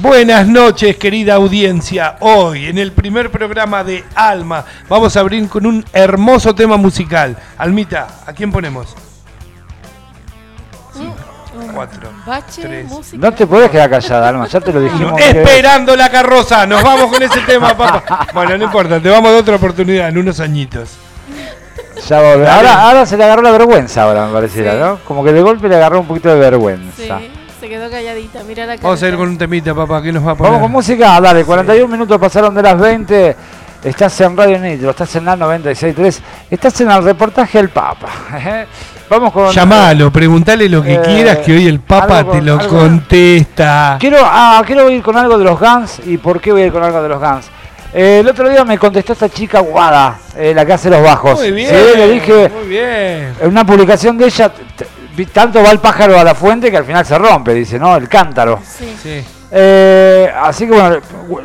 Buenas 0.00 0.46
noches, 0.48 0.96
querida 0.96 1.34
audiencia. 1.34 2.16
Hoy, 2.20 2.68
en 2.68 2.78
el 2.78 2.92
primer 2.92 3.30
programa 3.30 3.84
de 3.84 4.02
Alma, 4.14 4.64
vamos 4.88 5.14
a 5.14 5.20
abrir 5.20 5.46
con 5.50 5.66
un 5.66 5.84
hermoso 5.92 6.54
tema 6.54 6.78
musical. 6.78 7.36
Almita, 7.58 8.22
¿a 8.26 8.32
quién 8.32 8.50
ponemos? 8.50 8.96
Cuatro, 11.72 12.10
Bache, 12.26 12.62
tres. 12.62 12.86
música. 12.86 13.16
No 13.26 13.32
te 13.34 13.46
podés 13.46 13.70
quedar 13.70 13.90
callada, 13.90 14.28
Alma, 14.28 14.46
ya 14.46 14.60
te 14.60 14.72
lo 14.72 14.80
dijimos. 14.80 15.20
Esperando 15.20 15.94
la 15.96 16.10
carroza. 16.10 16.66
Nos 16.66 16.82
vamos 16.82 17.12
con 17.12 17.22
ese 17.22 17.40
tema, 17.40 17.76
papá. 17.76 18.26
Bueno, 18.34 18.56
no 18.58 18.64
importa, 18.64 19.00
te 19.00 19.08
vamos 19.10 19.28
a 19.28 19.32
dar 19.32 19.40
otra 19.42 19.56
oportunidad 19.56 20.08
en 20.08 20.18
unos 20.18 20.40
añitos. 20.40 20.90
Ya. 22.08 22.18
Ahora, 22.18 22.82
ahora 22.88 23.06
se 23.06 23.16
le 23.16 23.24
agarró 23.24 23.42
la 23.42 23.52
vergüenza, 23.52 24.02
ahora 24.02 24.26
me 24.26 24.32
pareciera, 24.32 24.72
Sí. 24.72 24.78
¿no? 24.80 24.98
Como 25.06 25.22
que 25.22 25.32
de 25.32 25.40
golpe 25.42 25.68
le 25.68 25.76
agarró 25.76 26.00
un 26.00 26.06
poquito 26.06 26.28
de 26.30 26.34
Sí, 26.34 26.40
vergüenza. 26.40 27.20
se 27.60 27.68
quedó 27.68 27.88
calladita. 27.90 28.42
Mira 28.44 28.66
la 28.66 28.76
Vamos 28.76 29.02
a 29.02 29.08
ir 29.08 29.16
con 29.16 29.28
un 29.28 29.38
temita, 29.38 29.74
papá, 29.74 30.02
que 30.02 30.10
nos 30.12 30.26
va 30.26 30.32
a 30.32 30.34
poner. 30.34 30.52
Vamos 30.52 30.64
con 30.64 30.72
música, 30.72 31.20
dale, 31.20 31.44
41 31.44 31.86
minutos 31.88 32.18
pasaron 32.18 32.54
de 32.54 32.62
las 32.62 32.78
20. 32.78 33.36
Estás 33.84 34.20
en 34.20 34.36
Radio 34.36 34.58
Nitro, 34.60 34.90
estás 34.90 35.14
en 35.16 35.24
la 35.24 35.36
96.3, 35.36 36.20
estás 36.50 36.80
en 36.80 36.90
el 36.90 37.02
reportaje 37.04 37.58
del 37.58 37.68
Papa. 37.68 38.08
Vamos 39.12 39.30
con. 39.34 39.50
Llamalo, 39.52 40.10
preguntale 40.10 40.70
lo 40.70 40.82
que 40.82 40.94
Eh, 40.94 41.00
quieras, 41.04 41.38
que 41.44 41.52
hoy 41.52 41.66
el 41.68 41.80
Papa 41.80 42.24
te 42.24 42.40
lo 42.40 42.58
algo- 42.58 42.78
contesta. 42.78 43.98
Quiero, 44.00 44.16
ah, 44.22 44.62
quiero 44.66 44.88
ir 44.88 45.02
con 45.02 45.14
algo 45.18 45.36
de 45.36 45.44
los 45.44 45.60
Guns. 45.60 46.00
¿Y 46.06 46.16
por 46.16 46.40
qué 46.40 46.50
voy 46.50 46.62
a 46.62 46.66
ir 46.66 46.72
con 46.72 46.82
algo 46.82 47.02
de 47.02 47.08
los 47.10 47.20
Guns? 47.20 47.44
Eh, 47.92 48.20
el 48.20 48.28
otro 48.28 48.48
día 48.48 48.64
me 48.64 48.78
contestó 48.78 49.12
esta 49.12 49.28
chica 49.28 49.60
Guada, 49.60 50.16
eh, 50.34 50.54
la 50.54 50.64
que 50.64 50.72
hace 50.72 50.88
los 50.88 51.02
bajos. 51.02 51.38
Muy 51.40 51.52
bien, 51.52 51.68
Sí, 51.68 51.98
le 51.98 52.08
dije, 52.10 52.48
muy 52.58 52.68
bien. 52.68 53.34
en 53.38 53.48
una 53.48 53.66
publicación 53.66 54.16
de 54.16 54.24
ella, 54.28 54.50
tanto 55.30 55.62
va 55.62 55.70
el 55.72 55.78
pájaro 55.78 56.18
a 56.18 56.24
la 56.24 56.34
fuente 56.34 56.70
que 56.70 56.78
al 56.78 56.86
final 56.86 57.04
se 57.04 57.18
rompe, 57.18 57.52
dice, 57.52 57.78
¿no? 57.78 57.94
El 57.94 58.08
cántaro. 58.08 58.60
Sí. 58.66 58.96
Sí. 59.02 59.22
Eh, 59.50 60.32
así 60.42 60.64
que 60.66 60.72
bueno, 60.72 60.96
vu- 61.28 61.42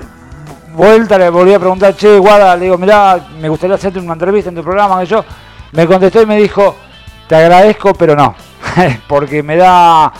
vuelta 0.73 1.17
le 1.17 1.29
volví 1.29 1.53
a 1.53 1.59
preguntar, 1.59 1.93
che, 1.97 2.17
Guada, 2.17 2.55
le 2.55 2.63
digo, 2.63 2.77
mirá, 2.77 3.19
me 3.41 3.49
gustaría 3.49 3.75
hacerte 3.75 3.99
una 3.99 4.13
entrevista 4.13 4.49
en 4.51 4.55
tu 4.55 4.63
programa, 4.63 5.01
que 5.01 5.05
yo. 5.07 5.25
Me 5.73 5.85
contestó 5.85 6.21
y 6.21 6.25
me 6.25 6.37
dijo, 6.37 6.77
te 7.27 7.35
agradezco, 7.35 7.93
pero 7.93 8.15
no. 8.15 8.35
Porque 9.07 9.43
me 9.43 9.55
da, 9.55 10.11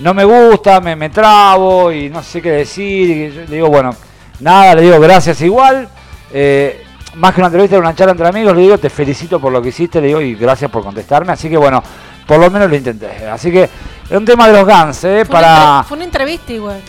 no 0.00 0.14
me 0.14 0.24
gusta, 0.24 0.80
me, 0.80 0.96
me 0.96 1.10
trabo 1.10 1.92
y 1.92 2.08
no 2.08 2.22
sé 2.22 2.40
qué 2.40 2.50
decir. 2.50 3.10
Y 3.10 3.32
yo 3.32 3.40
le 3.42 3.56
digo, 3.56 3.68
bueno, 3.68 3.94
nada, 4.40 4.74
le 4.74 4.82
digo 4.82 5.00
gracias 5.00 5.40
igual. 5.42 5.88
eh, 6.32 6.84
más 7.14 7.34
que 7.34 7.40
una 7.40 7.48
entrevista, 7.48 7.78
una 7.78 7.94
charla 7.94 8.12
entre 8.12 8.26
amigos, 8.26 8.56
le 8.56 8.62
digo, 8.62 8.78
te 8.78 8.88
felicito 8.88 9.38
por 9.38 9.52
lo 9.52 9.60
que 9.60 9.68
hiciste, 9.68 10.00
le 10.00 10.06
digo, 10.08 10.20
y 10.20 10.34
gracias 10.34 10.70
por 10.70 10.82
contestarme, 10.82 11.32
así 11.32 11.50
que 11.50 11.56
bueno, 11.56 11.82
por 12.26 12.38
lo 12.38 12.50
menos 12.50 12.70
lo 12.70 12.76
intenté. 12.76 13.28
Así 13.28 13.50
que 13.52 13.64
es 13.64 14.16
un 14.16 14.24
tema 14.24 14.48
de 14.48 14.54
los 14.54 14.64
Guns, 14.64 15.04
¿eh? 15.04 15.24
Fue, 15.24 15.32
para... 15.34 15.84
fue 15.86 15.96
una 15.96 16.04
entrevista 16.04 16.52
igual. 16.52 16.80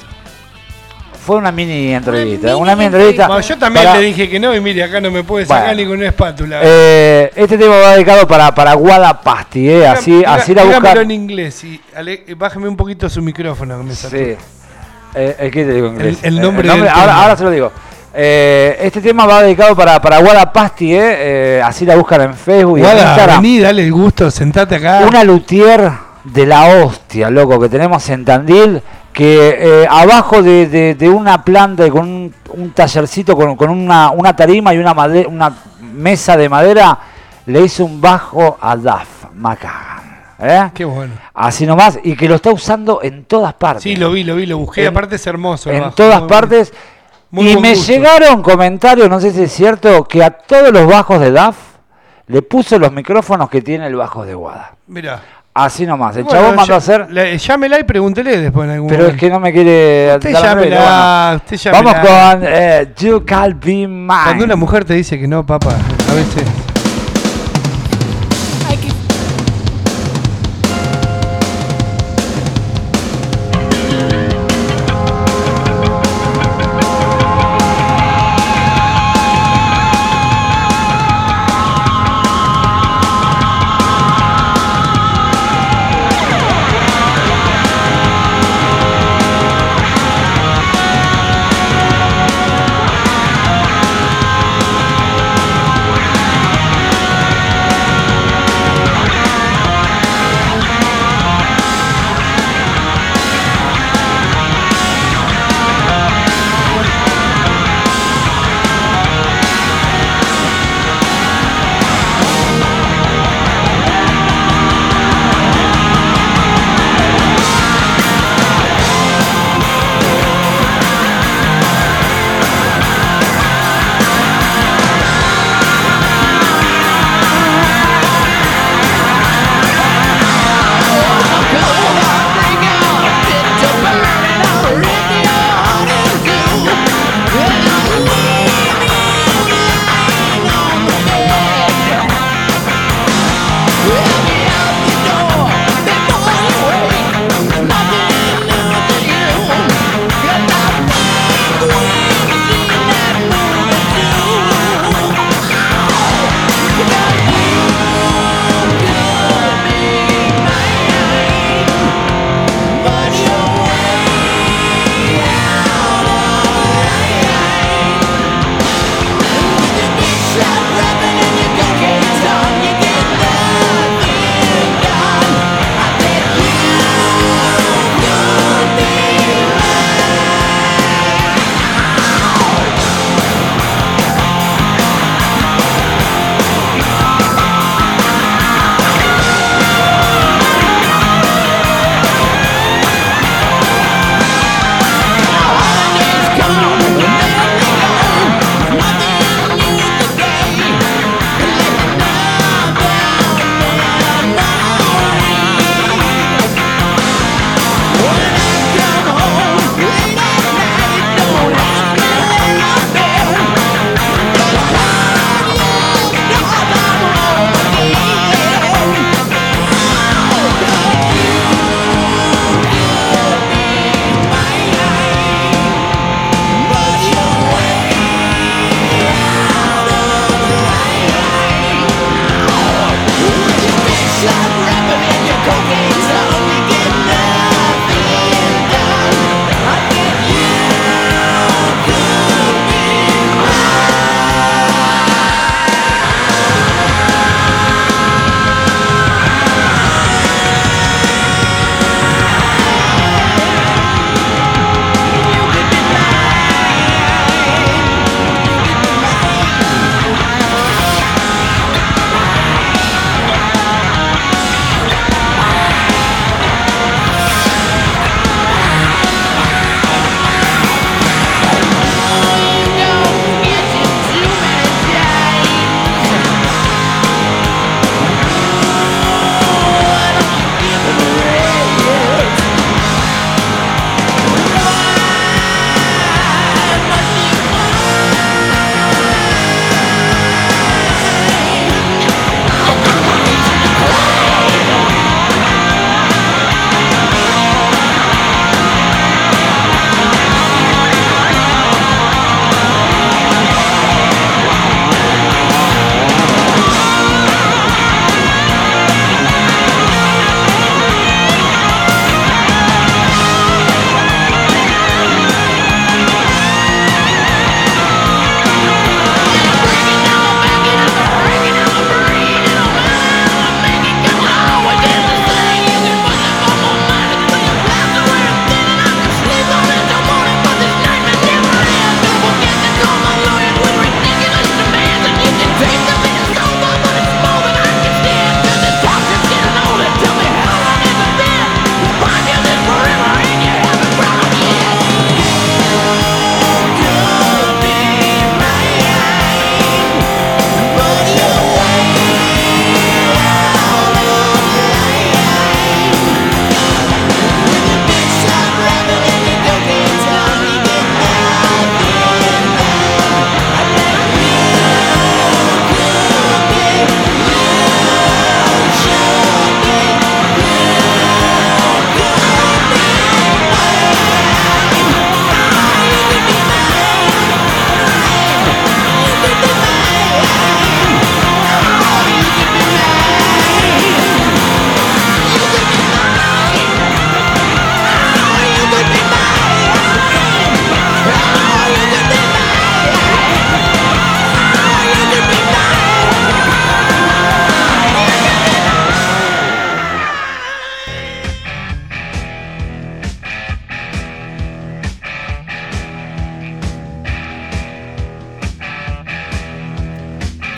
Fue 1.26 1.38
una 1.38 1.52
mini 1.52 1.94
entrevista, 1.94 2.48
mini 2.50 2.60
una 2.62 2.76
mini 2.76 2.86
entrevista. 2.88 3.28
Bueno, 3.28 3.42
yo 3.42 3.58
también 3.58 3.86
para- 3.86 4.00
le 4.00 4.06
dije 4.08 4.30
que 4.30 4.40
no 4.40 4.54
y 4.54 4.60
mire, 4.60 4.84
acá 4.84 5.00
no 5.00 5.10
me 5.10 5.24
puede 5.24 5.46
sacar 5.46 5.68
Bueno. 5.68 5.82
ni 5.82 5.88
con 5.88 5.98
una 6.00 6.08
espátula. 6.08 6.60
Eh, 6.64 7.32
este 7.36 7.58
tema 7.58 7.76
va 7.78 7.94
dedicado 7.94 8.28
para, 8.28 8.54
para 8.54 8.74
Guadapasti, 8.74 9.70
¿eh? 9.70 9.88
Así, 9.88 10.24
así 10.26 10.54
la 10.54 10.64
buscan. 10.66 10.98
en 10.98 11.12
inglés 11.12 11.64
y 11.64 11.80
ale- 11.96 12.24
bájame 12.38 12.68
un 12.68 12.76
poquito 12.76 13.10
su 13.10 13.22
micrófono 13.22 13.78
que 13.78 13.84
me 13.84 13.96
Sí. 13.96 14.36
Eh, 15.16 15.36
¿el 15.40 15.52
qué 15.52 15.64
te 15.64 15.74
digo 15.74 15.88
en 15.88 15.94
inglés? 15.94 16.18
El- 16.24 16.34
el 16.34 16.40
Eh, 16.40 16.42
nombre 16.42 16.68
del 16.70 16.80
ahora, 16.80 16.94
tema. 16.94 17.22
ahora 17.24 17.38
se 17.38 17.44
lo 17.44 17.52
digo. 17.52 17.72
Eh, 18.16 18.78
este 18.82 19.00
tema 19.02 19.26
va 19.26 19.42
dedicado 19.44 19.76
para, 19.76 20.02
para 20.02 20.18
Guadapasti, 20.20 20.94
¿eh? 20.94 21.00
Eh, 21.58 21.62
Así 21.64 21.86
la 21.86 21.96
buscan 21.96 22.22
en 22.22 22.34
Facebook 22.36 22.78
y 22.78 22.82
en 22.82 22.86
Guada, 22.88 23.02
Instagram. 23.10 23.42
vení, 23.42 23.60
dale 23.60 23.84
el 23.86 23.92
gusto, 23.92 24.30
sentate 24.30 24.76
acá. 24.76 25.06
Una 25.08 25.24
luthier 25.24 25.90
de 26.26 26.46
la 26.46 26.66
hostia, 26.84 27.30
loco, 27.30 27.60
que 27.60 27.70
tenemos 27.70 28.08
en 28.10 28.24
Tandil, 28.26 28.82
que 29.14 29.58
eh, 29.84 29.88
abajo 29.90 30.42
de, 30.42 30.68
de- 30.68 30.96
de 30.96 31.10
una 31.10 31.44
planta 31.44 31.86
y 31.86 31.90
con 31.92 32.02
un, 32.02 32.34
un 32.54 32.72
tallercito, 32.72 33.36
con, 33.36 33.56
con 33.56 33.70
una, 33.70 34.10
una 34.12 34.36
tarima 34.36 34.74
y 34.74 34.80
una, 34.80 34.92
una 35.28 35.56
mesa 35.82 36.36
de 36.36 36.50
madera, 36.50 36.98
le 37.46 37.62
hizo 37.62 37.86
un 37.86 38.02
bajo 38.02 38.58
a 38.60 38.76
Duff 38.76 39.26
McCagan. 39.36 40.24
¿eh? 40.40 40.72
Qué 40.74 40.84
bueno. 40.86 41.14
Así 41.34 41.66
nomás, 41.66 42.00
y 42.04 42.16
que 42.16 42.28
lo 42.28 42.36
está 42.36 42.52
usando 42.52 43.02
en 43.04 43.26
todas 43.26 43.54
partes. 43.54 43.84
Sí, 43.84 43.96
lo 43.96 44.12
vi, 44.12 44.24
lo 44.24 44.36
vi, 44.36 44.46
lo 44.46 44.58
busqué. 44.58 44.82
En- 44.82 44.88
Aparte 44.90 45.16
es 45.16 45.28
hermoso. 45.28 45.70
en 45.72 45.82
bajo, 45.82 45.96
todas 45.96 46.22
partes. 46.24 46.74
Muy 47.32 47.50
y 47.52 47.58
me 47.58 47.72
gusto. 47.76 47.92
llegaron 47.92 48.42
comentarios, 48.44 49.10
no 49.10 49.20
sé 49.20 49.32
si 49.32 49.44
es 49.44 49.52
cierto, 49.52 50.04
que 50.06 50.24
a 50.24 50.30
todos 50.32 50.72
los 50.72 50.86
bajos 50.88 51.20
de 51.20 51.32
DAF 51.32 51.56
le 52.28 52.42
puso 52.44 52.78
los 52.80 52.92
micrófonos 52.92 53.50
que 53.50 53.62
tiene 53.62 53.88
el 53.88 53.96
bajo 53.96 54.24
de 54.26 54.34
Guada. 54.36 54.76
bueno. 54.88 55.02
Mirá. 55.02 55.22
Así 55.56 55.86
nomás. 55.86 56.18
El 56.18 56.24
Bueno, 56.24 56.40
chabón 56.40 56.56
mandó 56.56 56.74
a 56.74 56.78
hacer. 56.78 57.08
la- 57.12 57.36
llámela 57.36 57.80
y 57.80 57.84
pregúntele 57.84 58.38
después 58.40 58.66
en 58.66 58.72
algún 58.74 58.90
Pero 58.90 59.02
es 59.04 59.08
momento. 59.10 59.20
que 59.26 59.30
no 59.32 59.40
me 59.40 59.54
quiere. 59.54 60.16
Usted 60.16 60.32
llámela, 60.34 60.54
regla, 60.56 61.42
usted 61.46 61.72
bueno. 61.72 61.92
Vamos 61.92 61.94
llámela. 62.04 62.32
con 62.40 62.44
eh, 62.52 62.88
You 62.98 63.24
Can 63.26 63.60
Be 63.64 63.88
Mine. 63.88 64.08
Cuando 64.08 64.46
una 64.46 64.56
mujer 64.56 64.84
te 64.84 64.96
dice 64.96 65.20
que 65.20 65.28
no, 65.28 65.46
papá, 65.46 65.76
a 66.10 66.14
veces. 66.16 66.44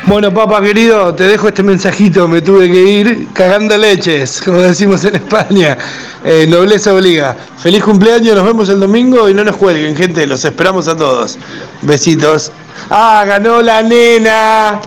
Bueno, 0.07 0.31
papá 0.31 0.61
querido, 0.61 1.15
te 1.15 1.23
dejo 1.23 1.47
este 1.47 1.63
mensajito. 1.63 2.27
Me 2.27 2.39
tuve 2.39 2.71
que 2.71 2.79
ir 2.79 3.27
cagando 3.33 3.75
leches, 3.75 4.39
como 4.39 4.59
decimos 4.59 5.03
en 5.03 5.15
España. 5.15 5.75
Eh, 6.23 6.45
nobleza 6.47 6.93
obliga. 6.93 7.35
Feliz 7.57 7.83
cumpleaños, 7.83 8.35
nos 8.35 8.45
vemos 8.45 8.69
el 8.69 8.79
domingo 8.79 9.27
y 9.27 9.33
no 9.33 9.43
nos 9.43 9.55
cuelguen, 9.55 9.95
gente. 9.95 10.27
Los 10.27 10.45
esperamos 10.45 10.87
a 10.87 10.95
todos. 10.95 11.39
Besitos. 11.81 12.51
¡Ah, 12.91 13.23
ganó 13.25 13.63
la 13.63 13.81
nena! 13.81 14.81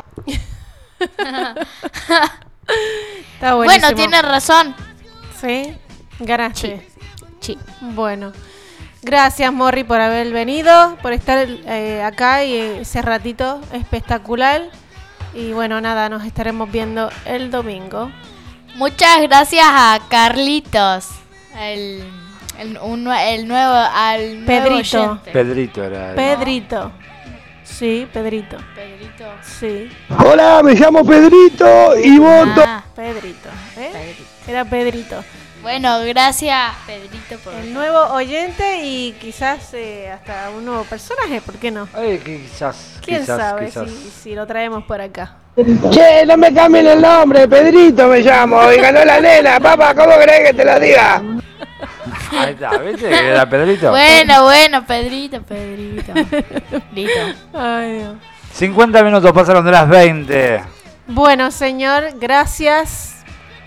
Está. 3.35 3.55
Bueno, 3.55 3.95
tienes 3.95 4.23
razón. 4.23 4.75
Sí, 5.41 5.75
ganaste. 6.21 6.87
Sí. 7.41 7.59
Bueno, 7.81 8.33
gracias 9.03 9.53
Morri 9.53 9.83
por 9.83 10.01
haber 10.01 10.33
venido, 10.33 10.97
por 11.03 11.13
estar 11.13 11.45
eh, 11.49 12.03
acá 12.05 12.45
y 12.45 12.55
eh, 12.55 12.81
ese 12.83 13.03
ratito 13.03 13.61
espectacular. 13.73 14.71
Y 15.35 15.53
bueno, 15.53 15.81
nada, 15.81 16.09
nos 16.09 16.25
estaremos 16.25 16.71
viendo 16.71 17.11
el 17.25 17.51
domingo. 17.51 18.11
Muchas 18.77 19.21
gracias 19.23 19.67
a 19.69 20.01
Carlitos. 20.09 21.09
El, 21.59 22.05
el, 22.59 22.79
un 22.79 23.09
el 23.13 23.47
nuevo, 23.49 23.75
al 23.75 24.45
Pedrito. 24.47 25.21
Pedrito 25.33 25.85
era. 25.85 26.11
el- 26.11 26.17
Pedrito. 26.17 26.93
Sí, 27.65 28.09
Pedrito. 28.13 28.57
Pedrito. 28.75 29.25
Sí, 29.43 29.91
Hola, 30.25 30.63
me 30.65 30.75
llamo 30.75 31.05
Pedrito 31.05 31.97
y 32.03 32.19
voto. 32.19 32.63
Ah, 32.67 32.83
Pedrito. 32.97 33.49
¿eh? 33.77 33.91
Pedrito. 33.93 34.25
Era 34.51 34.65
Pedrito. 34.65 35.25
Bueno, 35.63 36.01
gracias 36.05 36.73
Pedrito 36.87 37.39
por... 37.43 37.55
El 37.55 37.75
nuevo 37.75 37.99
oyente 38.15 38.85
y 38.85 39.13
quizás 39.21 39.75
eh, 39.75 40.11
hasta 40.11 40.51
un 40.51 40.65
nuevo 40.65 40.85
personaje, 40.85 41.41
¿por 41.41 41.57
qué 41.57 41.71
no? 41.71 41.89
Eh, 41.97 42.21
que 42.25 42.43
quizás. 42.43 42.99
¿Quién 43.05 43.21
quizás, 43.21 43.39
sabe 43.39 43.67
quizás. 43.67 43.91
Si, 43.91 44.11
si 44.11 44.35
lo 44.35 44.47
traemos 44.47 44.85
por 44.85 45.01
acá? 45.01 45.37
Che, 45.91 46.25
no 46.25 46.37
me 46.37 46.55
cambien 46.55 46.87
el 46.87 47.01
nombre, 47.01 47.49
Pedrito 47.49 48.07
me 48.07 48.21
llamo 48.21 48.73
y 48.73 48.77
ganó 48.77 49.05
la 49.05 49.21
nena. 49.21 49.59
Papá, 49.59 49.93
¿cómo 49.95 50.17
querés 50.19 50.51
que 50.51 50.55
te 50.55 50.65
lo 50.65 50.79
diga? 50.79 51.17
Ahí 52.31 52.53
está, 52.53 52.79
¿viste? 52.79 53.09
Que 53.09 53.29
era 53.29 53.49
Pedrito. 53.49 53.91
Bueno, 53.91 54.45
bueno, 54.45 54.87
Pedrito, 54.87 55.43
Pedrito. 55.43 56.13
Listo. 56.95 57.21
Ay, 57.53 57.99
Dios. 57.99 58.17
50 58.53 59.03
minutos 59.03 59.33
pasaron 59.33 59.65
de 59.65 59.73
las 59.73 59.89
20. 59.89 60.61
Bueno, 61.09 61.51
señor, 61.51 62.11
gracias 62.21 63.18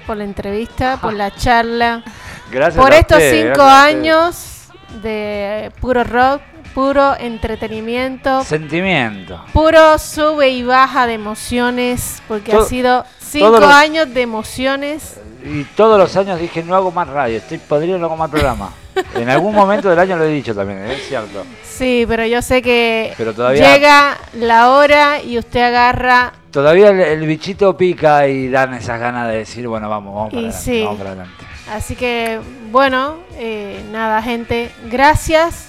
por 0.06 0.18
la 0.18 0.24
entrevista, 0.24 0.98
por 1.02 1.14
la 1.14 1.32
charla, 1.36 2.04
Gracias 2.52 2.84
por 2.84 2.92
a 2.94 2.98
estos 2.98 3.18
usted, 3.18 3.48
cinco 3.54 3.62
años 3.64 4.68
de 5.02 5.72
puro 5.80 6.04
rock, 6.04 6.42
puro 6.74 7.16
entretenimiento, 7.18 8.44
Sentimiento. 8.44 9.44
puro 9.54 9.98
sube 9.98 10.50
y 10.50 10.64
baja 10.64 11.08
de 11.08 11.14
emociones, 11.14 12.22
porque 12.28 12.52
To- 12.52 12.62
ha 12.62 12.66
sido 12.66 13.06
cinco 13.20 13.64
años 13.66 14.14
de 14.14 14.22
emociones. 14.22 15.18
Y 15.44 15.64
todos 15.76 15.98
los 15.98 16.16
años 16.18 16.40
dije, 16.40 16.64
no 16.64 16.76
hago 16.76 16.92
más 16.92 17.08
radio, 17.08 17.38
estoy 17.38 17.58
podrido, 17.58 17.98
no 17.98 18.06
hago 18.06 18.18
más 18.18 18.30
programa. 18.30 18.72
en 19.16 19.30
algún 19.30 19.56
momento 19.56 19.90
del 19.90 19.98
año 20.00 20.18
lo 20.18 20.26
he 20.26 20.30
dicho 20.30 20.54
también, 20.54 20.80
es 20.86 21.08
cierto. 21.08 21.44
Sí, 21.64 22.06
pero 22.08 22.26
yo 22.26 22.42
sé 22.42 22.62
que 22.62 23.14
Pero 23.18 23.34
todavía- 23.34 23.74
llega 23.74 24.18
la 24.34 24.70
hora 24.72 25.22
y 25.24 25.38
usted 25.38 25.62
agarra 25.62 26.34
Todavía 26.52 26.90
el, 26.90 27.00
el 27.00 27.26
bichito 27.26 27.78
pica 27.78 28.28
y 28.28 28.50
dan 28.50 28.74
esas 28.74 29.00
ganas 29.00 29.30
de 29.30 29.38
decir, 29.38 29.66
bueno, 29.68 29.90
vamos, 29.90 30.14
vamos 30.14 30.30
para 30.32 30.42
Y 30.42 30.46
adelante. 30.46 30.64
sí. 30.66 30.84
Vamos 30.84 30.98
para 30.98 31.10
adelante. 31.12 31.46
Así 31.72 31.96
que, 31.96 32.40
bueno, 32.72 33.20
eh, 33.38 33.82
nada, 33.92 34.22
gente, 34.22 34.70
gracias, 34.92 35.68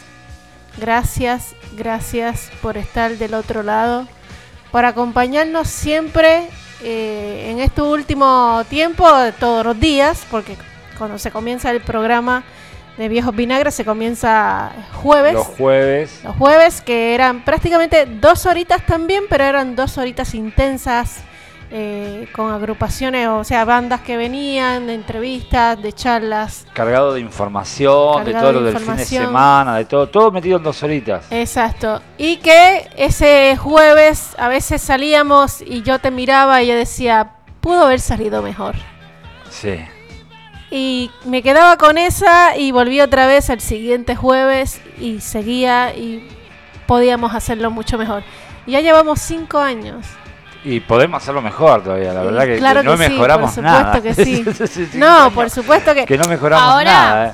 gracias, 0.79 1.55
gracias 1.77 2.51
por 2.61 2.77
estar 2.77 3.13
del 3.13 3.35
otro 3.35 3.63
lado, 3.63 4.09
por 4.73 4.85
acompañarnos 4.85 5.69
siempre 5.69 6.49
eh, 6.83 7.51
en 7.51 7.61
este 7.61 7.83
último 7.83 8.63
tiempo, 8.69 9.09
todos 9.39 9.65
los 9.65 9.79
días, 9.79 10.27
porque 10.31 10.57
cuando 10.99 11.19
se 11.19 11.31
comienza 11.31 11.71
el 11.71 11.81
programa 11.81 12.45
de 12.97 13.09
Viejos 13.09 13.35
Vinagres 13.35 13.75
se 13.75 13.85
comienza 13.85 14.71
jueves. 14.93 15.35
Los 15.35 15.47
jueves. 15.47 16.21
Los 16.25 16.37
jueves, 16.37 16.81
que 16.81 17.15
eran 17.15 17.45
prácticamente 17.45 18.07
dos 18.07 18.47
horitas 18.47 18.85
también, 18.85 19.25
pero 19.29 19.45
eran 19.45 19.75
dos 19.77 19.99
horitas 19.99 20.35
intensas, 20.35 21.21
eh, 21.75 22.29
con 22.33 22.53
agrupaciones, 22.53 23.29
o 23.29 23.45
sea, 23.45 23.65
bandas 23.65 24.03
que 24.03 24.19
venían, 24.19 24.87
de 24.87 24.93
entrevistas, 24.93 25.81
de 25.81 25.95
charlas. 25.95 26.67
Cargado 26.75 27.15
de 27.15 27.21
información, 27.21 28.27
de 28.27 28.35
todo 28.35 28.53
lo 28.53 28.63
de 28.63 28.73
del 28.73 28.83
fin 28.83 28.95
de 28.95 29.05
semana, 29.07 29.77
de 29.77 29.87
todo, 29.87 30.07
todo 30.07 30.31
metido 30.31 30.59
en 30.59 30.65
dos 30.65 30.83
horitas. 30.83 31.25
Exacto. 31.31 32.03
Y 32.19 32.37
que 32.37 32.91
ese 32.99 33.57
jueves 33.57 34.37
a 34.39 34.49
veces 34.49 34.83
salíamos 34.83 35.63
y 35.63 35.81
yo 35.81 35.99
te 35.99 36.11
miraba 36.11 36.63
y 36.63 36.67
yo 36.67 36.75
decía, 36.75 37.37
pudo 37.63 37.85
haber 37.85 38.01
salido 38.01 38.43
mejor. 38.43 38.75
Sí. 39.49 39.79
Y 40.71 41.11
me 41.25 41.43
quedaba 41.43 41.79
con 41.79 41.97
esa 41.97 42.55
y 42.55 42.71
volví 42.71 43.01
otra 43.01 43.27
vez 43.27 43.49
al 43.49 43.61
siguiente 43.61 44.15
jueves 44.15 44.83
y 45.01 45.21
seguía 45.21 45.97
y 45.97 46.29
podíamos 46.87 47.35
hacerlo 47.35 47.71
mucho 47.71 47.97
mejor. 47.97 48.25
Y 48.67 48.73
ya 48.73 48.81
llevamos 48.81 49.23
cinco 49.23 49.57
años. 49.59 50.07
Y 50.65 50.81
podemos 50.81 51.23
hacerlo 51.23 51.43
mejor 51.43 51.83
todavía, 51.83 52.13
la 52.13 52.23
verdad 52.23 52.45
que, 52.45 52.59
claro 52.59 52.81
que 52.83 52.87
no 52.87 52.97
que 52.97 53.05
sí, 53.05 53.11
mejoramos 53.13 53.53
por 53.53 53.65
supuesto 53.65 53.83
nada. 53.83 54.03
que 54.03 54.15
sí. 54.25 54.45
Sí, 54.45 54.67
sí, 54.67 54.87
sí, 54.93 54.99
No, 54.99 55.29
sí, 55.29 55.35
por 55.35 55.51
supuesto 55.51 55.95
que... 55.95 56.07
Que 56.07 56.17
no 56.19 56.29
mejoramos 56.29 56.65
Ahora- 56.73 56.85
nada, 56.93 57.27
eh. 57.29 57.33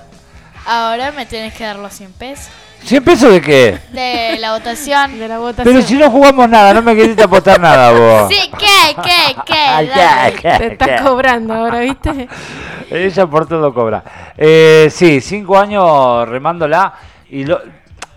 Ahora 0.66 1.12
me 1.12 1.24
tienes 1.26 1.54
que 1.54 1.64
dar 1.64 1.76
los 1.76 1.92
100 1.94 2.12
pesos 2.12 2.48
¿100 2.86 3.02
pesos 3.04 3.32
de 3.32 3.40
qué? 3.40 3.78
de 3.92 4.38
la 4.38 4.52
votación. 4.52 5.18
De 5.18 5.28
la 5.28 5.38
votación. 5.38 5.64
Pero 5.74 5.82
si 5.86 5.94
no 5.94 6.10
jugamos 6.10 6.48
nada, 6.48 6.72
no 6.74 6.82
me 6.82 6.94
queriste 6.94 7.22
apostar 7.22 7.60
nada 7.60 7.90
vos. 7.92 8.32
Sí, 8.32 8.50
¿qué? 8.58 8.94
¿Qué? 9.02 9.36
¿Qué? 9.44 10.32
¿qué? 10.42 10.58
Te 10.58 10.66
estás 10.72 11.02
cobrando 11.02 11.54
ahora, 11.54 11.80
¿viste? 11.80 12.28
Ella 12.90 13.26
por 13.26 13.46
todo 13.46 13.74
cobra. 13.74 14.02
Eh, 14.36 14.88
sí, 14.90 15.20
cinco 15.20 15.58
años 15.58 16.28
remándola. 16.28 16.94
Y 17.30 17.44
lo, 17.44 17.60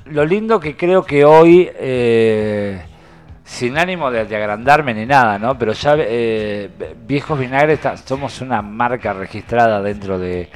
lo 0.06 0.26
lindo 0.26 0.60
que 0.60 0.78
creo 0.78 1.04
que 1.04 1.26
hoy, 1.26 1.70
eh, 1.74 2.82
sin 3.52 3.78
ánimo 3.78 4.10
de, 4.10 4.22
agrandarme 4.22 4.94
ni 4.94 5.06
nada, 5.06 5.38
¿no? 5.38 5.58
Pero 5.58 5.74
ya 5.74 5.96
eh, 5.98 6.70
Viejos 7.06 7.38
Vinagres 7.38 7.82
somos 8.06 8.40
una 8.40 8.62
marca 8.62 9.12
registrada 9.12 9.82
dentro 9.82 10.18
de, 10.18 10.50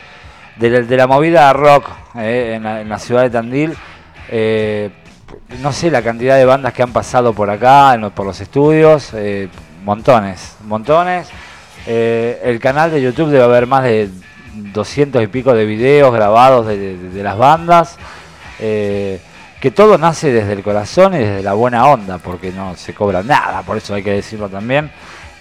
de, 0.55 0.97
la, 0.97 1.05
movida 1.05 1.51
rock 1.51 1.89
eh, 2.15 2.53
en, 2.55 2.63
la, 2.63 2.79
en 2.79 2.87
la 2.87 2.97
ciudad 2.97 3.23
de 3.23 3.29
Tandil. 3.29 3.75
Eh, 4.29 4.89
no 5.61 5.73
sé 5.73 5.91
la 5.91 6.01
cantidad 6.01 6.37
de 6.37 6.45
bandas 6.45 6.73
que 6.73 6.83
han 6.83 6.93
pasado 6.93 7.33
por 7.33 7.49
acá, 7.49 7.99
por 8.15 8.25
los 8.25 8.39
estudios, 8.39 9.13
eh, 9.13 9.49
montones, 9.83 10.55
montones. 10.63 11.27
Eh, 11.85 12.41
el 12.45 12.59
canal 12.61 12.91
de 12.91 13.01
YouTube 13.01 13.29
debe 13.29 13.43
haber 13.43 13.67
más 13.67 13.83
de 13.83 14.09
200 14.53 15.21
y 15.21 15.27
pico 15.27 15.53
de 15.53 15.65
videos 15.65 16.13
grabados 16.13 16.65
de 16.65 17.21
las 17.21 17.37
bandas. 17.37 17.97
Eh, 19.65 19.69
que 19.69 19.71
todo 19.71 19.97
nace 19.97 20.31
desde 20.31 20.53
el 20.53 20.61
corazón 20.63 21.13
y 21.15 21.19
desde 21.19 21.41
la 21.43 21.53
buena 21.53 21.87
onda, 21.87 22.17
porque 22.19 22.51
no 22.51 22.75
se 22.75 22.93
cobra 22.93 23.23
nada, 23.23 23.61
por 23.63 23.77
eso 23.77 23.93
hay 23.95 24.03
que 24.03 24.11
decirlo 24.11 24.47
también. 24.49 24.91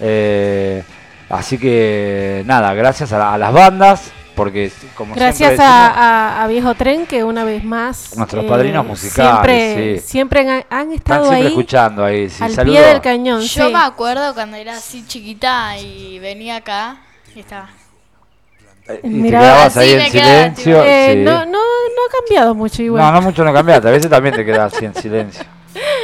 Eh, 0.01 0.83
así 1.29 1.59
que 1.59 2.43
nada, 2.47 2.72
gracias 2.75 3.12
a, 3.12 3.18
la- 3.18 3.35
a 3.35 3.39
las 3.39 3.53
bandas, 3.53 4.11
porque 4.35 4.70
como 4.97 5.14
Gracias 5.14 5.37
siempre 5.51 5.64
decimos, 5.64 5.70
a, 5.70 6.39
a- 6.41 6.43
a 6.45 6.47
Viejo 6.49 6.75
Tren 6.75 7.07
que 7.07 7.22
una 7.22 7.45
vez 7.45 7.62
más... 7.62 8.12
eh, 8.12 8.16
Nuestros 8.16 8.45
padrinos 8.47 8.85
musicales, 8.87 9.31
Siempre, 9.33 9.99
sí. 10.01 10.07
siempre 10.09 10.41
han, 10.41 10.49
han 10.49 10.93
están 10.93 10.93
estado 10.93 11.25
siempre 11.27 11.41
ahí 11.41 11.47
escuchando 11.47 12.05
ahí. 12.05 12.31
Sí, 12.31 12.43
al 12.43 12.53
saludo. 12.55 12.72
pie 12.75 12.83
del 12.83 13.01
cañón. 13.01 13.41
Yo 13.43 13.66
sí. 13.66 13.72
me 13.72 13.79
acuerdo 13.79 14.35
cuando 14.35 14.57
era 14.57 14.77
así 14.77 15.05
chiquita 15.07 15.79
y 15.79 16.18
venía 16.18 16.57
acá 16.57 16.97
y 17.35 17.41
estaba. 17.41 17.68
Eh, 18.89 19.01
Y 19.05 19.09
Mirá, 19.09 19.39
te 19.41 19.45
quedabas 19.47 19.76
ahí 19.76 19.93
en 19.93 20.11
silencio. 20.11 20.82
Eh, 20.85 21.12
sí. 21.14 21.18
no, 21.24 21.45
no, 21.47 21.53
no 21.53 21.59
ha 21.59 22.20
cambiado 22.20 22.55
mucho 22.55 22.82
igual. 22.82 23.03
no, 23.03 23.12
no 23.12 23.22
mucho 23.22 23.45
no 23.45 23.53
cambiaste, 23.53 23.89
a 23.89 23.91
veces 23.91 24.11
también 24.11 24.35
te 24.35 24.45
quedas 24.45 24.74
así 24.74 24.85
en 24.85 24.95
silencio. 24.95 25.45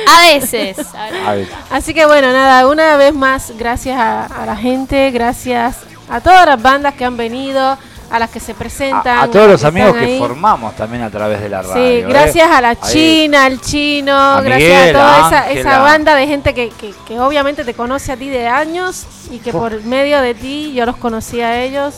A 0.08 0.32
veces. 0.32 0.78
a 1.26 1.32
veces. 1.34 1.54
Así 1.70 1.94
que 1.94 2.06
bueno, 2.06 2.32
nada, 2.32 2.66
una 2.66 2.96
vez 2.96 3.14
más, 3.14 3.52
gracias 3.58 3.98
a, 3.98 4.24
a 4.26 4.46
la 4.46 4.56
gente, 4.56 5.10
gracias 5.10 5.78
a 6.08 6.20
todas 6.20 6.44
las 6.46 6.60
bandas 6.60 6.94
que 6.94 7.04
han 7.04 7.16
venido, 7.16 7.78
a 8.10 8.18
las 8.18 8.30
que 8.30 8.40
se 8.40 8.54
presentan. 8.54 9.18
A, 9.18 9.22
a 9.22 9.28
todos 9.30 9.48
los 9.48 9.60
que 9.60 9.66
amigos 9.68 9.92
que 9.94 10.04
ahí. 10.04 10.18
formamos 10.18 10.74
también 10.74 11.02
a 11.04 11.10
través 11.10 11.40
de 11.40 11.48
la 11.48 11.62
radio. 11.62 11.74
Sí, 11.74 11.80
¿eh? 12.00 12.06
gracias 12.08 12.50
a 12.50 12.60
la 12.60 12.70
Ahí. 12.70 12.76
China, 12.90 13.44
al 13.44 13.60
chino, 13.60 14.12
A 14.16 14.40
gracias 14.40 14.70
Miguel, 14.80 14.96
a 14.96 14.98
toda 14.98 15.24
a 15.24 15.28
esa, 15.28 15.50
esa 15.52 15.78
banda 15.78 16.14
de 16.16 16.26
gente 16.26 16.52
que, 16.54 16.70
que, 16.70 16.92
que 17.06 17.20
obviamente 17.20 17.62
te 17.64 17.74
conoce 17.74 18.10
a 18.10 18.16
ti 18.16 18.28
de 18.28 18.48
años 18.48 19.06
y 19.30 19.38
que 19.38 19.52
por 19.52 19.80
medio 19.84 20.20
de 20.20 20.34
ti 20.34 20.72
yo 20.74 20.84
los 20.86 20.96
conocí 20.96 21.40
a 21.40 21.62
ellos. 21.62 21.94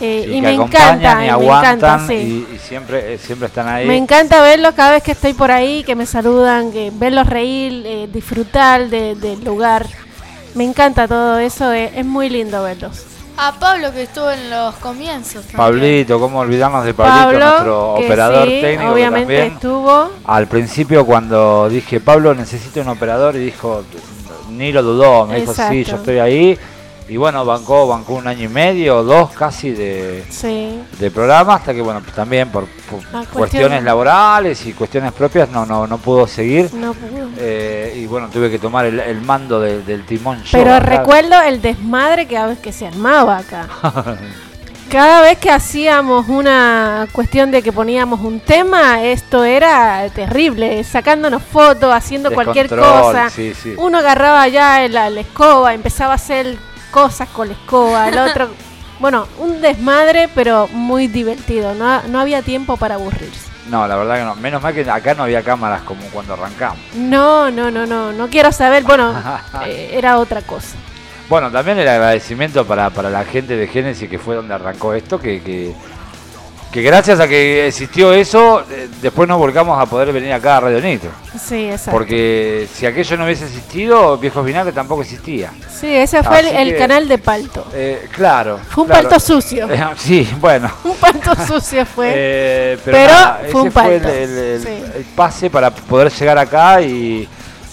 Eh, 0.00 0.30
y 0.32 0.40
me 0.40 0.52
encanta, 0.54 1.24
y 1.24 1.38
me 1.38 1.46
encanta, 1.46 2.06
sí. 2.06 2.14
y, 2.50 2.54
y 2.54 2.58
siempre, 2.58 3.14
eh, 3.14 3.18
siempre 3.18 3.48
están 3.48 3.66
ahí. 3.68 3.86
Me 3.86 3.96
encanta 3.96 4.40
verlos 4.42 4.74
cada 4.74 4.92
vez 4.92 5.02
que 5.02 5.12
estoy 5.12 5.32
por 5.34 5.50
ahí, 5.50 5.82
que 5.84 5.94
me 5.94 6.06
saludan, 6.06 6.70
que 6.72 6.92
verlos 6.94 7.26
reír, 7.26 7.82
eh, 7.86 8.08
disfrutar 8.12 8.88
de- 8.88 9.14
del 9.16 9.42
lugar. 9.44 9.86
Me 10.54 10.64
encanta 10.64 11.06
todo 11.08 11.38
eso, 11.38 11.72
eh, 11.72 11.92
es 11.94 12.04
muy 12.06 12.28
lindo 12.30 12.62
verlos. 12.62 13.04
A 13.40 13.52
Pablo 13.58 13.92
que 13.92 14.02
estuvo 14.02 14.28
en 14.30 14.50
los 14.50 14.74
comienzos. 14.76 15.42
también. 15.46 15.56
Pablito, 15.56 16.18
cómo 16.18 16.40
olvidarnos 16.40 16.84
de 16.84 16.92
Pablito, 16.94 17.18
Pablo, 17.24 17.38
nuestro 17.38 17.94
que 17.98 18.04
operador 18.06 18.48
sí, 18.48 18.60
técnico. 18.60 18.82
que 18.82 18.88
obviamente 18.94 19.34
también, 19.36 19.52
estuvo. 19.54 20.10
Al 20.24 20.46
principio 20.48 21.06
cuando 21.06 21.68
dije, 21.68 22.00
Pablo, 22.00 22.34
necesito 22.34 22.80
un 22.80 22.88
operador, 22.88 23.36
y 23.36 23.40
dijo, 23.40 23.84
ni 24.50 24.72
lo 24.72 24.82
dudó, 24.82 25.26
me 25.26 25.40
dijo, 25.40 25.54
sí, 25.54 25.84
yo 25.84 25.96
estoy 25.96 26.18
ahí. 26.18 26.58
Y 27.08 27.16
bueno, 27.16 27.44
bancó, 27.44 27.86
bancó 27.88 28.14
un 28.14 28.26
año 28.28 28.44
y 28.44 28.48
medio, 28.48 29.02
dos 29.02 29.30
casi 29.30 29.70
de, 29.70 30.24
Sí. 30.28 30.78
de 30.98 31.10
programa, 31.10 31.54
hasta 31.54 31.72
que 31.72 31.80
bueno, 31.80 32.00
pues 32.02 32.14
también 32.14 32.50
por, 32.50 32.66
por 32.90 33.00
Ah, 33.14 33.24
cuestiones 33.32 33.82
laborales 33.82 34.66
y 34.66 34.74
cuestiones 34.74 35.12
propias 35.12 35.48
no, 35.48 35.64
no, 35.64 35.86
no 35.86 35.96
pudo 35.98 36.26
seguir. 36.26 36.72
No 36.74 36.92
pudo. 36.92 37.30
Eh, 37.38 37.94
y 37.96 38.06
bueno, 38.06 38.28
tuve 38.28 38.50
que 38.50 38.58
tomar 38.58 38.84
el, 38.84 39.00
el 39.00 39.22
mando 39.22 39.58
de- 39.58 39.82
del 39.82 40.04
timón. 40.04 40.42
Pero 40.52 40.78
recuerdo 40.80 41.40
el 41.40 41.62
desmadre 41.62 42.26
que, 42.26 42.38
que 42.62 42.72
se 42.72 42.86
armaba 42.86 43.38
acá. 43.38 43.66
Cada 44.90 45.20
vez 45.20 45.36
que 45.38 45.50
hacíamos 45.50 46.28
una 46.28 47.06
cuestión 47.12 47.50
de 47.50 47.60
que 47.62 47.72
poníamos 47.72 48.20
un 48.20 48.40
tema, 48.40 49.02
esto 49.04 49.44
era 49.44 50.08
terrible, 50.14 50.82
sacándonos 50.82 51.42
fotos, 51.42 51.92
haciendo 51.92 52.30
cualquier 52.32 52.68
cosa. 52.70 53.28
sí, 53.28 53.52
sí. 53.54 53.74
Uno 53.76 53.98
agarraba 53.98 54.48
ya 54.48 54.88
la, 54.88 55.10
la 55.10 55.20
escoba, 55.20 55.74
empezaba 55.74 56.12
a 56.12 56.16
hacer 56.16 56.56
cosas 56.90 57.28
con 57.28 57.48
la 57.48 57.54
escoba, 57.54 58.08
el 58.08 58.18
otro... 58.18 58.48
Bueno, 59.00 59.28
un 59.38 59.60
desmadre, 59.60 60.28
pero 60.34 60.66
muy 60.72 61.06
divertido. 61.06 61.72
No, 61.72 62.02
no 62.08 62.18
había 62.18 62.42
tiempo 62.42 62.76
para 62.76 62.96
aburrirse. 62.96 63.48
No, 63.68 63.86
la 63.86 63.96
verdad 63.96 64.16
que 64.16 64.24
no. 64.24 64.34
Menos 64.34 64.62
mal 64.62 64.74
que 64.74 64.88
acá 64.90 65.14
no 65.14 65.22
había 65.22 65.42
cámaras 65.42 65.82
como 65.82 66.02
cuando 66.06 66.34
arrancamos. 66.34 66.78
No, 66.94 67.50
no, 67.50 67.70
no, 67.70 67.86
no. 67.86 68.12
No 68.12 68.28
quiero 68.28 68.50
saber. 68.50 68.82
Bueno, 68.82 69.14
eh, 69.66 69.90
era 69.92 70.18
otra 70.18 70.42
cosa. 70.42 70.76
Bueno, 71.28 71.50
también 71.50 71.78
el 71.78 71.86
agradecimiento 71.86 72.66
para, 72.66 72.90
para 72.90 73.10
la 73.10 73.24
gente 73.24 73.54
de 73.56 73.66
Génesis 73.66 74.08
que 74.08 74.18
fue 74.18 74.34
donde 74.34 74.54
arrancó 74.54 74.94
esto, 74.94 75.20
que, 75.20 75.42
que, 75.42 75.74
que 76.72 76.82
gracias 76.82 77.18
a 77.18 77.26
que 77.26 77.66
existió 77.66 78.12
eso, 78.12 78.62
eh, 78.70 78.88
después 79.00 79.26
nos 79.26 79.38
volcamos 79.38 79.80
a 79.80 79.86
poder 79.86 80.12
venir 80.12 80.32
acá 80.32 80.58
a 80.58 80.60
Radio 80.60 80.80
Nitro. 80.82 81.10
Sí, 81.42 81.66
exacto. 81.70 81.92
Porque 81.92 82.68
si 82.74 82.84
aquello 82.84 83.16
no 83.16 83.24
hubiese 83.24 83.46
existido, 83.46 84.18
Viejos 84.18 84.44
Vinagre 84.44 84.72
tampoco 84.72 85.00
existía. 85.02 85.50
Sí, 85.70 85.86
ese 85.94 86.22
fue 86.22 86.40
el, 86.60 86.76
canal 86.76 87.08
de 87.08 87.16
Palto. 87.18 87.66
Eh, 87.72 88.06
claro. 88.12 88.58
Fue 88.68 88.82
un 88.84 88.88
claro. 88.90 89.08
palto 89.08 89.20
sucio. 89.20 89.66
Eh, 89.70 89.82
sí, 89.96 90.28
bueno. 90.40 90.70
Un 90.84 90.96
palto 90.96 91.34
sucio 91.46 91.86
fue. 91.86 92.12
Eh, 92.14 92.78
pero 92.84 92.96
Pero 92.98 93.12
nada, 93.12 93.40
fue 93.50 93.60
un 93.62 93.68
ese 93.68 93.80
fue 93.80 93.94
el, 93.94 94.00
palto, 94.02 94.08
el- 94.14 94.38
el- 94.38 94.62
sí. 94.62 94.68
el 94.98 95.04
pase 95.16 95.50
para 95.50 95.70
poder 95.70 96.12
llegar 96.12 96.36
acá 96.36 96.82
y 96.82 97.26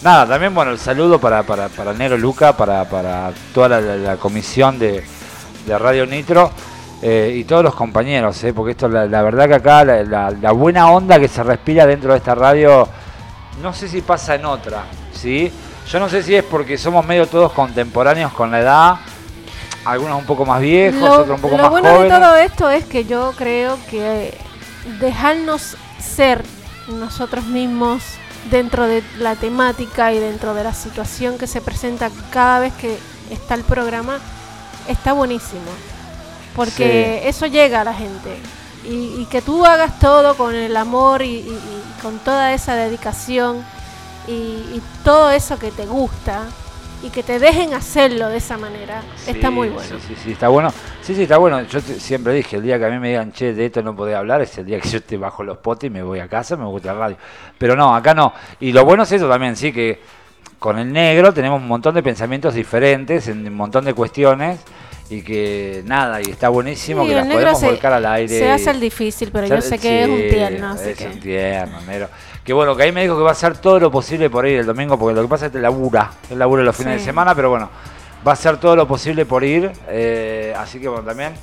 nada, 0.04 0.26
también 0.26 0.54
bueno, 0.56 0.72
el 0.72 0.80
saludo 0.80 1.20
para, 1.20 1.44
para, 1.44 1.68
para 1.68 1.92
Nero 1.94 2.18
Luca, 2.18 2.56
para, 2.56 2.86
para 2.88 3.34
toda 3.54 3.68
la, 3.68 3.82
la- 3.82 3.96
la 3.98 4.16
comisión 4.18 4.80
de, 4.80 5.04
de 5.66 5.78
Radio 5.78 6.06
Nitro 6.06 6.52
eh, 7.08 7.34
y 7.36 7.44
todos 7.44 7.64
los 7.64 7.76
compañeros, 7.76 8.44
eh, 8.44 8.52
porque 8.52 8.72
esto 8.72 8.88
la, 8.90 9.06
la 9.06 9.22
verdad 9.22 9.48
que 9.48 9.54
acá 9.56 9.86
la, 9.86 10.02
la- 10.04 10.32
la 10.32 10.52
buena 10.54 10.90
onda 10.90 11.20
que 11.20 11.28
se 11.28 11.44
respira 11.44 11.86
dentro 11.86 12.12
de 12.14 12.18
esta 12.18 12.34
radio, 12.34 12.88
no 13.62 13.74
sé 13.74 13.88
si 13.88 14.02
pasa 14.02 14.34
en 14.36 14.46
otra, 14.46 14.86
¿sí? 15.14 15.52
Yo 15.88 16.00
no 16.00 16.10
sé 16.10 16.24
si 16.24 16.34
es 16.36 16.44
porque 16.44 16.80
somos 16.80 17.06
medio 17.06 17.28
todos 17.28 17.52
contemporáneos 17.52 18.34
con 18.34 18.50
la 18.50 18.60
edad, 18.60 18.96
algunos 19.86 20.18
un 20.18 20.26
poco 20.26 20.46
más 20.46 20.60
viejos, 20.62 21.00
lo 21.00 21.12
otros 21.14 21.36
un 21.36 21.42
poco 21.42 21.58
lo 21.58 21.62
más 21.64 21.70
bueno 21.72 21.90
jóvenes. 21.90 22.12
de 22.12 22.20
todo 22.20 22.36
esto 22.38 22.70
es 22.72 22.86
que 22.86 23.06
yo 23.06 23.34
creo 23.38 23.78
que 23.92 24.36
dejarnos 25.00 25.78
ser 26.00 26.44
nosotros 26.88 27.46
mismos 27.46 28.02
dentro 28.50 28.88
de 28.88 29.04
la 29.20 29.36
temática 29.36 30.12
y 30.12 30.18
dentro 30.20 30.56
de 30.56 30.64
la 30.64 30.74
situación 30.74 31.38
que 31.38 31.46
se 31.46 31.62
presenta 31.62 32.10
cada 32.32 32.60
vez 32.60 32.74
que 32.74 32.98
está 33.30 33.54
el 33.54 33.64
programa 33.64 34.18
está 34.88 35.14
buenísimo. 35.14 35.62
Porque 36.56 37.22
eso 37.28 37.46
llega 37.48 37.82
a 37.82 37.84
la 37.84 37.94
gente. 37.94 38.38
Y, 38.86 39.22
y 39.22 39.28
que 39.32 39.42
tú 39.42 39.66
hagas 39.66 40.00
todo 40.00 40.36
con 40.36 40.54
el 40.54 40.78
amor 40.78 41.22
y, 41.24 41.26
y- 41.40 41.50
y 41.50 42.02
con 42.02 42.20
toda 42.20 42.54
esa 42.54 42.76
dedicación 42.76 43.64
y, 44.28 44.80
todo 45.04 45.32
eso 45.32 45.58
que 45.60 45.72
te 45.72 45.86
gusta 45.86 46.44
y 47.04 47.10
que 47.10 47.22
te 47.24 47.38
dejen 47.40 47.74
hacerlo 47.76 48.30
de 48.30 48.38
esa 48.38 48.58
manera, 48.58 49.02
está 49.28 49.52
muy 49.52 49.70
bueno. 49.70 49.90
Sí, 50.00 50.06
sí, 50.08 50.16
sí, 50.24 50.32
está 50.32 50.48
bueno. 50.48 50.72
Sí, 51.02 51.14
sí, 51.16 51.24
está 51.24 51.38
bueno. 51.38 51.62
Yo 51.64 51.82
te- 51.82 52.00
siempre 52.00 52.34
dije, 52.34 52.56
el 52.58 52.64
día 52.64 52.80
que 52.80 52.86
a 52.86 52.90
mí 52.90 52.98
me 53.00 53.10
digan, 53.10 53.32
che, 53.34 53.54
de 53.54 53.66
esto 53.68 53.84
no 53.84 53.96
podés 53.96 54.16
hablar, 54.16 54.42
es 54.42 54.58
el 54.58 54.66
día 54.66 54.80
que 54.80 54.90
yo 54.90 54.98
esté 54.98 55.18
bajo 55.18 55.44
los 55.44 55.58
potes 55.58 55.88
y 55.88 55.92
me 55.92 56.02
voy 56.02 56.20
a 56.20 56.28
casa, 56.28 56.56
me 56.56 56.66
gusta 56.66 56.94
la 56.94 57.00
radio. 57.00 57.18
Pero 57.58 57.76
no, 57.76 57.96
acá 57.96 58.14
no. 58.16 58.34
Y 58.60 58.72
lo 58.72 58.84
bueno 58.86 59.04
es 59.04 59.12
eso 59.12 59.28
también, 59.30 59.56
sí, 59.56 59.72
que 59.72 60.00
con 60.58 60.80
el 60.80 60.92
negro 60.92 61.32
tenemos 61.34 61.62
un 61.62 61.68
montón 61.68 61.94
de 61.94 62.02
pensamientos 62.02 62.54
diferentes 62.56 63.28
en 63.28 63.46
un 63.48 63.54
montón 63.56 63.86
de 63.86 63.94
cuestiones 63.94 64.60
y 65.10 65.22
que 65.22 65.84
nada, 65.86 66.20
y 66.22 66.32
está 66.32 66.50
buenísimo 66.50 67.04
Sí, 67.04 67.10
que 67.10 67.14
el 67.20 67.26
las 67.28 67.34
podemos 67.34 67.60
se- 67.60 67.66
volcar 67.68 67.94
al 67.94 68.06
aire. 68.08 68.28
Se 68.40 68.50
hace 68.52 68.72
el 68.72 68.80
difícil, 68.80 69.30
pero 69.32 69.48
yo 69.48 69.62
sé 69.62 69.78
que 69.78 70.04
es 70.04 70.10
un 70.10 70.18
Sí, 70.18 70.28
tierno, 70.30 70.70
así 70.72 70.90
es 70.90 70.98
que... 70.98 71.06
un 71.08 71.20
tierno, 71.20 71.82
negro. 71.82 72.10
Que 72.44 72.54
bueno, 72.54 72.76
que 72.76 72.84
ahí 72.84 72.92
me 72.92 73.02
dijo 73.04 73.16
que 73.18 73.24
va 73.24 73.30
a 73.30 73.34
hacer 73.34 73.58
todo 73.58 73.80
lo 73.80 73.92
posible 73.92 74.30
por 74.30 74.46
ir 74.48 74.60
el 74.60 74.66
domingo, 74.66 74.98
porque 74.98 75.16
lo 75.16 75.22
que 75.24 75.28
pasa 75.28 75.48
es 75.48 75.52
que 75.52 75.60
labura, 75.60 76.12
él 76.30 76.40
labura 76.40 76.64
los 76.64 76.76
fines 76.76 76.94
Sí. 76.94 77.00
de 77.00 77.06
semana, 77.06 77.34
pero 77.36 77.50
bueno, 77.50 77.70
va 78.28 78.32
a 78.32 78.34
hacer 78.34 78.58
todo 78.58 78.76
lo 78.76 78.88
posible 78.88 79.26
por 79.26 79.44
ir, 79.44 79.72
eh, 79.88 80.54
así 80.58 80.80
que 80.80 80.88
bueno, 80.88 81.04
también. 81.04 81.34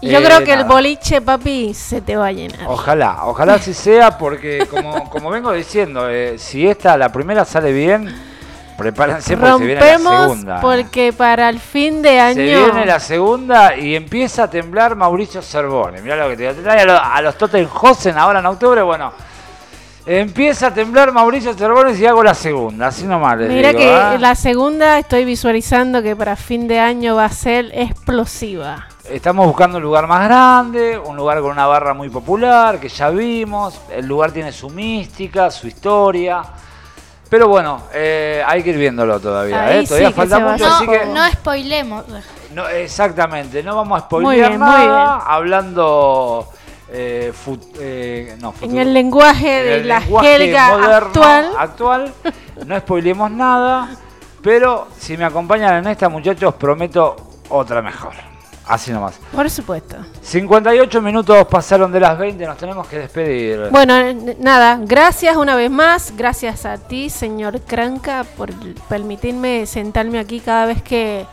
Yo 0.00 0.18
eh, 0.20 0.22
creo 0.22 0.44
que 0.44 0.52
el 0.52 0.60
nada. 0.60 0.70
boliche, 0.74 1.20
papi, 1.20 1.74
se 1.74 2.00
te 2.00 2.16
va 2.16 2.26
a 2.28 2.32
llenar. 2.32 2.60
Ojalá, 2.68 3.18
ojalá 3.24 3.54
así 3.54 3.74
sea, 3.74 4.16
porque 4.16 4.66
como, 4.70 5.10
como 5.10 5.28
vengo 5.30 5.52
diciendo, 5.52 6.08
eh, 6.08 6.38
si 6.38 6.66
esta, 6.68 6.96
la 6.96 7.10
primera 7.10 7.44
sale 7.44 7.72
bien, 7.72 8.14
prepárense 8.78 9.36
porque 9.36 9.58
se 9.58 9.64
viene 9.66 9.80
la 9.80 9.98
segunda. 9.98 10.60
porque 10.60 11.12
para 11.12 11.48
el 11.48 11.58
fin 11.58 12.00
de 12.00 12.20
año... 12.20 12.36
Se 12.36 12.44
viene 12.44 12.86
la 12.86 13.00
segunda 13.00 13.76
y 13.76 13.96
empieza 13.96 14.44
a 14.44 14.50
temblar 14.50 14.94
Mauricio 14.94 15.42
Cervone. 15.42 16.00
Mirá 16.00 16.16
lo 16.16 16.28
que 16.30 16.36
te 16.36 16.54
trae 16.54 16.82
a 16.82 16.84
los, 16.84 17.00
a 17.02 17.20
los 17.20 17.36
Tottenhausen 17.36 18.16
ahora 18.16 18.38
en 18.38 18.46
octubre. 18.46 18.80
Bueno, 18.82 19.12
empieza 20.06 20.68
a 20.68 20.74
temblar 20.74 21.12
Mauricio 21.12 21.54
Cervone 21.54 21.92
si 21.96 22.06
hago 22.06 22.22
la 22.22 22.34
segunda. 22.34 22.86
Así 22.86 23.04
nomás 23.04 23.36
les 23.38 23.48
Mira 23.48 23.70
digo, 23.70 23.80
que 23.80 23.92
¿ah? 23.92 24.16
la 24.16 24.36
segunda 24.36 24.96
estoy 25.00 25.24
visualizando 25.24 26.00
que 26.00 26.14
para 26.14 26.36
fin 26.36 26.68
de 26.68 26.78
año 26.78 27.16
va 27.16 27.24
a 27.24 27.30
ser 27.30 27.72
explosiva. 27.74 28.86
Estamos 29.10 29.44
buscando 29.44 29.78
un 29.78 29.82
lugar 29.82 30.06
más 30.06 30.22
grande, 30.22 30.96
un 30.96 31.16
lugar 31.16 31.40
con 31.40 31.50
una 31.50 31.66
barra 31.66 31.94
muy 31.94 32.10
popular, 32.10 32.78
que 32.78 32.88
ya 32.88 33.10
vimos. 33.10 33.80
El 33.90 34.06
lugar 34.06 34.30
tiene 34.30 34.52
su 34.52 34.70
mística, 34.70 35.50
su 35.50 35.66
historia. 35.66 36.42
Pero 37.30 37.46
bueno, 37.48 37.82
eh, 37.92 38.42
hay 38.46 38.62
que 38.62 38.70
ir 38.70 38.78
viéndolo 38.78 39.20
todavía. 39.20 39.64
Ahí 39.66 39.84
¿eh? 39.84 39.86
Todavía 39.86 40.08
sí 40.08 40.14
falta 40.14 40.38
mucho, 40.38 40.66
No, 40.66 40.74
así 40.76 40.86
que... 40.86 41.06
no 41.06 41.30
spoilemos. 41.30 42.04
No, 42.54 42.66
exactamente, 42.68 43.62
no 43.62 43.76
vamos 43.76 43.98
a 44.02 44.06
Muy 44.10 44.22
spoilear 44.22 44.48
bien, 44.48 44.60
nada, 44.60 45.16
bien. 45.16 45.26
hablando 45.26 46.48
eh, 46.90 47.32
fut- 47.34 47.76
eh, 47.78 48.36
no, 48.40 48.54
En 48.62 48.78
el 48.78 48.94
lenguaje 48.94 49.58
En 49.60 49.64
de 49.66 49.76
el 49.82 49.88
la 49.88 50.00
lenguaje 50.00 50.26
jerga 50.38 50.70
moderno, 50.70 50.96
actual. 50.96 51.52
actual, 51.58 52.14
no 52.66 52.78
spoilemos 52.78 53.30
nada, 53.30 53.90
pero 54.42 54.88
si 54.98 55.18
me 55.18 55.26
acompañan 55.26 55.74
en 55.74 55.88
esta, 55.88 56.08
muchachos, 56.08 56.54
prometo 56.54 57.16
otra 57.50 57.82
mejor. 57.82 58.14
Así 58.68 58.92
nomás. 58.92 59.14
Por 59.32 59.48
supuesto. 59.48 59.96
58 60.20 61.00
minutos 61.00 61.46
pasaron 61.48 61.90
de 61.90 62.00
las 62.00 62.18
20, 62.18 62.46
nos 62.46 62.58
tenemos 62.58 62.86
que 62.86 62.98
despedir. 62.98 63.68
Bueno, 63.70 63.94
nada, 64.38 64.78
gracias 64.82 65.36
una 65.36 65.56
vez 65.56 65.70
más, 65.70 66.12
gracias 66.16 66.66
a 66.66 66.76
ti, 66.76 67.08
señor 67.08 67.62
Cranca, 67.62 68.24
por 68.36 68.52
permitirme 68.88 69.64
sentarme 69.64 70.18
aquí 70.18 70.40
cada 70.40 70.66
vez 70.66 70.82
que 70.82 71.24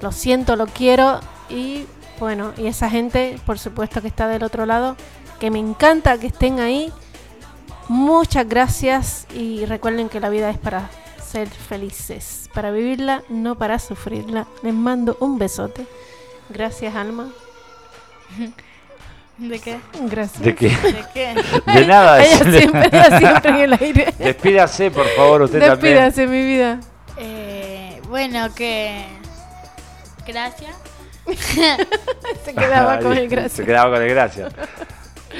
lo 0.00 0.10
siento, 0.10 0.56
lo 0.56 0.66
quiero 0.66 1.20
y 1.48 1.86
bueno, 2.18 2.52
y 2.56 2.66
esa 2.66 2.90
gente, 2.90 3.38
por 3.46 3.58
supuesto 3.58 4.02
que 4.02 4.08
está 4.08 4.26
del 4.26 4.42
otro 4.42 4.66
lado, 4.66 4.96
que 5.38 5.50
me 5.50 5.60
encanta 5.60 6.18
que 6.18 6.28
estén 6.28 6.60
ahí. 6.60 6.92
Muchas 7.88 8.48
gracias 8.48 9.26
y 9.34 9.66
recuerden 9.66 10.08
que 10.08 10.20
la 10.20 10.30
vida 10.30 10.50
es 10.50 10.58
para 10.58 10.88
ser 11.20 11.48
felices, 11.48 12.48
para 12.54 12.70
vivirla, 12.70 13.22
no 13.28 13.56
para 13.56 13.78
sufrirla. 13.78 14.46
Les 14.62 14.74
mando 14.74 15.16
un 15.20 15.38
besote. 15.38 15.86
Gracias, 16.52 16.94
Alma. 16.94 17.28
¿De 19.38 19.58
qué? 19.58 19.78
Gracias. 20.02 20.42
¿De 20.42 20.54
qué? 20.54 20.68
¿De 20.82 21.04
qué? 21.14 21.34
De 21.72 21.86
nada. 21.86 22.22
Ella 22.24 22.38
siempre, 22.38 22.86
ella 22.92 23.18
siempre 23.18 23.50
en 23.50 23.56
el 23.60 23.72
aire. 23.72 24.14
Despídase, 24.18 24.90
por 24.90 25.06
favor, 25.08 25.42
usted 25.42 25.58
también. 25.60 25.94
Despídase, 25.96 26.26
mi 26.26 26.44
vida. 26.44 26.80
Eh, 27.18 28.00
bueno, 28.08 28.54
que... 28.54 29.04
Gracias. 30.26 30.74
Se 32.44 32.54
quedaba 32.54 32.98
con 33.00 33.12
el 33.16 33.28
Se 33.28 33.34
gracias. 33.34 33.66
quedaba 33.66 33.94
con 33.94 34.02
el 34.02 34.08
gracias. 34.10 34.52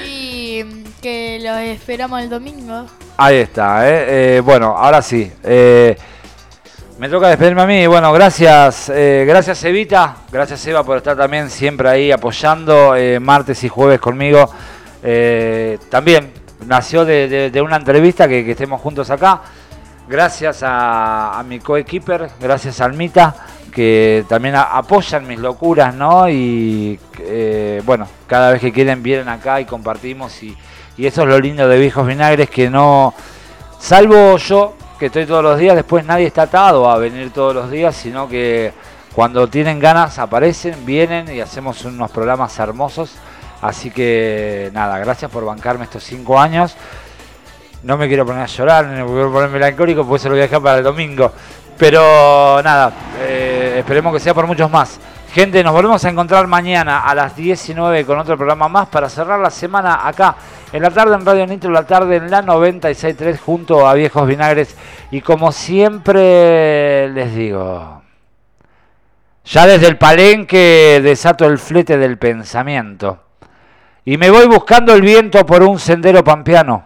Y 0.07 0.63
mm, 0.63 0.83
que 1.01 1.39
los 1.41 1.57
esperamos 1.59 2.21
el 2.21 2.29
domingo. 2.29 2.85
Ahí 3.17 3.37
está, 3.37 3.87
¿eh? 3.87 4.37
Eh, 4.37 4.39
bueno, 4.41 4.75
ahora 4.77 5.01
sí. 5.01 5.31
eh, 5.43 5.95
me 7.03 7.09
toca 7.09 7.27
despedirme 7.27 7.63
a 7.63 7.65
mí. 7.65 7.85
Bueno, 7.85 8.13
gracias, 8.13 8.87
eh, 8.87 9.25
gracias 9.27 9.61
Evita, 9.65 10.15
gracias 10.31 10.65
Eva 10.67 10.85
por 10.85 10.95
estar 10.95 11.17
también 11.17 11.49
siempre 11.49 11.89
ahí 11.89 12.11
apoyando 12.13 12.95
eh, 12.95 13.19
martes 13.19 13.61
y 13.65 13.67
jueves 13.67 13.99
conmigo. 13.99 14.49
Eh, 15.03 15.79
también 15.89 16.31
nació 16.65 17.03
de, 17.03 17.61
una 17.61 17.75
entrevista 17.75 18.25
que, 18.25 18.49
estemos 18.49 18.79
juntos 18.79 19.09
acá. 19.09 19.41
Gracias 20.07 20.63
a, 20.63 21.37
a 21.37 21.43
mi 21.43 21.59
coequiper, 21.59 22.29
gracias 22.39 22.79
a 22.79 22.85
Almita, 22.85 23.35
que 23.73 24.23
también 24.29 24.55
apoyan 24.55 25.27
mis 25.27 25.39
locuras, 25.39 25.93
¿no? 25.93 26.29
Y 26.29 26.97
bueno, 27.83 28.07
cada 28.27 28.53
vez 28.53 28.61
que 28.61 28.71
quieren 28.71 29.03
vienen 29.03 29.27
acá 29.27 29.59
y 29.59 29.65
compartimos 29.65 30.41
y, 30.41 30.55
y 30.95 31.05
eso 31.05 31.23
es 31.23 31.27
lo 31.27 31.37
lindo 31.37 31.67
de 31.67 31.77
Viejos 31.79 32.07
Vinagres, 32.07 32.49
que 32.49 32.69
no, 32.69 33.13
salvo 33.77 34.37
yo, 34.37 34.77
que 35.03 35.07
estoy 35.07 35.25
todos 35.25 35.43
los 35.43 35.59
días, 35.59 35.75
después 35.75 36.05
nadie 36.05 36.27
está 36.27 36.43
atado 36.43 36.89
a 36.89 36.97
venir 36.97 37.31
todos 37.31 37.53
los 37.53 37.69
días, 37.69 37.93
sino 37.93 38.25
que 38.29 38.71
cuando 39.13 39.49
tienen 39.49 39.77
ganas 39.77 40.17
aparecen, 40.17 40.85
vienen 40.85 41.29
y 41.29 41.41
hacemos 41.41 41.83
unos 41.83 42.09
programas 42.09 42.57
hermosos. 42.57 43.13
Así 43.61 43.91
que 43.91 44.71
nada, 44.73 44.97
gracias 44.99 45.29
por 45.29 45.43
bancarme 45.43 45.83
estos 45.83 46.05
cinco 46.05 46.39
años. 46.39 46.77
No 47.83 47.97
me 47.97 48.07
quiero 48.07 48.25
poner 48.25 48.43
a 48.43 48.45
llorar, 48.45 48.85
no 48.85 49.05
me 49.05 49.11
quiero 49.11 49.33
poner 49.33 49.49
melancólico, 49.49 50.07
porque 50.07 50.21
se 50.21 50.29
lo 50.29 50.35
voy 50.35 50.39
a 50.39 50.43
dejar 50.43 50.61
para 50.61 50.77
el 50.77 50.85
domingo. 50.85 51.33
Pero 51.77 52.61
nada, 52.63 52.93
eh, 53.19 53.75
esperemos 53.79 54.13
que 54.13 54.21
sea 54.21 54.33
por 54.33 54.47
muchos 54.47 54.71
más. 54.71 55.01
Gente, 55.33 55.61
nos 55.65 55.73
volvemos 55.73 56.05
a 56.05 56.09
encontrar 56.09 56.47
mañana 56.47 57.01
a 57.01 57.13
las 57.13 57.35
19 57.35 58.05
con 58.05 58.19
otro 58.19 58.37
programa 58.37 58.69
más 58.69 58.87
para 58.87 59.09
cerrar 59.09 59.41
la 59.41 59.49
semana 59.49 60.07
acá 60.07 60.37
en 60.73 60.81
la 60.81 60.89
tarde 60.89 61.13
en 61.13 61.25
Radio 61.25 61.45
Nitro, 61.45 61.71
la 61.71 61.85
tarde 61.85 62.15
en 62.15 62.31
la 62.31 62.43
96.3 62.43 63.39
junto 63.39 63.87
a 63.87 63.93
Viejos 63.93 64.27
Vinagres. 64.27 64.75
Y 65.11 65.21
como 65.21 65.51
siempre 65.51 67.09
les 67.09 67.35
digo, 67.35 68.01
ya 69.45 69.67
desde 69.67 69.87
el 69.87 69.97
palenque 69.99 70.99
desato 71.03 71.45
el 71.45 71.59
flete 71.59 71.97
del 71.97 72.17
pensamiento 72.17 73.19
y 74.03 74.17
me 74.17 74.31
voy 74.31 74.47
buscando 74.47 74.95
el 74.95 75.01
viento 75.01 75.45
por 75.45 75.61
un 75.61 75.79
sendero 75.79 76.23
pampeano. 76.23 76.85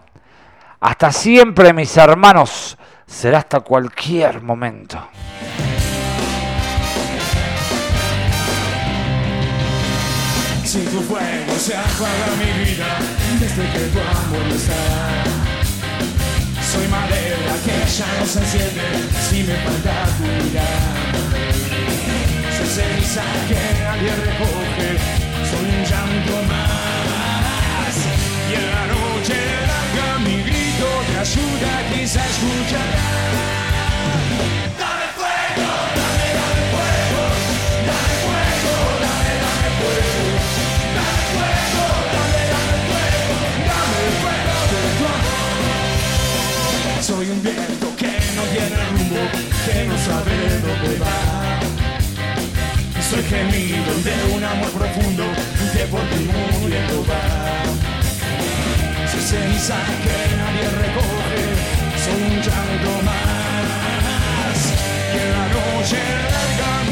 Hasta 0.82 1.12
siempre, 1.14 1.72
mis 1.72 1.96
hermanos, 1.96 2.78
será 3.06 3.40
hasta 3.40 3.62
cualquier 3.62 4.42
momento. 4.42 5.02
Si 10.64 10.80
tu 10.82 11.00
fuego 11.00 11.54
se 11.58 11.74
apaga 11.74 12.36
mi 12.38 12.66
vida 12.66 13.17
que 13.66 13.80
tu 13.90 14.00
amor 14.00 14.46
no 14.48 14.56
está. 14.56 14.82
Soy 16.72 16.88
madera 16.90 17.56
que 17.66 17.76
ya 17.98 18.06
no 18.20 18.26
se 18.28 18.40
enciende 18.40 18.88
si 19.28 19.44
me 19.44 19.56
falta 19.56 20.06
tu 20.18 20.24
mirada. 20.24 20.92
Soy 22.56 22.68
ceniza 22.68 23.24
que 23.48 23.62
nadie 23.82 24.12
recoge, 24.26 24.90
soy 25.50 25.68
un 25.76 25.84
llanto 25.90 26.36
más. 26.52 27.96
Y 28.50 28.54
en 28.54 28.66
la 28.70 28.84
noche 28.94 29.38
larga 29.72 30.08
mi 30.20 30.38
grito 30.44 30.90
te 31.08 31.16
ayuda 31.18 31.72
quizá 31.92 32.22
a 32.22 32.28
soy 47.18 47.32
un 47.32 47.42
viento 47.42 47.88
que 47.98 48.14
no 48.36 48.44
tiene 48.54 48.78
rumbo, 48.92 49.22
que 49.66 49.86
no 49.88 49.98
sabe 49.98 50.36
dónde 50.62 51.00
va. 51.00 51.60
Soy 53.10 53.24
gemido 53.24 53.92
de 54.06 54.36
un 54.36 54.44
amor 54.44 54.70
profundo 54.70 55.24
que 55.74 55.84
por 55.86 56.02
ti 56.10 56.30
muriendo 56.62 57.04
va. 57.10 57.24
Soy 59.12 59.22
ceniza 59.32 59.78
que 60.04 60.18
nadie 60.42 60.70
recoge, 60.84 61.44
soy 62.06 62.22
un 62.22 62.38
llanto 62.46 62.92
más 63.10 64.58
que 65.12 65.22
la 65.34 65.46
noche 65.56 65.98
larga. 66.34 66.87